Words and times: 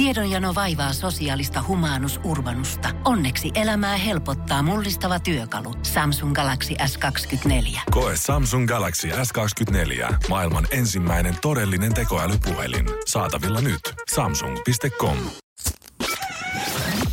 Tiedonjano 0.00 0.54
vaivaa 0.54 0.92
sosiaalista 0.92 1.64
humanus 1.68 2.20
urbanusta. 2.24 2.88
Onneksi 3.04 3.50
elämää 3.54 3.96
helpottaa 3.96 4.62
mullistava 4.62 5.20
työkalu. 5.20 5.74
Samsung 5.82 6.34
Galaxy 6.34 6.74
S24. 6.74 7.80
Koe 7.90 8.12
Samsung 8.16 8.68
Galaxy 8.68 9.08
S24. 9.08 10.14
Maailman 10.28 10.66
ensimmäinen 10.70 11.36
todellinen 11.42 11.94
tekoälypuhelin. 11.94 12.86
Saatavilla 13.06 13.60
nyt. 13.60 13.80
Samsung.com. 14.14 15.16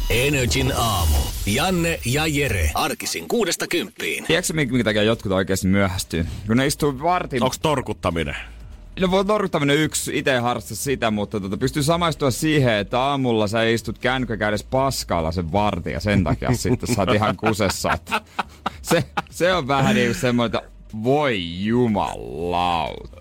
Energin 0.10 0.74
aamu. 0.78 1.18
Janne 1.46 2.00
ja 2.06 2.28
Jere. 2.28 2.72
Arkisin 2.74 3.28
kuudesta 3.28 3.68
kymppiin. 3.68 4.24
Tiedätkö 4.24 4.54
minkä 4.54 4.84
takia 4.84 5.04
jotkut 5.04 5.32
oikeasti 5.32 5.68
myöhästyy? 5.68 6.26
Kun 6.48 6.58
ne 6.58 6.68
istuu 6.68 7.00
vartin... 7.04 7.44
Onko 7.44 7.56
torkuttaminen? 7.62 8.57
No 9.00 9.12
voi 9.12 9.26
torkuttaminen 9.26 9.78
yksi, 9.78 10.18
itse 10.18 10.38
harrasta 10.38 10.76
sitä, 10.76 11.12
mutta 11.12 11.40
tota, 11.40 11.58
pystyy 11.58 11.84
samaistua 11.84 12.32
siihen, 12.32 12.74
että 12.74 13.00
aamulla 13.00 13.48
sä 13.48 13.64
istut 13.64 13.98
kännykkäkädessä 13.98 14.68
paskalla 14.70 15.32
sen 15.32 15.52
vartin 15.52 15.94
ja 15.94 16.00
sen 16.00 16.24
takia 16.24 16.54
sitten 16.58 16.96
sä 16.96 17.02
oot 17.02 17.14
ihan 17.14 17.38
kusessa. 17.38 17.94
Että 17.94 18.22
se, 18.82 19.04
se 19.30 19.54
on 19.54 19.68
vähän 19.68 19.96
niin 19.96 20.16
semmoinen, 20.16 20.58
että 20.58 20.70
voi 21.04 21.64
jumalauta. 21.66 23.17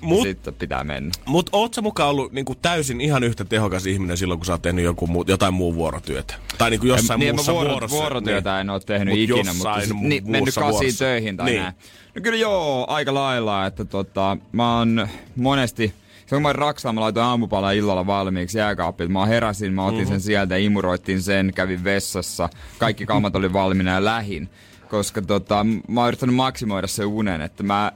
Mut, 0.00 0.22
sitten 0.22 0.54
pitää 0.54 0.84
mennä. 0.84 1.10
Mut 1.26 1.50
oot 1.52 1.74
sä 1.74 1.82
mukaan 1.82 2.10
ollut 2.10 2.32
niinku 2.32 2.54
täysin 2.54 3.00
ihan 3.00 3.24
yhtä 3.24 3.44
tehokas 3.44 3.86
ihminen 3.86 4.16
silloin, 4.16 4.40
kun 4.40 4.46
sä 4.46 4.52
oot 4.52 4.62
tehnyt 4.62 4.84
joku 4.84 5.06
muu, 5.06 5.24
jotain 5.26 5.54
muu 5.54 5.74
vuorotyötä? 5.74 6.34
Tai 6.58 6.70
niinku 6.70 6.86
jossain 6.86 7.20
niin, 7.20 7.34
muussa 7.34 7.52
vuoro, 7.52 7.70
vuorossa. 7.70 7.96
Vuorotyötä 7.96 8.52
niin. 8.52 8.60
en 8.60 8.70
ole 8.70 8.80
tehnyt 8.80 9.08
Mut 9.08 9.18
ikinä, 9.18 9.54
mutta 9.54 9.80
siis, 9.80 9.90
mu- 9.92 10.06
niin, 10.06 10.30
mennyt 10.30 10.54
kasiin 10.54 10.96
töihin 10.98 11.36
tai 11.36 11.46
niin. 11.46 11.62
näin. 11.62 11.74
No 12.14 12.22
kyllä 12.22 12.38
joo, 12.38 12.86
aika 12.88 13.14
lailla, 13.14 13.66
että 13.66 13.84
tota, 13.84 14.36
mä 14.52 14.78
oon 14.78 15.08
monesti, 15.36 15.92
se 16.26 16.36
kun 16.36 16.42
mä 16.42 16.52
Raksalla, 16.52 16.92
mä 16.92 17.00
laitoin 17.00 17.26
aamupalaa 17.26 17.70
illalla 17.72 18.06
valmiiksi 18.06 18.58
jääkaappiin. 18.58 19.12
Mä 19.12 19.26
heräsin, 19.26 19.72
mä 19.72 19.84
otin 19.86 20.00
Mhm. 20.00 20.08
sen 20.08 20.20
sieltä, 20.20 20.56
imuroittiin 20.56 21.22
sen, 21.22 21.52
kävin 21.54 21.84
vessassa, 21.84 22.48
kaikki 22.78 23.06
kammat 23.06 23.36
oli 23.36 23.52
valmiina 23.52 23.90
ja 23.90 24.04
lähin. 24.04 24.48
Koska 24.88 25.22
tota, 25.22 25.66
mä 25.88 26.00
oon 26.00 26.08
yrittänyt 26.08 26.34
maksimoida 26.34 26.86
sen 26.86 27.06
unen, 27.06 27.40
että 27.40 27.62
mä 27.62 27.92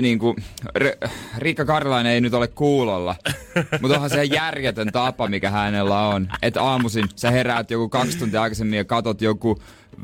niin 0.00 0.18
kuin, 0.18 0.36
R- 0.78 1.08
Riikka 1.38 1.64
Karlainen 1.64 2.12
ei 2.12 2.20
nyt 2.20 2.34
ole 2.34 2.48
kuulolla, 2.48 3.14
mutta 3.80 3.94
onhan 3.94 4.10
se 4.10 4.24
järjetön 4.24 4.92
tapa, 4.92 5.28
mikä 5.28 5.50
hänellä 5.50 6.08
on. 6.08 6.28
Että 6.42 6.62
aamuisin 6.62 7.08
sä 7.16 7.30
heräät 7.30 7.70
joku 7.70 7.88
kaksi 7.88 8.18
tuntia 8.18 8.42
aikaisemmin 8.42 8.76
ja 8.76 8.84
katot 8.84 9.22
joku 9.22 9.58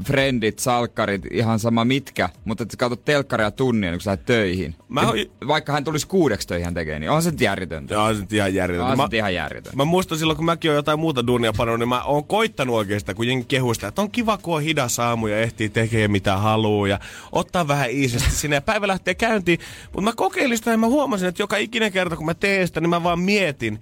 friendit, 0.04 0.58
salkkarit, 0.58 1.22
ihan 1.30 1.58
sama 1.58 1.84
mitkä, 1.84 2.28
mutta 2.44 2.62
että 2.62 2.72
sä 2.72 2.76
katot 2.76 3.04
telkkaria 3.04 3.50
tunnia, 3.50 3.90
kun 3.90 4.00
sä 4.00 4.10
lähdet 4.10 4.26
töihin. 4.26 4.74
Mä 4.88 5.00
oon- 5.00 5.16
Vaikka 5.46 5.72
hän 5.72 5.84
tulisi 5.84 6.06
kuudeksi 6.06 6.48
töihin 6.48 6.64
hän 6.64 6.74
tekee, 6.74 6.98
niin 6.98 7.10
on 7.10 7.22
se 7.22 7.30
nyt 7.30 7.40
järjetöntä. 7.40 7.94
Joo, 7.94 8.14
se 8.14 8.20
nyt 8.20 8.32
ihan 8.32 8.54
järjetöntä. 8.54 8.86
On 8.90 8.92
se 8.92 8.96
Mä, 8.96 9.02
nyt 9.02 9.14
ihan 9.14 9.34
järjetöntä. 9.34 9.76
mä 9.76 9.84
muistan 9.84 10.18
silloin, 10.18 10.36
kun 10.36 10.44
mäkin 10.46 10.70
oon 10.70 10.76
jotain 10.76 11.00
muuta 11.00 11.26
duunia 11.26 11.52
pannut, 11.56 11.78
niin 11.78 11.88
mä 11.88 12.02
oon 12.02 12.24
koittanut 12.24 12.76
oikeastaan, 12.76 13.16
kun 13.16 13.26
jengi 13.28 13.44
kehuu 13.48 13.74
sitä, 13.74 13.88
että 13.88 14.02
on 14.02 14.10
kiva, 14.10 14.38
kun 14.38 14.56
on 14.56 14.62
hidas 14.62 14.98
aamu 14.98 15.26
ja 15.26 15.38
ehtii 15.40 15.68
tekemään 15.68 16.10
mitä 16.10 16.36
haluaa 16.36 16.88
ja 16.88 16.98
ottaa 17.32 17.68
vähän 17.68 17.90
iisisti 17.90 18.30
sinne 18.30 18.56
ja 18.56 18.60
päivä 18.62 18.86
lähtee 18.88 19.14
käyntiin. 19.14 19.58
Mutta 19.84 20.00
mä 20.00 20.12
kokeilin 20.16 20.58
sitä 20.58 20.70
ja 20.70 20.78
mä 20.78 20.86
huomasin, 20.86 21.28
että 21.28 21.42
joka 21.42 21.56
ikinen 21.56 21.92
kerta, 21.92 22.16
kun 22.16 22.26
mä 22.26 22.34
teen 22.34 22.66
sitä, 22.66 22.80
niin 22.80 22.90
mä 22.90 23.02
vaan 23.02 23.20
mietin, 23.20 23.80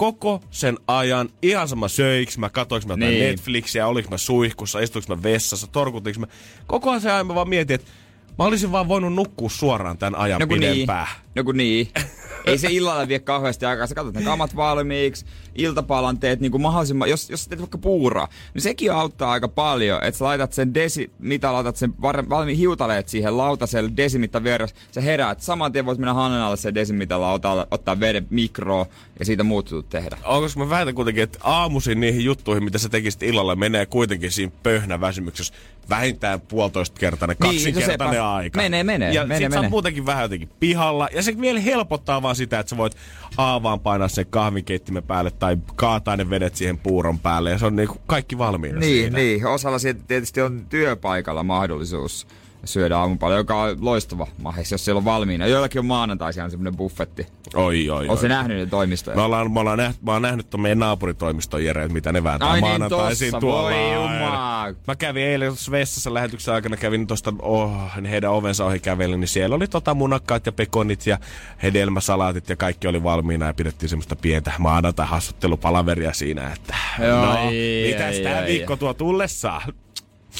koko 0.00 0.42
sen 0.50 0.78
ajan, 0.86 1.28
ihan 1.42 1.68
sama 1.68 1.88
söiks 1.88 2.38
mä, 2.38 2.50
katoinko 2.50 2.88
mä 2.88 2.96
Niin. 2.96 3.20
Netflixiä, 3.24 3.86
oliks 3.86 4.08
mä 4.10 4.18
suihkussa, 4.18 4.80
istuinko 4.80 5.16
mä 5.16 5.22
vessassa, 5.22 5.66
torkutinko 5.66 6.20
mä. 6.20 6.26
Koko 6.66 6.90
ajan 6.90 7.26
mä 7.26 7.34
vaan 7.34 7.48
mietin, 7.48 7.74
että 7.74 7.90
mä 8.38 8.44
olisin 8.44 8.72
vaan 8.72 8.88
voinut 8.88 9.14
nukkua 9.14 9.48
suoraan 9.50 9.98
tämän 9.98 10.20
ajan 10.20 10.40
No 10.40 10.46
kun 10.46 10.60
niin. 10.60 10.72
pidempään. 10.72 11.06
No 11.34 11.44
kun 11.44 11.56
niin. 11.56 11.88
Ei 12.46 12.58
se 12.58 12.68
illalla 12.70 13.08
vie 13.08 13.18
kauheasti 13.18 13.66
aikaa. 13.66 13.86
Sä 13.86 13.94
katsot 13.94 14.14
ne 14.14 14.22
kamat 14.22 14.56
valmiiksi, 14.56 15.26
iltapalan 15.54 16.18
teet 16.18 16.40
niin 16.40 16.52
kuin 16.52 16.62
mahdollisimman, 16.62 17.10
jos, 17.10 17.30
jos 17.30 17.44
sä 17.44 17.50
teet 17.50 17.60
vaikka 17.60 17.78
puuraa, 17.78 18.28
niin 18.54 18.62
sekin 18.62 18.92
auttaa 18.92 19.30
aika 19.32 19.48
paljon, 19.48 20.04
että 20.04 20.18
sä 20.18 20.24
laitat 20.24 20.52
sen 20.52 20.74
desi, 20.74 21.10
mitä 21.18 21.52
laitat 21.52 21.76
sen 21.76 21.94
valmiin 22.02 22.58
hiutaleet 22.58 23.08
siihen 23.08 23.36
lautaselle 23.36 23.90
desimitta 23.96 24.44
vieressä, 24.44 24.76
sä 24.92 25.00
heräät, 25.00 25.40
saman 25.40 25.72
tien 25.72 25.86
voit 25.86 25.98
mennä 25.98 26.14
hannen 26.14 26.40
alle 26.40 26.56
sen 26.56 26.74
desimitalla, 26.74 27.32
ottaa, 27.32 27.66
ottaa 27.70 28.00
veden 28.00 28.26
mikroon 28.30 28.86
ja 29.18 29.24
siitä 29.24 29.44
muut 29.44 29.70
jutut 29.70 29.88
tehdä. 29.88 30.16
Onko 30.24 30.48
mä 30.56 30.70
väitän 30.70 30.94
kuitenkin, 30.94 31.22
että 31.24 31.38
aamuisin 31.42 32.00
niihin 32.00 32.24
juttuihin, 32.24 32.64
mitä 32.64 32.78
sä 32.78 32.88
tekisit 32.88 33.22
illalla, 33.22 33.56
menee 33.56 33.86
kuitenkin 33.86 34.30
siinä 34.32 34.52
pöhnä 34.62 35.00
väsymyksessä 35.00 35.54
vähintään 35.90 36.40
puolitoista 36.40 37.00
kertainen, 37.00 37.36
Niin, 37.42 37.52
kaksinkertainen 37.52 38.14
sepä. 38.14 38.32
aika. 38.34 38.56
Menee, 38.60 38.84
menee, 38.84 39.12
Ja 39.12 39.22
menee, 39.26 39.38
sit 39.38 39.42
sä 39.42 39.56
oot 39.56 39.60
menee. 39.62 39.70
muutenkin 39.70 40.06
vähän 40.06 40.22
jotenkin 40.22 40.48
pihalla. 40.60 41.08
Ja 41.14 41.22
se 41.22 41.40
vielä 41.40 41.60
helpottaa 41.60 42.22
vaan 42.22 42.29
sitä, 42.34 42.58
että 42.58 42.70
sä 42.70 42.76
voit 42.76 42.96
aavaan 43.36 43.80
painaa 43.80 44.08
sen 44.08 44.26
kahvinkeittimen 44.30 45.02
päälle 45.02 45.30
tai 45.30 45.56
kaataa 45.76 46.16
ne 46.16 46.30
vedet 46.30 46.56
siihen 46.56 46.78
puuron 46.78 47.18
päälle. 47.18 47.50
Ja 47.50 47.58
se 47.58 47.66
on 47.66 47.76
niinku 47.76 47.96
kaikki 48.06 48.38
valmiina 48.38 48.78
Niin, 48.80 49.02
siinä. 49.02 49.18
niin. 49.18 49.46
Osalla 49.46 49.78
siitä 49.78 50.00
tietysti 50.08 50.40
on 50.40 50.66
työpaikalla 50.68 51.42
mahdollisuus 51.42 52.26
syödä 52.64 52.98
aamupalaa, 52.98 53.36
joka 53.36 53.62
on 53.62 53.76
loistava 53.80 54.26
mahis, 54.42 54.72
jos 54.72 54.84
siellä 54.84 54.98
on 54.98 55.04
valmiina. 55.04 55.46
Joillakin 55.46 55.78
on 55.78 55.86
maanantaisia 55.86 56.44
on 56.44 56.50
semmoinen 56.50 56.76
buffetti. 56.76 57.26
Oi, 57.54 57.90
oi, 57.90 58.08
Oletko 58.08 58.28
nähnyt 58.28 58.56
ne 58.56 58.66
toimistoja? 58.66 59.16
Me 59.16 59.22
ollaan, 59.22 59.52
me 59.52 59.60
ollaan 59.60 59.78
nähty, 59.78 59.98
mä 60.02 60.12
oon 60.12 60.22
nähnyt 60.22 60.50
ton 60.50 60.60
meidän 60.60 60.78
naapuritoimiston 60.78 61.64
Jere, 61.64 61.88
mitä 61.88 62.12
ne 62.12 62.24
vääntää 62.24 62.50
Ai 62.50 62.60
niin, 62.60 62.68
maanantaisin 62.68 63.30
tossa, 63.30 63.40
tuolla. 63.40 63.62
voi 63.62 63.74
aina. 63.74 63.94
jumaa. 63.94 64.66
Mä 64.86 64.96
kävin 64.96 65.22
eilen 65.22 65.48
tuossa 65.48 65.72
vessassa 65.72 66.14
lähetyksen 66.14 66.54
aikana, 66.54 66.76
kävin 66.76 67.06
tuosta 67.06 67.34
oh, 67.42 67.72
heidän 68.10 68.30
ovensa 68.30 68.64
ohi 68.64 68.78
kävelin, 68.78 69.20
niin 69.20 69.28
siellä 69.28 69.56
oli 69.56 69.68
tota 69.68 69.94
munakkaat 69.94 70.46
ja 70.46 70.52
pekonit 70.52 71.06
ja 71.06 71.18
hedelmäsalaatit 71.62 72.48
ja 72.48 72.56
kaikki 72.56 72.88
oli 72.88 73.02
valmiina 73.02 73.46
ja 73.46 73.54
pidettiin 73.54 73.90
semmoista 73.90 74.16
pientä 74.16 74.52
maanantai 74.58 75.06
hassuttelupalaveria 75.06 76.12
siinä, 76.12 76.52
että 76.52 76.74
Joo, 77.06 77.26
no, 77.26 77.50
ei, 77.50 77.92
mitäs 77.92 78.14
ei, 78.14 78.22
tää 78.22 78.40
ei, 78.40 78.52
viikko 78.52 78.76
tuo 78.76 78.94
tullessaan? 78.94 79.72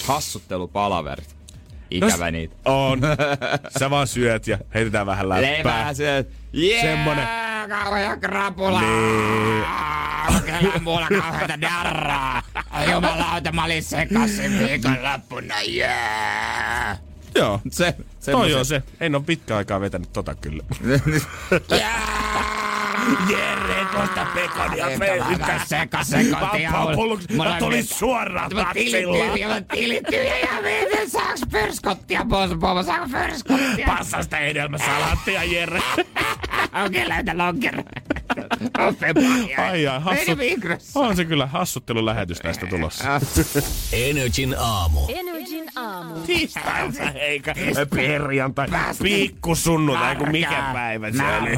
Hassuttelupalaverit. 0.07 1.40
Ikävä 1.91 2.31
niitä. 2.31 2.55
On. 2.65 3.01
Sä 3.79 3.91
vaan 3.91 4.07
syöt 4.07 4.47
ja 4.47 4.59
heitetään 4.75 5.07
vähän 5.07 5.29
läppää. 5.29 5.53
Leipää 5.53 5.95
se. 5.95 6.27
Yeah, 6.59 6.83
Semmonen. 6.83 7.29
Kauhean 7.69 8.21
krapula. 8.21 8.81
Niin. 8.81 9.65
Kyllä 10.61 10.79
mulla 10.81 11.09
kauheita 11.21 11.61
darraa. 11.61 12.43
Jumalauta, 12.93 13.53
mä 13.53 13.65
olin 13.65 13.83
sekasin 13.83 14.59
viikonloppuna. 14.59 15.55
Yeah. 15.75 16.99
Joo. 17.35 17.61
Se, 17.71 17.95
Toi 18.31 18.55
on 18.55 18.65
se. 18.65 18.83
En 19.01 19.15
oo 19.15 19.21
pitkä 19.21 19.57
aikaa 19.57 19.81
vetänyt 19.81 20.13
tota 20.13 20.35
kyllä. 20.35 20.65
Jere, 23.31 23.87
tuosta 23.93 24.27
pekonia 24.35 24.87
Vähän 25.39 25.67
seka 25.67 26.05
sekoitin. 26.05 27.37
Mä 27.37 27.57
tulin 27.59 27.85
suoraan 27.85 28.51
taksilla. 28.51 29.13
Mulla 29.13 29.61
tilit 29.61 30.05
tyhjä 30.11 30.39
ja 30.39 30.63
mietin, 30.63 31.11
saaks 31.11 31.41
pörskottia 31.53 32.27
pois, 32.29 32.51
pois, 32.61 32.87
saaks 32.87 33.11
pörskottia? 33.11 33.87
Passa 33.87 34.23
sitä 34.23 34.37
hedelmäsalaattia, 34.37 35.45
Jere. 35.45 35.83
Okei, 36.87 37.09
läytä 37.09 37.39
lonkero. 37.39 37.83
Ai 39.59 39.87
ai, 39.87 40.01
hassut... 40.01 40.39
On 40.95 41.17
se 41.17 41.25
kyllä 41.25 41.47
hassuttelu 41.47 42.07
lähetys 42.07 42.39
tästä 42.39 42.67
tulossa. 42.67 43.05
Energin 43.93 44.57
aamu. 44.59 45.01
Energin 45.09 45.30
aamu. 46.31 46.93
Tiistailta 46.93 47.19
eikä 47.19 47.55
perjantai. 47.95 48.69
Pikku 49.03 49.55
sunnuntai, 49.55 50.17
kun 50.17 50.31
mikä 50.31 50.71
päivä 50.73 51.11
se 51.13 51.23
oli. 51.43 51.57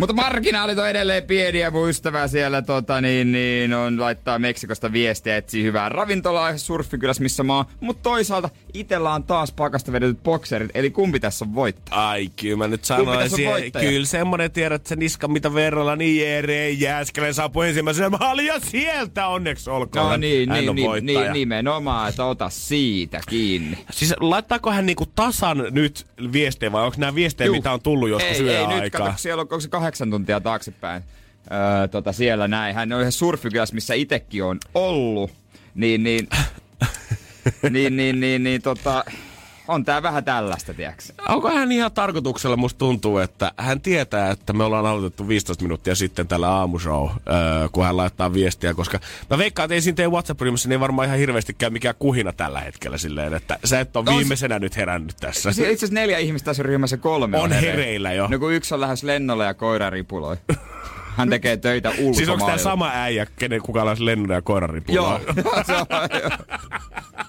Mutta 0.00 0.14
marginaalit 0.14 0.78
on 0.78 0.88
edelleen 0.88 1.22
pieniä. 1.22 1.70
Mun 1.70 1.88
ystävä 1.88 2.28
siellä 2.28 2.62
tota, 2.62 3.00
niin, 3.00 3.32
niin, 3.32 3.74
on 3.74 4.00
laittaa 4.00 4.38
Meksikosta 4.38 4.92
viestiä, 4.92 5.36
etsii 5.36 5.62
hyvää 5.64 5.88
ravintolaa 5.88 6.58
surfikylässä, 6.58 7.22
missä 7.22 7.42
mä 7.42 7.56
oon. 7.56 7.64
Mutta 7.80 8.02
toisaalta 8.02 8.50
itellä 8.74 9.12
on 9.14 9.22
taas 9.24 9.52
pakasta 9.52 9.92
vedetyt 9.92 10.22
bokserit, 10.22 10.70
eli 10.74 10.90
kumpi 10.90 11.20
tässä 11.20 11.44
on 11.44 11.54
voittaa? 11.54 12.08
Ai, 12.10 12.28
kyllä 12.40 12.56
mä 12.56 12.66
nyt 12.68 12.80
Kumpi 12.80 12.80
tässä 12.80 12.94
on 12.94 13.06
sanoisin. 13.06 13.46
voittaja? 13.46 13.90
Kyllä 13.90 14.06
semmonen 14.06 14.50
tiedät, 14.50 14.76
että 14.76 14.88
se 14.88 14.96
niska 14.96 15.28
mitä 15.28 15.54
verralla, 15.54 15.96
niin 15.96 16.20
Jere 16.28 16.70
Jääskelän 16.70 17.34
saapui 17.34 17.68
ensimmäisenä 17.68 18.10
maaliin 18.10 18.46
ja 18.46 18.60
sieltä 18.60 19.26
onneksi 19.26 19.70
olkoon. 19.70 20.04
No 20.04 20.10
Hän- 20.10 20.20
niin, 20.20 20.48
hän 20.48 20.58
niin, 20.58 20.70
on 20.70 20.76
niin, 20.76 20.88
voittaja. 20.88 21.20
niin, 21.20 21.32
nimenomaan, 21.32 22.08
että 22.08 22.24
ota 22.24 22.48
siitä 22.48 23.20
kiinni. 23.28 23.84
Siis 23.90 24.14
laittaako 24.20 24.70
hän 24.70 24.86
niinku 24.86 25.06
tasan 25.06 25.64
nyt 25.70 26.06
viestejä 26.32 26.72
vai 26.72 26.84
onko 26.84 26.96
nämä 26.98 27.14
viestejä, 27.14 27.46
Juu. 27.46 27.56
mitä 27.56 27.72
on 27.72 27.82
tullut 27.82 28.08
joskus 28.08 28.40
ei, 28.40 28.48
ei, 28.48 28.66
yön 28.66 28.82
nyt 28.82 28.92
kato, 28.92 29.12
siellä 29.16 29.40
on, 29.40 29.44
onko 29.44 29.60
se 29.60 29.68
kahdeksan 29.68 30.10
tuntia 30.10 30.40
taaksepäin. 30.40 31.02
Öö, 31.52 31.88
tota, 31.88 32.12
siellä 32.12 32.48
näin. 32.48 32.74
Hän 32.74 32.92
on 32.92 33.00
ihan 33.00 33.12
surfikylässä, 33.12 33.74
missä 33.74 33.94
itekin 33.94 34.44
on 34.44 34.58
ollut. 34.74 35.30
Niin, 35.74 36.02
niin, 36.02 36.28
niin, 37.70 37.96
niin, 37.96 38.20
niin, 38.20 38.42
niin, 38.44 38.62
tota, 38.62 39.04
on 39.68 39.84
tää 39.84 40.02
vähän 40.02 40.24
tällaista, 40.24 40.74
tiedätkö? 40.74 41.02
Onko 41.28 41.50
hän 41.50 41.72
ihan 41.72 41.92
tarkoituksella, 41.92 42.56
musta 42.56 42.78
tuntuu, 42.78 43.18
että 43.18 43.52
hän 43.56 43.80
tietää, 43.80 44.30
että 44.30 44.52
me 44.52 44.64
ollaan 44.64 44.86
aloitettu 44.86 45.28
15 45.28 45.64
minuuttia 45.64 45.94
sitten 45.94 46.28
tällä 46.28 46.48
aamushow, 46.50 47.08
öö, 47.10 47.68
kun 47.72 47.84
hän 47.84 47.96
laittaa 47.96 48.32
viestiä, 48.32 48.74
koska 48.74 49.00
mä 49.30 49.38
veikkaan, 49.38 49.64
että 49.64 49.74
ei 49.74 49.80
siinä 49.80 49.96
teidän 49.96 50.12
WhatsApp-ryhmässä 50.12 50.68
niin 50.68 50.80
varmaan 50.80 51.06
ihan 51.06 51.18
hirveästi 51.18 51.54
käy 51.54 51.70
mikään 51.70 51.94
kuhina 51.98 52.32
tällä 52.32 52.60
hetkellä 52.60 52.98
silleen, 52.98 53.34
että 53.34 53.58
sä 53.64 53.80
et 53.80 53.96
ole 53.96 54.04
No, 54.04 54.16
viimeisenä 54.16 54.58
nyt 54.58 54.76
herännyt 54.76 55.16
tässä. 55.20 55.50
Itse 55.50 55.66
asiassa 55.66 55.94
neljä 55.94 56.18
ihmistä 56.18 56.44
tässä 56.44 56.62
ryhmässä 56.62 56.96
kolme 56.96 57.36
on, 57.36 57.42
On 57.44 57.52
hereillä 57.52 58.12
jo. 58.12 58.28
No 58.30 58.38
kun 58.38 58.52
yksi 58.52 58.74
on 58.74 58.80
lähes 58.80 59.02
lennolle 59.02 59.44
ja 59.44 59.54
koira 59.54 59.90
ripuloi. 59.90 60.36
Hän 61.16 61.30
tekee 61.30 61.56
töitä 61.56 61.88
ulkomailla. 61.88 62.14
Siis 62.16 62.28
onko 62.28 62.46
tämä 62.46 62.58
sama 62.58 62.90
äijä, 62.94 63.26
kenen 63.38 63.62
kuka 63.62 63.82
olisi 63.82 64.04
Lennon 64.06 64.30
ja 64.30 64.42
koiraripulla? 64.42 64.94
Joo. 64.96 65.20
Se 65.66 65.72
on- 65.76 65.86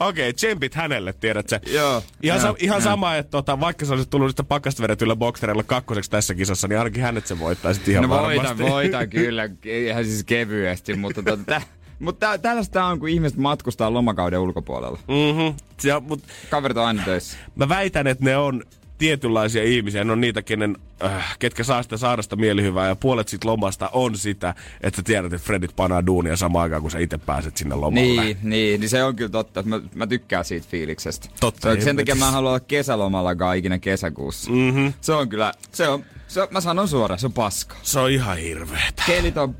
Okei, 0.00 0.28
okay, 0.28 0.32
tsempit 0.32 0.74
hänelle, 0.74 1.12
tiedät 1.12 1.48
sä. 1.48 1.60
Joo. 1.72 2.02
Ihan, 2.22 2.40
sa- 2.40 2.54
ihan 2.58 2.76
joo. 2.80 2.90
sama, 2.90 3.16
että 3.16 3.30
tota, 3.30 3.60
vaikka 3.60 3.86
se 3.86 3.92
olisi 3.92 4.08
tullut 4.08 4.30
sitä 4.30 4.44
pakkasta 4.44 4.82
vedetyllä 4.82 5.16
boksereilla 5.16 5.62
kakkoseksi 5.62 6.10
tässä 6.10 6.34
kisassa, 6.34 6.68
niin 6.68 6.78
ainakin 6.78 7.02
hänet 7.02 7.26
se 7.26 7.38
voittaisi 7.38 7.90
ihan 7.90 8.02
No 8.02 8.08
varmasti. 8.08 8.36
voitan, 8.58 8.58
voitan 8.58 9.10
kyllä, 9.20 9.48
ihan 9.64 10.04
siis 10.04 10.24
kevyesti, 10.24 10.94
mutta 10.96 11.22
tota, 11.22 11.62
mutta 11.98 12.26
tä, 12.28 12.38
tällaista 12.38 12.84
on, 12.84 12.98
kun 13.00 13.08
ihmiset 13.08 13.38
matkustaa 13.38 13.92
lomakauden 13.92 14.38
ulkopuolella. 14.38 14.98
Mm-hmm. 15.08 15.54
Se, 15.78 16.00
mut 16.00 16.22
Kaverit 16.50 16.76
on 16.76 16.86
aina 16.86 17.02
töissä. 17.04 17.38
mä 17.56 17.68
väitän, 17.68 18.06
että 18.06 18.24
ne 18.24 18.36
on 18.36 18.62
tietynlaisia 18.98 19.62
ihmisiä. 19.62 20.04
Ne 20.04 20.12
on 20.12 20.20
niitä, 20.20 20.42
kenen, 20.42 20.76
äh, 21.04 21.36
ketkä 21.38 21.64
saa 21.64 21.82
sitä 21.82 21.96
saarasta 21.96 22.36
mielihyvää. 22.36 22.88
Ja 22.88 22.96
puolet 22.96 23.28
sit 23.28 23.44
lomasta 23.44 23.88
on 23.92 24.18
sitä, 24.18 24.54
että 24.80 24.96
sä 24.96 25.02
tiedät, 25.02 25.32
että 25.32 25.46
Fredit 25.46 25.76
panaa 25.76 26.06
duunia 26.06 26.36
samaan 26.36 26.62
aikaan, 26.62 26.82
kun 26.82 26.90
sä 26.90 26.98
itse 26.98 27.18
pääset 27.18 27.56
sinne 27.56 27.74
lomalle. 27.74 28.24
Niin, 28.24 28.38
niin, 28.42 28.80
niin 28.80 28.88
se 28.88 29.04
on 29.04 29.16
kyllä 29.16 29.30
totta. 29.30 29.62
Mä, 29.62 29.80
mä 29.94 30.06
tykkään 30.06 30.44
siitä 30.44 30.66
fiiliksestä. 30.70 31.28
Totta, 31.40 31.74
Se 31.74 31.80
sen 31.80 31.96
takia 31.96 32.14
mä 32.14 32.26
en 32.26 32.32
halua 32.32 32.50
olla 32.50 32.60
kesälomalla 32.60 33.52
ikinä 33.54 33.78
kesäkuussa. 33.78 34.50
Mm-hmm. 34.50 34.92
Se 35.00 35.12
on 35.12 35.28
kyllä, 35.28 35.52
se 35.72 35.88
on, 35.88 36.04
se 36.28 36.42
on, 36.42 36.48
mä 36.50 36.60
sanon 36.60 36.88
suoraan, 36.88 37.18
se 37.18 37.26
on 37.26 37.32
paskaa. 37.32 37.78
Se 37.82 37.98
on 37.98 38.10
ihan 38.10 38.36
hirveetä. 38.36 39.02
Kelit 39.06 39.36
on 39.36 39.56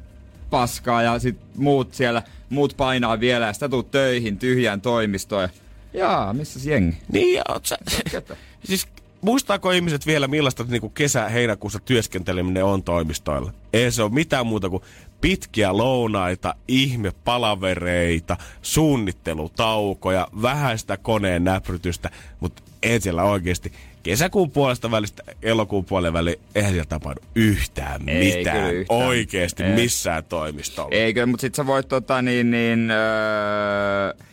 paskaa 0.51 1.03
ja 1.03 1.19
sit 1.19 1.37
muut 1.57 1.95
siellä, 1.95 2.23
muut 2.49 2.75
painaa 2.77 3.21
vielä 3.21 3.47
ja 3.47 3.53
sitä 3.53 3.69
tuut 3.69 3.91
töihin 3.91 4.39
tyhjään 4.39 4.81
toimistoon. 4.81 5.43
Ja, 5.43 5.49
jaa, 5.93 6.33
missä 6.33 6.71
jengi? 6.71 6.97
Niin, 7.13 7.43
oot 7.49 7.67
sä... 7.67 7.79
Ketä? 8.11 8.37
Siis 8.65 8.89
muistaako 9.27 9.71
ihmiset 9.71 10.07
vielä 10.07 10.29
millaista 10.29 10.65
niin 10.69 10.91
kesä-heinäkuussa 10.91 11.79
työskenteleminen 11.79 12.65
on 12.65 12.83
toimistoilla? 12.83 13.53
Ei 13.73 13.91
se 13.93 14.03
ole 14.03 14.13
mitään 14.13 14.47
muuta 14.47 14.71
kuin 14.71 14.83
pitkiä 15.21 15.77
lounaita, 15.77 16.55
ihme 16.69 17.13
palavereita, 17.25 18.37
suunnittelutaukoja, 18.63 20.29
vähäistä 20.43 20.97
koneen 20.97 21.45
näprytystä, 21.45 22.11
mutta 22.41 22.63
ei 22.83 23.01
siellä 23.01 23.23
oikeasti 23.23 23.73
kesäkuun 24.03 24.51
puolesta 24.51 24.91
välistä 24.91 25.23
elokuun 25.43 25.85
puolen 25.85 26.13
väliin, 26.13 26.41
eihän 26.55 26.73
siellä 26.73 26.87
tapahdu 26.89 27.21
yhtään 27.35 28.09
Ei 28.09 28.37
mitään 28.37 28.75
yhtään. 28.75 28.99
oikeasti 29.01 29.63
Ei. 29.63 29.73
missään 29.75 30.25
toimistolla. 30.25 30.91
Eikö, 30.97 31.27
mutta 31.27 31.41
sit 31.41 31.55
sä 31.55 31.67
voit 31.67 31.89
tota 31.89 32.23
niin, 32.23 32.51
niin 32.51 32.91
öö, 32.91 34.27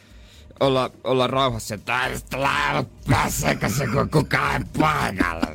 olla, 0.66 0.92
olla 1.04 1.28
rauhassa, 1.28 1.76
että 1.76 2.10
pääseekö 3.10 3.70
se 3.70 3.88
kun 3.88 4.10
kukaan 4.10 4.66
paikalla. 4.80 5.48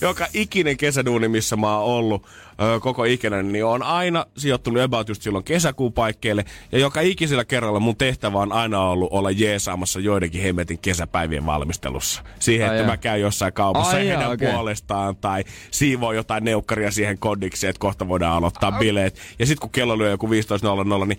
Joka 0.00 0.26
ikinen 0.34 0.76
kesäduuni, 0.76 1.28
missä 1.28 1.56
mä 1.56 1.78
oon 1.78 1.84
ollut 1.98 2.26
ö, 2.60 2.80
koko 2.80 3.04
ikänä, 3.04 3.42
niin 3.42 3.64
on 3.64 3.82
aina 3.82 4.26
sijoittunut 4.36 4.82
about 4.82 5.08
just 5.08 5.22
silloin 5.22 5.44
kesäkuun 5.44 5.92
paikkeille. 5.92 6.44
Ja 6.72 6.78
joka 6.78 7.00
ikisellä 7.00 7.44
kerralla 7.44 7.80
mun 7.80 7.96
tehtävä 7.96 8.38
on 8.38 8.52
aina 8.52 8.80
ollut 8.80 9.08
olla 9.12 9.30
jeesaamassa 9.30 10.00
joidenkin 10.00 10.42
hemmetin 10.42 10.78
kesäpäivien 10.78 11.46
valmistelussa. 11.46 12.22
Siihen, 12.38 12.68
Ai 12.68 12.74
että 12.76 12.82
jaa. 12.82 12.92
mä 12.92 12.96
käyn 12.96 13.20
jossain 13.20 13.52
kaupassa 13.52 13.96
Ai 13.96 14.06
jaa, 14.08 14.16
heidän 14.16 14.32
okei. 14.32 14.52
puolestaan 14.52 15.16
tai 15.16 15.44
siivoo 15.70 16.12
jotain 16.12 16.44
neukkaria 16.44 16.90
siihen 16.90 17.18
kodiksi, 17.18 17.66
että 17.66 17.80
kohta 17.80 18.08
voidaan 18.08 18.36
aloittaa 18.36 18.72
bileet. 18.72 19.18
Ja 19.38 19.46
sitten 19.46 19.60
kun 19.60 19.70
kello 19.70 19.98
lyö 19.98 20.10
joku 20.10 20.26
15.00, 20.26 21.06
niin 21.06 21.18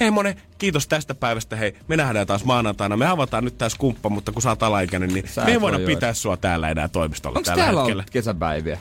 Leimonen, 0.00 0.40
kiitos 0.58 0.88
tästä 0.88 1.14
päivästä. 1.14 1.56
Hei, 1.56 1.76
me 1.88 1.96
nähdään 1.96 2.26
taas 2.26 2.44
maanantaina. 2.44 2.96
Me 2.96 3.06
avataan 3.06 3.44
nyt 3.44 3.58
tää 3.58 3.68
skumppa, 3.68 4.08
mutta 4.08 4.32
kun 4.32 4.42
sä 4.42 4.48
oot 4.48 4.62
alaikäinen, 4.62 5.08
niin 5.14 5.28
Sä 5.28 5.44
me 5.44 5.50
ei 5.52 5.60
voida 5.60 5.78
voi 5.78 5.86
pitää 5.86 6.14
sua 6.14 6.36
täällä 6.36 6.70
enää 6.70 6.88
toimistolla 6.88 7.38
Onko 7.38 7.46
tällä 7.46 7.62
täällä 7.64 7.80
hetkellä. 7.80 8.00
ollut 8.00 8.10
kesäpäiviä? 8.10 8.78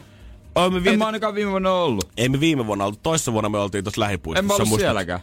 Me 0.55 0.65
En 0.77 0.83
viety... 0.83 0.97
mä 0.97 1.05
ainakaan 1.05 1.35
viime 1.35 1.51
vuonna 1.51 1.71
ollut. 1.71 2.11
Ei 2.17 2.29
me 2.29 2.39
viime 2.39 2.65
vuonna 2.65 2.85
oltu. 2.85 2.99
Toissa 3.03 3.31
vuonna 3.33 3.49
me 3.49 3.57
oltiin 3.57 3.83
tuossa 3.83 4.01
En 4.01 4.03
lähipuistossa. 4.05 4.47
mä 4.47 4.53
ollut 4.53 4.67
muistat? 4.69 4.85
sielläkään. 4.87 5.19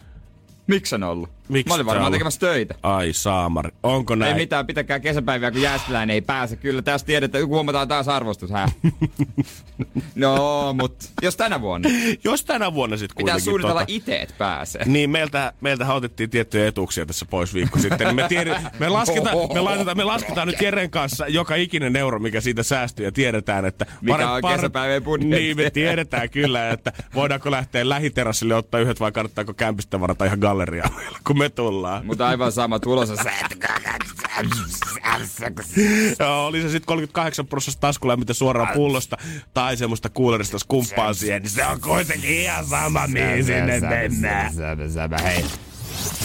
Miksi 0.66 0.94
en 0.94 1.02
ollut? 1.02 1.30
Miksi 1.50 1.68
mä 1.68 1.74
olin 1.74 1.86
varmaan 1.86 2.06
ollut? 2.06 2.14
tekemässä 2.14 2.40
töitä. 2.40 2.74
Ai 2.82 3.12
saamari. 3.12 3.70
Onko 3.82 4.12
Ei 4.12 4.18
näin? 4.18 4.36
mitään, 4.36 4.66
pitäkää 4.66 5.00
kesäpäiviä, 5.00 5.50
kun 5.50 5.62
jääskeläinen 5.62 6.14
ei 6.14 6.20
pääse. 6.20 6.56
Kyllä 6.56 6.82
tästä 6.82 7.06
tiedetään, 7.06 7.46
huomataan 7.46 7.88
taas 7.88 8.08
arvostus, 8.08 8.50
hä? 8.50 8.68
no, 10.14 10.72
mut 10.72 10.96
jos 11.22 11.36
tänä 11.36 11.60
vuonna. 11.60 11.90
Jos 12.24 12.44
tänä 12.44 12.74
vuonna 12.74 12.96
sit 12.96 13.10
Pitää 13.10 13.22
kuitenkin... 13.22 13.44
suunnitella 13.44 13.80
tota, 13.80 13.92
itse, 13.92 14.16
että 14.16 14.34
pääsee. 14.38 14.84
Niin, 14.84 15.10
meiltä, 15.10 15.52
meiltähän 15.60 15.96
otettiin 15.96 16.30
tiettyjä 16.30 16.66
etuuksia 16.66 17.06
tässä 17.06 17.26
pois 17.30 17.54
viikko 17.54 17.78
sitten. 17.78 18.06
Niin 18.06 18.16
me, 18.16 18.28
tiedi, 18.28 18.50
me, 18.78 18.88
lasketaan, 18.88 19.36
me, 19.54 19.60
laitetaan, 19.60 19.96
me 19.96 20.04
lasketaan 20.04 20.48
nyt 20.48 20.62
Jeren 20.62 20.90
kanssa 20.90 21.26
joka 21.28 21.54
ikinen 21.54 21.96
euro, 21.96 22.18
mikä 22.18 22.40
siitä 22.40 22.62
säästyy 22.62 23.04
ja 23.04 23.12
tiedetään, 23.12 23.64
että... 23.64 23.86
Mikä 24.00 24.30
on 24.30 24.42
kesäpäivien 24.56 25.04
budjetti. 25.04 25.36
Niin, 25.36 25.56
me 25.56 25.70
tiedetään 25.70 26.30
kyllä, 26.30 26.70
että 26.70 26.92
voidaanko 27.14 27.50
lähteä 27.50 27.88
lähiterassille 27.88 28.54
ottaa 28.54 28.80
yhdet 28.80 29.00
vai 29.00 29.12
kannattaako 29.12 29.54
kämpistä 29.54 30.00
varata 30.00 30.24
ihan 30.24 30.38
galleriaan, 30.38 30.90
kun 31.26 31.38
me 31.40 31.48
tullaan. 31.48 32.06
Mutta 32.06 32.28
aivan 32.28 32.52
sama 32.52 32.80
tulos 32.80 33.10
on 33.10 33.16
se, 33.16 33.30
Joo, 36.18 36.46
oli 36.46 36.62
se 36.62 36.68
sitten 36.68 36.86
38 36.86 37.46
prosenttia 37.46 37.80
taskulämmintä 37.80 38.32
suoraan 38.34 38.74
pullosta 38.74 39.16
tai 39.54 39.76
semmoista 39.76 40.08
kuulerista 40.08 40.58
skumppaa 40.58 41.14
siihen, 41.14 41.42
niin 41.42 41.50
se 41.50 41.66
on 41.66 41.80
kuitenkin 41.80 42.30
ihan 42.30 42.66
sama, 42.66 43.06
mihin 43.06 43.44
sinne 43.44 43.80
mennään. 43.80 44.52
Hei. 45.22 45.44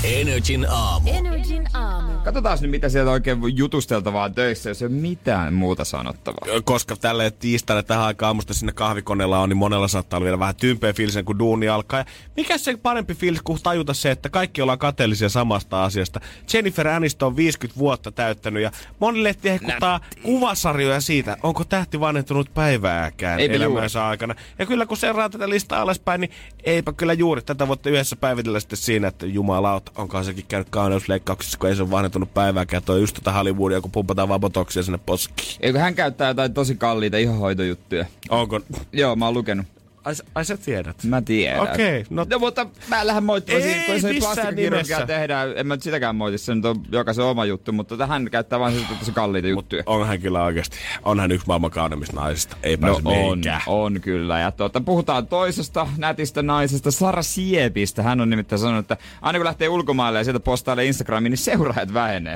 Energin 0.04 0.66
aamu. 0.70 1.10
Energin 1.10 1.64
aamu. 1.74 2.20
Katsotaan 2.24 2.58
nyt, 2.62 2.72
mitä 2.72 2.90
sieltä 2.90 3.12
oikein 3.12 3.42
voi 3.42 3.52
jutusteltavaa 3.56 4.30
töissä, 4.30 4.70
jos 4.70 4.82
ei 4.82 4.86
ole 4.86 4.96
mitään 4.96 5.54
muuta 5.54 5.86
sanottavaa. 5.86 6.62
Koska 6.64 6.96
tälle 6.96 7.32
tiistaina 7.32 7.84
tähän 7.84 8.04
aikaan 8.04 8.28
aamusta 8.28 8.54
sinne 8.54 8.72
kahvikoneella 8.72 9.40
on, 9.40 9.50
niin 9.50 9.58
monella 9.58 9.88
saattaa 9.88 10.18
olla 10.18 10.26
vielä 10.26 10.40
vähän 10.40 10.56
tympeä 10.56 10.94
fiilisen, 10.94 11.26
kun 11.26 11.40
duuni 11.40 11.68
alkaa. 11.68 12.00
Ja 12.00 12.06
mikä 12.36 12.58
se 12.58 12.78
parempi 12.78 13.14
fiilis, 13.14 13.42
kun 13.42 13.60
tajuta 13.64 13.94
se, 13.94 14.12
että 14.12 14.30
kaikki 14.30 14.62
ollaan 14.62 14.80
kateellisia 14.80 15.30
samasta 15.30 15.84
asiasta. 15.84 16.20
Jennifer 16.54 16.88
Aniston 16.88 17.28
on 17.28 17.36
50 17.36 17.80
vuotta 17.80 18.12
täyttänyt 18.12 18.64
ja 18.64 18.72
moni 19.00 19.24
lehti 19.24 19.50
hehkuttaa 19.50 20.00
kuvasarjoja 20.24 21.02
siitä, 21.02 21.38
onko 21.44 21.64
tähti 21.64 22.00
vanhentunut 22.00 22.54
päivääkään 22.54 23.40
Eipä 23.40 23.54
elämänsä 23.54 24.08
aikana. 24.08 24.36
Ja 24.60 24.66
kyllä 24.66 24.86
kun 24.86 24.98
seuraa 24.98 25.30
tätä 25.30 25.50
listaa 25.50 25.82
alaspäin, 25.82 26.22
niin 26.22 26.32
eipä 26.64 26.94
kyllä 26.94 27.14
juuri 27.14 27.42
tätä 27.42 27.68
voitte 27.68 27.90
yhdessä 27.90 28.16
päivitellä 28.16 28.60
sitten 28.60 28.78
siinä, 28.78 29.08
että 29.08 29.26
jumalauta, 29.66 29.92
onkohan 29.96 30.26
sekin 30.26 30.46
käynyt 30.48 30.70
kauneusleikkauksessa, 30.70 31.58
kun 31.58 31.70
ei 31.70 31.76
se 31.76 31.82
ole 31.82 31.92
vanhentunut 31.92 32.34
päivääkään. 32.34 32.84
Toi 32.84 33.00
just 33.00 33.16
tätä 33.16 33.32
Hollywoodia, 33.32 33.82
kun 33.82 33.92
pumpataan 33.92 34.30
vaan 34.30 34.40
botoksia 34.40 34.84
sinne 34.84 35.00
poskiin. 35.06 35.58
Eikö 35.60 35.80
hän 35.80 35.96
käyttää 35.96 36.28
jotain 36.28 36.54
tosi 36.54 36.76
kalliita 36.76 37.18
ihohoitojuttuja? 37.18 38.06
Onko? 38.30 38.60
Joo, 38.94 39.16
mä 39.16 39.26
oon 39.26 39.34
lukenut. 39.34 39.66
Ai, 40.06 40.16
sä- 40.16 40.24
ai 40.36 40.46
sä 40.46 40.58
tiedät? 40.58 41.04
Mä 41.04 41.22
tiedän. 41.22 41.60
Okei, 41.60 42.06
no- 42.10 42.26
no 42.30 42.40
mutta 42.40 42.68
mä 42.88 43.02
en 43.02 43.08
lähde 43.08 43.22
moittimaan 43.22 43.64
Ei 43.64 43.74
siitä, 43.74 43.86
kun 43.92 44.02
se 44.02 44.08
missään 44.14 44.36
plastikkakirurgia 44.36 44.98
nimessä. 44.98 45.08
tehdään. 45.08 45.54
En 45.56 45.68
mä 45.68 45.74
nyt 45.74 45.84
sitäkään 45.84 46.16
moiti, 46.16 46.38
se 46.38 46.56
nyt 46.56 46.66
on 46.66 46.82
jokaisen 46.92 47.26
oma 47.26 47.46
juttu, 47.46 47.72
mutta 47.72 48.08
hän 48.08 48.28
käyttää 48.32 48.60
vaan 48.60 48.72
siis 48.74 48.86
tosi 49.00 49.12
kalliita 49.12 49.48
juttuja. 49.48 49.84
On 49.86 50.08
hän 50.08 50.22
kyllä 50.22 50.44
oikeasti. 50.44 50.78
On 51.04 51.20
hän 51.20 51.32
yksi 51.32 51.48
maailman 51.48 51.72
kauneimmista 51.72 52.16
naisista. 52.16 52.58
Ei 52.64 52.78
No 52.78 52.82
pääse 52.82 53.02
on, 53.06 53.14
mihinkään. 53.14 53.62
on 53.68 54.02
kyllä. 54.02 54.40
Ja 54.40 54.52
tuota, 54.52 54.82
puhutaan 54.82 55.28
toisesta 55.28 55.88
nätistä 55.98 56.42
naisesta, 56.42 56.92
Sara 56.92 57.22
Siepistä. 57.22 58.04
Hän 58.04 58.22
on 58.22 58.30
nimittäin 58.30 58.60
sanonut, 58.60 58.80
että 58.92 58.98
aina 59.22 59.40
kun 59.40 59.46
lähtee 59.46 59.70
ulkomaille 59.70 60.20
ja 60.20 60.24
sieltä 60.24 60.40
postailee 60.40 60.86
Instagramiin, 60.86 61.32
niin 61.32 61.38
seuraajat 61.38 61.94
vähenee. 61.94 62.36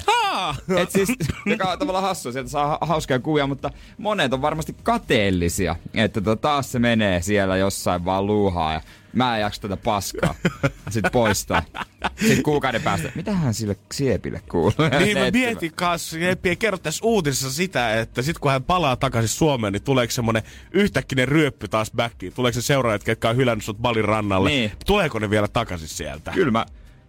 Et 0.78 0.92
siis, 0.92 1.10
joka 1.46 1.72
on 1.72 1.80
tavallaan 1.80 2.04
hassua, 2.04 2.32
sieltä 2.32 2.50
saa 2.50 2.68
ha- 2.68 2.78
hauskaa 2.82 3.20
kuvia, 3.20 3.48
mutta 3.48 3.72
monet 3.98 4.34
on 4.34 4.42
varmasti 4.42 4.76
kateellisia, 4.84 5.76
että 5.94 6.22
tota, 6.22 6.42
taas 6.42 6.72
se 6.72 6.80
menee 6.80 7.22
siellä 7.22 7.58
jossain 7.60 8.06
vaan 8.06 8.28
luuhaa 8.28 8.74
ja 8.74 8.82
mä 9.14 9.36
en 9.36 9.42
jaksa 9.42 9.62
tätä 9.62 9.78
paskaa. 9.78 10.36
Sitten 10.90 11.12
poistaa. 11.12 11.64
Sitten 12.20 12.44
kuukauden 12.44 12.82
päästä, 12.82 13.12
mitähän 13.16 13.54
sille 13.54 13.76
siepille 13.94 14.42
kuuluu? 14.52 14.74
Niin 15.00 15.18
mä 15.18 15.32
mietin 15.32 15.74
kanssa, 15.74 16.18
ei 16.44 16.56
kerro 16.56 16.78
tässä 16.78 17.06
uutisessa 17.06 17.52
sitä, 17.52 18.00
että 18.00 18.22
sit 18.22 18.40
kun 18.40 18.52
hän 18.52 18.64
palaa 18.64 18.96
takaisin 18.96 19.30
Suomeen, 19.30 19.74
niin 19.74 19.84
tuleeko 19.84 20.12
semmonen 20.12 20.44
yhtäkkinen 20.72 21.28
ryöppy 21.28 21.68
taas 21.68 21.92
backiin? 21.92 22.34
Tuleeko 22.34 22.54
se 22.54 22.62
seuraajat, 22.62 23.04
ketkä 23.04 23.30
on 23.30 23.38
hylännyt 23.38 23.66
sut 23.66 23.78
Balin 23.78 24.06
rannalle? 24.06 24.50
Niin. 24.50 24.72
Tuleeko 24.86 25.20
ne 25.20 25.30
vielä 25.30 25.48
takaisin 25.48 25.88
sieltä? 25.88 26.32
Kyllä 26.32 26.52
mä, 26.52 26.66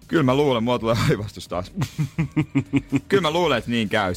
kyllä 0.09 0.23
mä 0.23 0.35
luulen, 0.35 0.65
mua 0.65 0.79
tulee 0.79 0.97
aivastus 1.11 1.49
taas. 1.49 1.73
kyllä 3.09 3.23
mä 3.23 3.31
luulen, 3.31 3.59
että 3.59 3.71
niin 3.71 3.89
käy. 3.89 4.15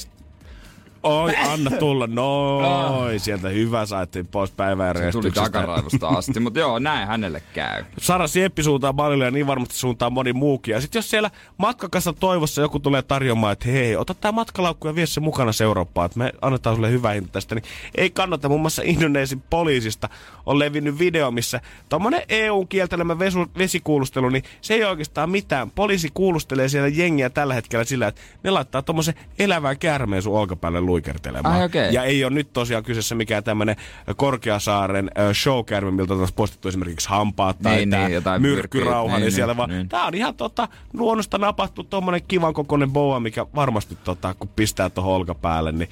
Oi, 1.03 1.36
anna 1.38 1.72
tulla. 1.72 2.07
Noin, 2.07 3.19
sieltä 3.19 3.50
hyvä 3.50 3.86
saitte 3.86 4.24
pois 4.24 4.50
Se 4.50 4.55
tuli 4.55 4.67
päiväjärjestyksestä. 4.67 5.41
takaraivosta 5.50 6.07
asti, 6.07 6.39
mutta 6.39 6.60
joo, 6.60 6.79
näin 6.79 7.07
hänelle 7.07 7.43
käy. 7.53 7.83
Sara 8.00 8.27
Sieppi 8.27 8.63
suuntaa 8.63 8.93
Balille 8.93 9.25
ja 9.25 9.31
niin 9.31 9.48
varmasti 9.48 9.75
suuntaa 9.75 10.10
moni 10.10 10.33
muukin. 10.33 10.74
Ja 10.74 10.81
sitten 10.81 11.00
jos 11.00 11.10
siellä 11.10 11.31
matkakassa 11.57 12.13
toivossa 12.13 12.62
joku 12.62 12.79
tulee 12.79 13.01
tarjoamaan, 13.01 13.53
että 13.53 13.69
hei, 13.69 13.95
ota 13.95 14.13
tää 14.13 14.31
matkalaukku 14.31 14.88
ja 14.88 14.95
vie 14.95 15.05
se 15.05 15.19
mukana 15.19 15.51
Eurooppaan, 15.63 16.05
että 16.05 16.19
me 16.19 16.33
annetaan 16.41 16.75
sulle 16.75 16.91
hyvä 16.91 17.10
hinta 17.12 17.29
tästä, 17.31 17.55
niin 17.55 17.63
ei 17.95 18.10
kannata. 18.10 18.50
Muun 18.50 18.62
muassa 18.62 18.81
Indonesin 18.86 19.43
poliisista 19.50 20.10
on 20.45 20.60
levinnyt 20.60 21.00
video, 21.00 21.31
missä 21.31 21.62
tommonen 21.89 22.22
EUn 22.29 22.67
kieltelemä 22.67 23.19
vesu, 23.19 23.45
vesikuulustelu, 23.57 24.29
niin 24.29 24.43
se 24.62 24.74
ei 24.74 24.83
oikeastaan 24.83 25.29
mitään. 25.29 25.72
Poliisi 25.72 26.10
kuulustelee 26.13 26.69
siellä 26.69 26.88
jengiä 26.88 27.29
tällä 27.29 27.53
hetkellä 27.53 27.86
sillä, 27.86 28.07
että 28.07 28.22
ne 28.43 28.51
laittaa 28.51 28.81
tommosen 28.81 29.13
elävän 29.39 29.77
käärmeen 29.77 30.22
sun 30.22 30.38
olkapäälle 30.38 30.81
luikertelemaan. 30.94 31.56
Ai, 31.56 31.66
okei. 31.66 31.94
Ja 31.94 32.04
ei 32.04 32.24
ole 32.24 32.34
nyt 32.34 32.54
tosiaan 32.54 32.84
kyseessä 32.84 33.16
mikään 33.16 33.44
tämmöinen 33.44 33.76
Korkeasaaren 34.16 35.12
ö, 35.18 35.34
showkärme, 35.34 35.92
miltä 35.92 36.14
on 36.14 36.28
postettu 36.36 36.68
esimerkiksi 36.68 37.10
hampaat 37.10 37.58
tai 37.64 37.76
Niin, 37.76 37.90
tää 37.90 38.08
niin, 38.08 38.14
jotain 38.14 38.42
myrkkyrauha, 38.42 39.16
niin, 39.16 39.22
Niin, 39.22 39.32
siellä 39.32 39.54
niin, 39.54 39.58
vaan, 39.58 39.70
niin. 39.70 39.90
tää 39.90 40.06
on 40.06 40.14
ihan 40.16 40.36
tota, 40.36 40.68
luonnosta 40.94 41.38
napattu 41.38 41.84
tommonen 41.84 42.22
kivan 42.28 42.54
kokoinen 42.54 42.92
boa, 42.92 43.20
mikä 43.20 43.46
varmasti 43.56 43.98
tota, 44.04 44.34
kun 44.34 44.50
pistää 44.56 44.90
tuohon 44.90 45.14
olkapäälle, 45.14 45.72
niin 45.72 45.90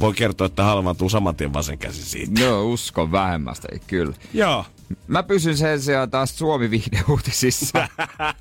voi 0.00 0.12
kertoa, 0.14 0.46
että 0.46 0.64
halvaantuu 0.64 1.08
saman 1.08 1.36
tien 1.36 1.52
vasen 1.52 1.78
käsi 1.78 2.02
siitä. 2.04 2.40
Joo, 2.40 2.64
uskon 2.64 3.12
vähemmästä, 3.12 3.68
ei 3.72 3.80
kyllä. 3.86 4.14
Joo. 4.34 4.64
Mä 5.06 5.22
pysyn 5.22 5.56
sen 5.56 5.80
sijaan 5.80 6.10
taas 6.10 6.38
Suomi 6.38 6.70
viihdeuutisissa. 6.70 7.88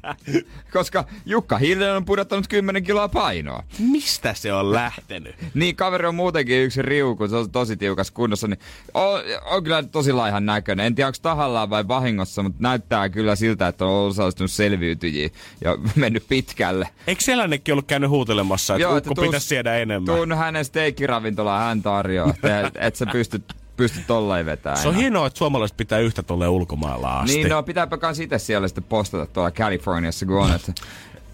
Koska 0.73 1.05
Jukka 1.25 1.57
Hilden 1.57 1.95
on 1.95 2.05
pudottanut 2.05 2.47
10 2.47 2.83
kiloa 2.83 3.07
painoa. 3.09 3.63
Mistä 3.79 4.33
se 4.33 4.53
on 4.53 4.73
lähtenyt? 4.73 5.35
Niin, 5.53 5.75
kaveri 5.75 6.07
on 6.07 6.15
muutenkin 6.15 6.63
yksi 6.63 6.81
riu, 6.81 7.15
kun 7.15 7.29
se 7.29 7.35
on 7.35 7.51
tosi 7.51 7.77
tiukassa 7.77 8.13
kunnossa, 8.13 8.47
niin 8.47 8.59
on, 8.93 9.21
on 9.45 9.63
kyllä 9.63 9.83
tosi 9.83 10.13
laihan 10.13 10.45
näköinen. 10.45 10.85
En 10.85 10.95
tiedä, 10.95 11.07
onko 11.07 11.17
tahallaan 11.21 11.69
vai 11.69 11.87
vahingossa, 11.87 12.43
mutta 12.43 12.57
näyttää 12.61 13.09
kyllä 13.09 13.35
siltä, 13.35 13.67
että 13.67 13.85
on 13.85 14.07
osallistunut 14.07 14.51
selviytyjiin 14.51 15.31
ja 15.61 15.77
mennyt 15.95 16.23
pitkälle. 16.29 16.89
Eikö 17.07 17.23
sellainenkin 17.23 17.73
ollut 17.73 17.87
käynyt 17.87 18.09
huutelemassa, 18.09 18.75
että 18.75 18.89
Ukko 18.89 19.13
tuus- 19.15 19.27
pitäisi 19.27 19.47
syödä 19.47 19.75
enemmän? 19.75 20.15
Tuun 20.15 20.33
hänen 20.37 20.65
steikkiravintolaan, 20.65 21.63
hän 21.63 21.81
tarjoaa, 21.81 22.29
että 22.29 22.67
et, 22.67 22.73
et 22.75 22.95
sä 22.95 23.05
pystyt, 23.05 23.53
pystyt 23.77 24.07
tolleen 24.07 24.45
vetämään. 24.45 24.81
Se 24.81 24.87
on 24.87 24.95
hienoa, 24.95 25.27
että 25.27 25.37
suomalaiset 25.37 25.77
pitää 25.77 25.99
yhtä 25.99 26.23
tolleen 26.23 26.51
ulkomailla 26.51 27.19
asti. 27.19 27.37
Niin, 27.37 27.49
no 27.49 27.63
pitääpä 27.63 27.97
kans 27.97 28.19
itse 28.19 28.39
siellä 28.39 28.67
sitten 28.67 28.83
postata 28.83 29.25
tuolla 29.25 29.51
Californiassa, 29.51 30.25
kun 30.25 30.41
on, 30.41 30.55
että... 30.55 30.73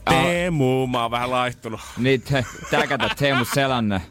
Teemu, 0.09 0.87
mä 0.87 1.01
oon 1.01 1.11
vähän 1.11 1.31
laihtunut. 1.31 1.79
Niin, 1.97 2.21
te, 2.21 2.45
täkätä 2.71 3.09
Teemu 3.17 3.45
Selänne 3.45 4.01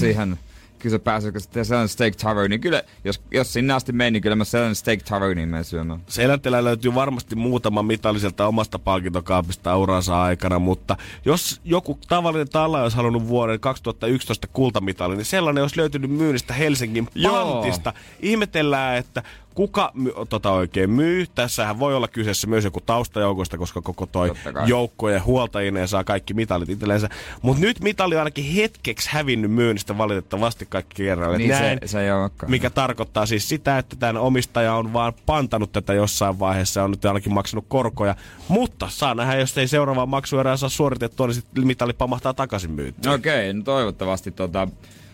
siihen. 0.00 0.38
Kyllä 0.78 0.94
se 0.94 0.98
pääsee, 0.98 1.32
kun 1.32 1.40
se 1.40 1.64
Selänne 1.64 1.88
Steak 1.88 2.16
Tavern, 2.16 2.50
niin 2.50 2.60
kyllä, 2.60 2.82
jos, 3.04 3.20
jos 3.30 3.52
sinne 3.52 3.72
asti 3.74 3.92
meni, 3.92 4.10
niin 4.10 4.22
kyllä 4.22 4.36
mä 4.36 4.44
Selänne 4.44 4.74
Steak 4.74 5.02
Taverniin 5.02 5.48
menen 5.48 5.64
syömään. 5.64 6.00
Seläntelä 6.06 6.64
löytyy 6.64 6.94
varmasti 6.94 7.36
muutama 7.36 7.82
mitali 7.82 8.20
sieltä 8.20 8.46
omasta 8.46 8.78
palkintokaapista 8.78 9.76
uransa 9.76 10.22
aikana, 10.22 10.58
mutta 10.58 10.96
jos 11.24 11.60
joku 11.64 11.98
tavallinen 12.08 12.48
talla 12.48 12.82
olisi 12.82 12.96
halunnut 12.96 13.28
vuoden 13.28 13.60
2011 13.60 14.46
kultamitali, 14.52 15.16
niin 15.16 15.24
sellainen 15.24 15.62
olisi 15.64 15.76
löytynyt 15.76 16.10
myynnistä 16.10 16.54
Helsingin 16.54 17.08
Joo. 17.14 17.54
pantista. 17.54 17.92
Ihmetellään, 18.20 18.96
että 18.96 19.22
kuka 19.58 19.90
my, 19.94 20.12
tota 20.28 20.50
oikein 20.50 20.90
myy. 20.90 21.26
Tässähän 21.34 21.78
voi 21.78 21.94
olla 21.94 22.08
kyseessä 22.08 22.46
myös 22.46 22.64
joku 22.64 22.80
taustajoukosta, 22.80 23.58
koska 23.58 23.82
koko 23.82 24.06
toi 24.06 24.28
Totta 24.28 24.52
kai. 24.52 24.68
joukko 24.68 25.08
ja 25.08 25.22
huoltajineen 25.22 25.88
saa 25.88 26.04
kaikki 26.04 26.34
mitalit 26.34 26.68
itsellensä. 26.68 27.08
Mutta 27.42 27.60
nyt 27.60 27.80
mitali 27.80 28.14
on 28.14 28.18
ainakin 28.18 28.44
hetkeksi 28.44 29.08
hävinnyt 29.12 29.50
myynnistä 29.50 29.98
valitettavasti 29.98 30.66
kaikki 30.66 30.94
kerralla. 31.04 31.38
Niin 31.38 31.50
Näin, 31.50 31.78
se, 31.82 31.88
se 31.88 32.00
ei 32.00 32.12
olekaan. 32.12 32.50
mikä 32.50 32.70
tarkoittaa 32.70 33.26
siis 33.26 33.48
sitä, 33.48 33.78
että 33.78 33.96
tämän 33.96 34.16
omistaja 34.16 34.74
on 34.74 34.92
vaan 34.92 35.12
pantanut 35.26 35.72
tätä 35.72 35.94
jossain 35.94 36.38
vaiheessa 36.38 36.80
ja 36.80 36.84
on 36.84 36.90
nyt 36.90 37.04
ainakin 37.04 37.34
maksanut 37.34 37.64
korkoja. 37.68 38.14
Mutta 38.48 38.88
saa 38.90 39.14
nähdä, 39.14 39.36
jos 39.36 39.58
ei 39.58 39.68
seuraavaa 39.68 40.06
maksuerää 40.06 40.56
saa 40.56 40.68
suoritettua, 40.68 41.26
niin 41.26 41.34
sitten 41.34 41.66
mitali 41.66 41.92
pamahtaa 41.92 42.34
takaisin 42.34 42.70
myyntiin. 42.70 43.14
Okei, 43.14 43.52
no 43.52 43.62
toivottavasti 43.62 44.30
tota... 44.30 44.68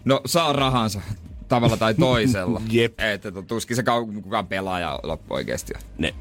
No 0.05 0.21
saa 0.27 0.53
rahansa 0.53 1.01
tavalla 1.49 1.77
tai 1.77 1.95
toisella. 1.95 2.61
Jep. 2.71 3.01
Että 3.01 3.33
to, 3.33 3.43
tuskin 3.43 3.77
se 3.77 3.85
kukaan 4.23 4.47
pelaaja 4.47 5.01
loppu 5.03 5.35
oikeesti. 5.35 5.73
Ne, 5.99 6.15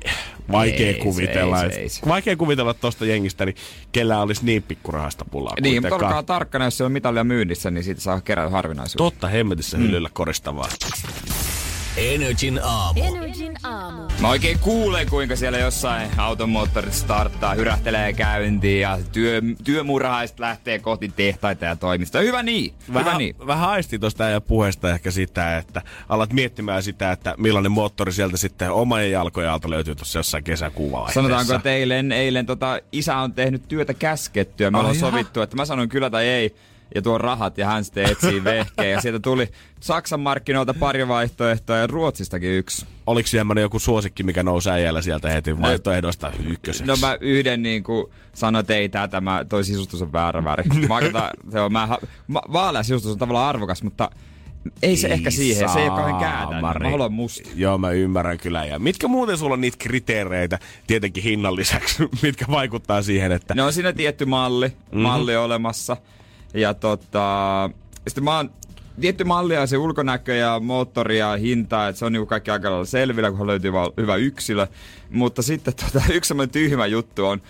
vaikea 0.52 0.88
Ei 0.88 0.94
se, 0.94 1.00
kuvitella. 1.00 1.64
ei 1.64 1.72
se, 1.72 1.80
ei 1.80 1.90
se. 1.90 2.02
Vaikea 2.08 2.36
kuvitella 2.36 2.74
tosta 2.74 3.06
jengistä, 3.06 3.46
niin 3.46 3.56
kellä 3.92 4.22
olisi 4.22 4.46
niin 4.46 4.64
pikkurahasta 4.64 5.26
pulaa 5.32 5.56
Niin, 5.62 5.84
mutta 5.84 5.96
olkaa 5.96 6.24
tarkkana, 6.24 6.66
jos 6.66 6.78
se 6.78 6.84
on 6.84 6.92
mitalia 6.92 7.24
myynnissä, 7.24 7.72
niin 7.72 7.84
siitä 7.84 8.02
saa 8.02 8.22
kerätä 8.22 8.50
harvinaisuutta. 8.50 9.04
Totta 9.04 9.28
hemmetissä 9.28 9.78
hyllyllä 9.78 10.10
koristavaa. 10.14 10.68
Energin 11.98 12.60
aamu. 12.64 13.04
Energin 13.04 13.54
aamu. 13.64 14.02
Mä 14.22 14.30
oikein 14.30 14.60
kuulen, 14.60 15.10
kuinka 15.10 15.36
siellä 15.36 15.58
jossain 15.58 16.10
automoottorit 16.18 16.94
starttaa, 16.94 17.54
hyrähtelee 17.54 18.14
käyntiin 18.14 18.82
ja 18.82 19.00
työ, 19.12 19.42
työmurhaiset 19.64 20.40
lähtee 20.40 20.80
kohti 20.80 21.14
tehtaita 21.16 21.66
ja 21.66 21.76
toimistoja. 21.76 22.24
Hyvä 22.24 22.44
niin, 22.44 22.74
Vähän, 22.94 23.06
hyvä 23.06 23.18
niin. 23.18 23.36
vähän 23.48 23.70
aisti 23.70 24.00
tuosta 24.00 24.24
ja 24.24 24.42
puheesta 24.42 24.90
ehkä 24.90 25.12
sitä, 25.12 25.58
että 25.58 25.82
alat 26.10 26.34
miettimään 26.34 26.84
sitä, 26.84 27.12
että 27.12 27.36
millainen 27.38 27.72
moottori 27.72 28.12
sieltä 28.12 28.38
sitten 28.38 28.72
oman 28.72 29.12
jalkojen 29.12 29.52
alta 29.52 29.70
löytyy 29.70 29.96
tuossa 29.96 30.20
jossain 30.20 30.44
kesäkuva 30.44 31.12
Sanotaanko, 31.14 31.54
että 31.54 31.72
eilen, 31.72 32.12
eilen 32.12 32.46
tota, 32.46 32.80
isä 32.92 33.18
on 33.18 33.34
tehnyt 33.34 33.68
työtä 33.68 33.94
käskettyä. 33.94 34.72
Me 34.72 34.78
ollaan 34.78 34.96
sovittu, 34.96 35.42
että 35.42 35.56
mä 35.56 35.66
sanon 35.66 35.90
kyllä 35.90 36.10
tai 36.10 36.28
ei. 36.28 36.56
Ja 36.96 37.02
tuon 37.02 37.22
rahat 37.22 37.58
ja 37.58 37.66
hän 37.68 37.84
sitten 37.84 38.12
etsii 38.12 38.44
vehkeen. 38.54 38.92
Ja 38.92 39.02
sieltä 39.02 39.20
tuli 39.20 39.48
Saksan 39.80 40.20
markkinoilta 40.20 40.74
pari 40.74 41.08
vaihtoehtoa 41.08 41.78
ja 41.78 41.88
Ruotsistakin 41.88 42.50
yksi. 42.52 42.86
Oliko 43.08 43.28
semmoinen 43.28 43.62
joku 43.62 43.80
suosikki, 43.80 44.24
mikä 44.24 44.44
nousi 44.44 44.70
äijällä 44.70 45.02
sieltä 45.02 45.30
heti 45.30 45.62
vaihtoehdosta 45.62 46.32
ykköseksi? 46.48 46.88
No 46.88 46.96
mä 47.02 47.18
yhden 47.22 47.62
niin 47.64 47.84
kuin 47.84 48.06
sanoin, 48.34 48.60
että 48.62 48.76
ei 48.76 48.90
tämä, 48.90 49.46
toi 49.50 49.64
sisustus 49.64 50.02
on 50.02 50.12
väärä 50.12 50.44
väri. 50.44 50.64
Mä, 51.14 51.32
se 51.52 51.60
on, 51.60 51.72
mä, 51.72 51.88
ma, 52.28 52.42
vaalea 52.54 52.84
sisustus 52.84 53.12
on 53.12 53.18
tavallaan 53.18 53.50
arvokas, 53.50 53.84
mutta 53.84 54.10
ei 54.82 54.98
se 54.98 55.08
ehkä 55.08 55.32
siihen, 55.32 55.70
se 55.70 55.80
ei 55.80 55.90
ole 55.90 55.98
kauhean 55.98 56.20
kääntänyt. 56.20 56.62
Mä 56.62 56.68
Saamari. 56.68 56.92
haluan 56.92 57.14
musta. 57.14 57.50
Joo, 57.56 57.78
mä 57.78 57.92
ymmärrän 57.92 58.38
kyllä. 58.38 58.66
Ja 58.66 58.80
mitkä 58.80 59.08
muuten 59.08 59.38
sulla 59.38 59.54
on 59.54 59.62
niitä 59.62 59.78
kriteereitä, 59.78 60.60
tietenkin 60.88 61.24
hinnan 61.24 61.56
lisäksi, 61.56 62.04
mitkä 62.24 62.46
vaikuttaa 62.50 63.02
siihen, 63.02 63.32
että... 63.32 63.56
No 63.56 63.66
on 63.66 63.74
siinä 63.74 63.94
tietty 63.94 64.26
malli, 64.26 64.68
Mhm. 64.68 64.76
mm-hmm. 64.86 65.02
malli 65.02 65.36
olemassa. 65.36 65.98
Ja 66.54 66.74
tota, 66.74 67.70
sitten 68.08 68.24
mä 68.24 68.36
oon 68.36 68.52
tietty 69.02 69.24
malli 69.24 69.54
ja 69.54 69.68
se 69.68 69.78
ulkonäkö 69.78 70.36
ja 70.36 70.60
moottori 70.60 71.20
ja 71.20 71.38
hinta, 71.38 71.88
että 71.88 72.00
se 72.00 72.06
on 72.06 72.12
niinku 72.12 72.26
kaikki 72.26 72.52
aika 72.52 72.70
lailla 72.70 72.86
selvillä, 72.86 73.32
kun 73.32 73.48
löytyy 73.48 73.74
vaan 73.74 73.92
hyvä 73.98 74.16
yksilö. 74.16 74.68
Mutta 75.10 75.42
sitten 75.42 75.74
tota, 75.74 76.06
yksi 76.14 76.28
semmoinen 76.28 76.54
tyhmä 76.54 76.86
juttu 76.86 77.26
on, 77.26 77.42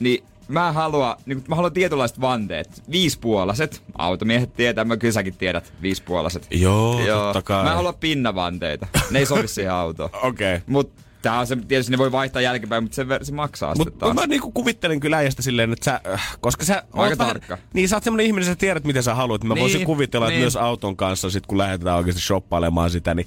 niin 0.00 0.24
mä 0.48 0.72
haluan, 0.72 1.16
niin 1.26 1.44
mä 1.48 1.54
haluan 1.54 1.72
tietynlaiset 1.72 2.20
vanteet. 2.20 2.82
Viispuolaset. 2.90 3.82
Automiehet 3.98 4.54
tietää, 4.56 4.84
mä 4.84 4.96
kyllä 4.96 5.12
säkin 5.12 5.36
tiedät 5.36 5.72
viispuolaset. 5.82 6.46
Joo, 6.50 7.00
totta 7.06 7.42
kai. 7.42 7.64
Mä 7.64 7.74
haluan 7.74 7.94
pinnavanteita. 7.94 8.86
Ne 9.10 9.18
ei 9.18 9.26
sovi 9.26 9.48
siihen 9.48 9.72
autoon. 9.72 10.10
Okei. 10.22 10.54
Okay. 10.54 10.60
Mut 10.66 10.92
tää 11.30 11.38
on 11.40 11.46
se, 11.46 11.56
tietysti 11.56 11.90
ne 11.92 11.98
voi 11.98 12.12
vaihtaa 12.12 12.42
jälkeenpäin, 12.42 12.84
mutta 12.84 12.94
se, 12.94 13.06
se 13.22 13.32
maksaa 13.32 13.74
sitten 13.74 13.92
Mutta 13.92 14.06
taas. 14.06 14.14
mä 14.14 14.26
niinku 14.26 14.50
kuvittelen 14.52 15.00
kyllä 15.00 15.16
äijästä 15.16 15.42
silleen, 15.42 15.72
että 15.72 15.84
sä, 15.84 16.00
äh, 16.12 16.36
koska 16.40 16.64
sä 16.64 16.82
oot 16.92 17.10
vähän- 17.10 17.18
tarkka. 17.18 17.58
Niin, 17.72 17.88
sä 17.88 17.96
oot 17.96 18.04
semmonen 18.04 18.26
ihminen, 18.26 18.46
sä 18.48 18.54
tiedät 18.56 18.84
mitä 18.84 19.02
sä 19.02 19.14
haluat. 19.14 19.44
Mä 19.44 19.54
Niin, 19.54 19.60
voisin 19.62 19.84
kuvitella, 19.86 20.26
että 20.26 20.32
niin. 20.32 20.40
myös 20.42 20.56
auton 20.56 20.96
kanssa, 20.96 21.30
sit 21.30 21.46
kun 21.46 21.58
lähdetään 21.58 21.96
oikeasti 21.96 22.22
shoppailemaan 22.22 22.90
sitä, 22.90 23.14
niin 23.14 23.26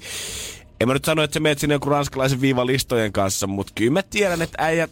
en 0.80 0.88
mä 0.88 0.94
nyt 0.94 1.04
sano, 1.04 1.22
että 1.22 1.34
sä 1.34 1.40
meet 1.40 1.58
sinne 1.58 1.74
joku 1.74 1.88
ranskalaisen 1.90 2.40
viivalistojen 2.40 3.12
kanssa, 3.12 3.46
mutta 3.46 3.72
kyllä 3.74 3.92
mä 3.92 4.02
tiedän, 4.02 4.42
että 4.42 4.64
äijä, 4.64 4.88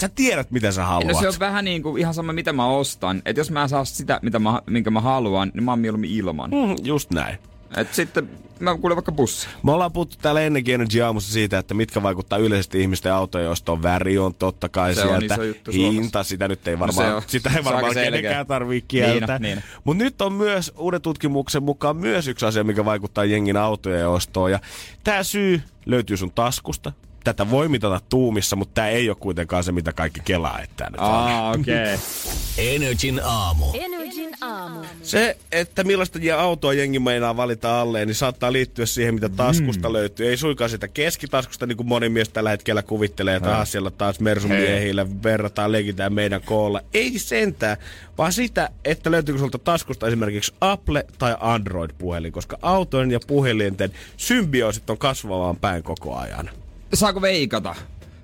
sä 0.00 0.08
tiedät 0.08 0.50
mitä 0.50 0.72
sä 0.72 0.84
haluat. 0.84 1.12
No 1.14 1.20
se 1.20 1.28
on 1.28 1.34
vähän 1.40 1.64
niin 1.64 1.82
kuin 1.82 2.00
ihan 2.00 2.14
sama, 2.14 2.32
mitä 2.32 2.52
mä 2.52 2.66
ostan. 2.66 3.22
Et 3.24 3.36
jos 3.36 3.50
mä 3.50 3.62
en 3.62 3.68
saa 3.68 3.84
sitä, 3.84 4.18
mitä 4.22 4.38
mä, 4.38 4.62
minkä 4.70 4.90
mä 4.90 5.00
haluan, 5.00 5.50
niin 5.54 5.64
mä 5.64 5.72
oon 5.72 5.78
mieluummin 5.80 6.10
ilman. 6.10 6.50
Mm, 6.50 6.76
just 6.84 7.10
näin. 7.10 7.38
Et 7.76 7.94
sitten 7.94 8.30
mä 8.60 8.76
kuulen 8.78 8.96
vaikka 8.96 9.12
bussi. 9.12 9.46
Me 9.62 9.72
ollaan 9.72 9.92
puhuttu 9.92 10.16
täällä 10.22 10.40
ennenkin 10.40 10.74
Energy 10.74 11.00
Aamussa 11.02 11.32
siitä, 11.32 11.58
että 11.58 11.74
mitkä 11.74 12.02
vaikuttaa 12.02 12.38
yleisesti 12.38 12.80
ihmisten 12.80 13.12
autojen 13.12 13.50
ostoon. 13.50 13.82
Väri 13.82 14.18
on 14.18 14.34
totta 14.34 14.68
kai 14.68 14.94
Se 14.94 15.02
on 15.02 15.08
sieltä. 15.18 15.34
iso 15.34 15.42
juttu 15.42 15.70
Hinta, 15.72 15.92
Suomessa. 16.12 16.22
sitä 16.24 16.48
nyt 16.48 16.68
ei 16.68 16.74
No 16.74 16.80
varmaan, 16.80 17.14
on- 17.16 17.22
sitä 17.26 17.50
ei 17.50 17.58
on 17.58 17.64
varmaan 17.64 17.94
kenenkään 17.94 18.46
tarvii 18.46 18.84
kieltää. 18.88 19.38
Niin, 19.38 19.56
niin. 19.56 19.64
Mutta 19.84 20.04
nyt 20.04 20.22
on 20.22 20.32
myös 20.32 20.72
uuden 20.78 21.02
tutkimuksen 21.02 21.62
mukaan 21.62 21.96
myös 21.96 22.28
yksi 22.28 22.46
asia, 22.46 22.64
mikä 22.64 22.84
vaikuttaa 22.84 23.24
jengin 23.24 23.56
autojen 23.56 24.08
ostoon. 24.08 24.50
Ja 24.50 24.58
tämä 25.04 25.22
syy 25.22 25.62
löytyy 25.86 26.16
sun 26.16 26.32
taskusta. 26.34 26.92
Tätä 27.24 27.50
voi 27.50 27.68
mitata 27.68 28.00
tuumissa, 28.08 28.56
mutta 28.56 28.74
tämä 28.74 28.88
ei 28.88 29.08
ole 29.08 29.16
kuitenkaan 29.20 29.64
se, 29.64 29.72
mitä 29.72 29.92
kaikki 29.92 30.20
kelaa, 30.24 30.60
että 30.60 30.84
nyt 30.90 31.00
on. 31.00 31.06
Aa, 31.06 31.50
okei. 31.50 31.94
Okay. 31.94 31.98
Energin 32.58 33.20
aamu. 33.24 33.66
Energin 33.74 34.30
aamu. 34.40 34.80
Se, 35.02 35.36
että 35.52 35.84
millaista 35.84 36.18
autoa 36.36 36.72
jengi 36.72 36.98
meinaa 36.98 37.36
valita 37.36 37.80
alleen, 37.80 38.08
niin 38.08 38.14
saattaa 38.14 38.52
liittyä 38.52 38.86
siihen, 38.86 39.14
mitä 39.14 39.28
taskusta 39.28 39.88
mm. 39.88 39.92
löytyy. 39.92 40.28
Ei 40.28 40.36
suinkaan 40.36 40.70
sitä 40.70 40.88
keskitaskusta, 40.88 41.66
niin 41.66 41.76
kuin 41.76 41.86
moni 41.86 42.08
mies 42.08 42.28
tällä 42.28 42.50
hetkellä 42.50 42.82
kuvittelee, 42.82 43.36
että 43.36 43.58
ah, 43.58 43.66
siellä 43.66 43.90
taas 43.90 44.20
Mersumiehillä 44.20 45.06
verrataan, 45.22 45.72
leikitään 45.72 46.12
meidän 46.12 46.42
koolla. 46.44 46.80
Ei 46.94 47.18
sentään, 47.18 47.76
vaan 48.18 48.32
sitä, 48.32 48.68
että 48.84 49.10
löytyykö 49.10 49.38
sulta 49.38 49.58
taskusta 49.58 50.06
esimerkiksi 50.06 50.52
Apple 50.60 51.06
tai 51.18 51.36
Android-puhelin, 51.40 52.32
koska 52.32 52.58
autojen 52.62 53.10
ja 53.10 53.20
puhelinten 53.26 53.92
symbioosit 54.16 54.90
on 54.90 54.98
kasvamaan 54.98 55.56
päin 55.56 55.82
koko 55.82 56.16
ajan. 56.16 56.61
Saako 56.94 57.22
veikata? 57.22 57.74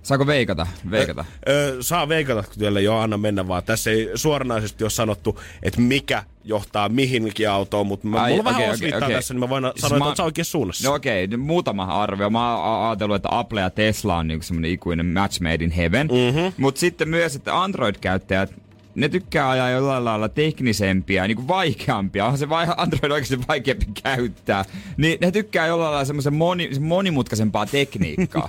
Saako 0.02 0.26
veikata? 0.26 0.66
Veikata. 0.90 1.24
Öö, 1.48 1.76
saa 1.82 2.08
veikata, 2.08 2.42
kun 2.42 2.58
teille 2.58 2.82
jo 2.82 2.96
anna 2.98 3.16
mennä 3.18 3.48
vaan. 3.48 3.62
Tässä 3.62 3.90
ei 3.90 4.10
suoranaisesti 4.14 4.84
ole 4.84 4.90
sanottu, 4.90 5.40
että 5.62 5.80
mikä 5.80 6.22
johtaa 6.44 6.88
mihinkin 6.88 7.50
autoon, 7.50 7.86
mutta 7.86 8.06
mä, 8.06 8.22
Ai, 8.22 8.30
mulla 8.30 8.50
on 8.50 8.54
vähän 8.56 8.74
okei, 8.74 8.94
okei. 8.94 9.10
tässä, 9.16 9.34
niin 9.34 9.40
mä 9.40 9.48
voin 9.48 9.64
Siis 9.64 9.80
sanoa, 9.80 9.96
että 9.96 10.04
mä- 10.04 10.08
oot 10.08 10.16
sä 10.16 10.24
oikeassa 10.24 10.50
suunnassa. 10.50 10.88
No 10.88 10.94
okei, 10.94 11.24
okay, 11.24 11.36
muutama 11.36 11.84
arvio. 11.84 12.30
Mä 12.30 12.56
oon 12.58 12.88
ajatellut, 12.88 13.16
että 13.16 13.28
Apple 13.32 13.60
ja 13.60 13.70
Tesla 13.70 14.16
on 14.16 14.28
niinku 14.28 14.46
semmonen 14.46 14.70
ikuinen 14.70 15.06
match 15.06 15.40
made 15.40 15.64
in 15.64 15.70
heaven. 15.70 16.06
Mhm. 16.06 16.16
Mm-hmm. 16.36 16.52
Mutta 16.56 16.78
sitten 16.78 17.08
myös, 17.08 17.36
että 17.36 17.62
Android-käyttäjät 17.62 18.52
ne 18.94 19.08
tykkää 19.08 19.50
ajaa 19.50 19.70
jollain 19.70 20.04
lailla 20.04 20.28
teknisempiä, 20.28 21.26
niin 21.26 21.36
kuin 21.36 21.48
vaikeampia. 21.48 22.24
Onhan 22.24 22.38
se 22.38 22.48
vai, 22.48 22.66
Android 22.76 23.10
oikeasti 23.12 23.38
vaikeampi 23.48 23.86
käyttää. 24.02 24.64
Niin 24.96 25.18
ne 25.20 25.30
tykkää 25.30 25.66
jollain 25.66 25.90
lailla 25.90 26.04
semmoisen 26.04 26.34
moni, 26.34 26.70
monimutkaisempaa 26.80 27.66
tekniikkaa. 27.66 28.48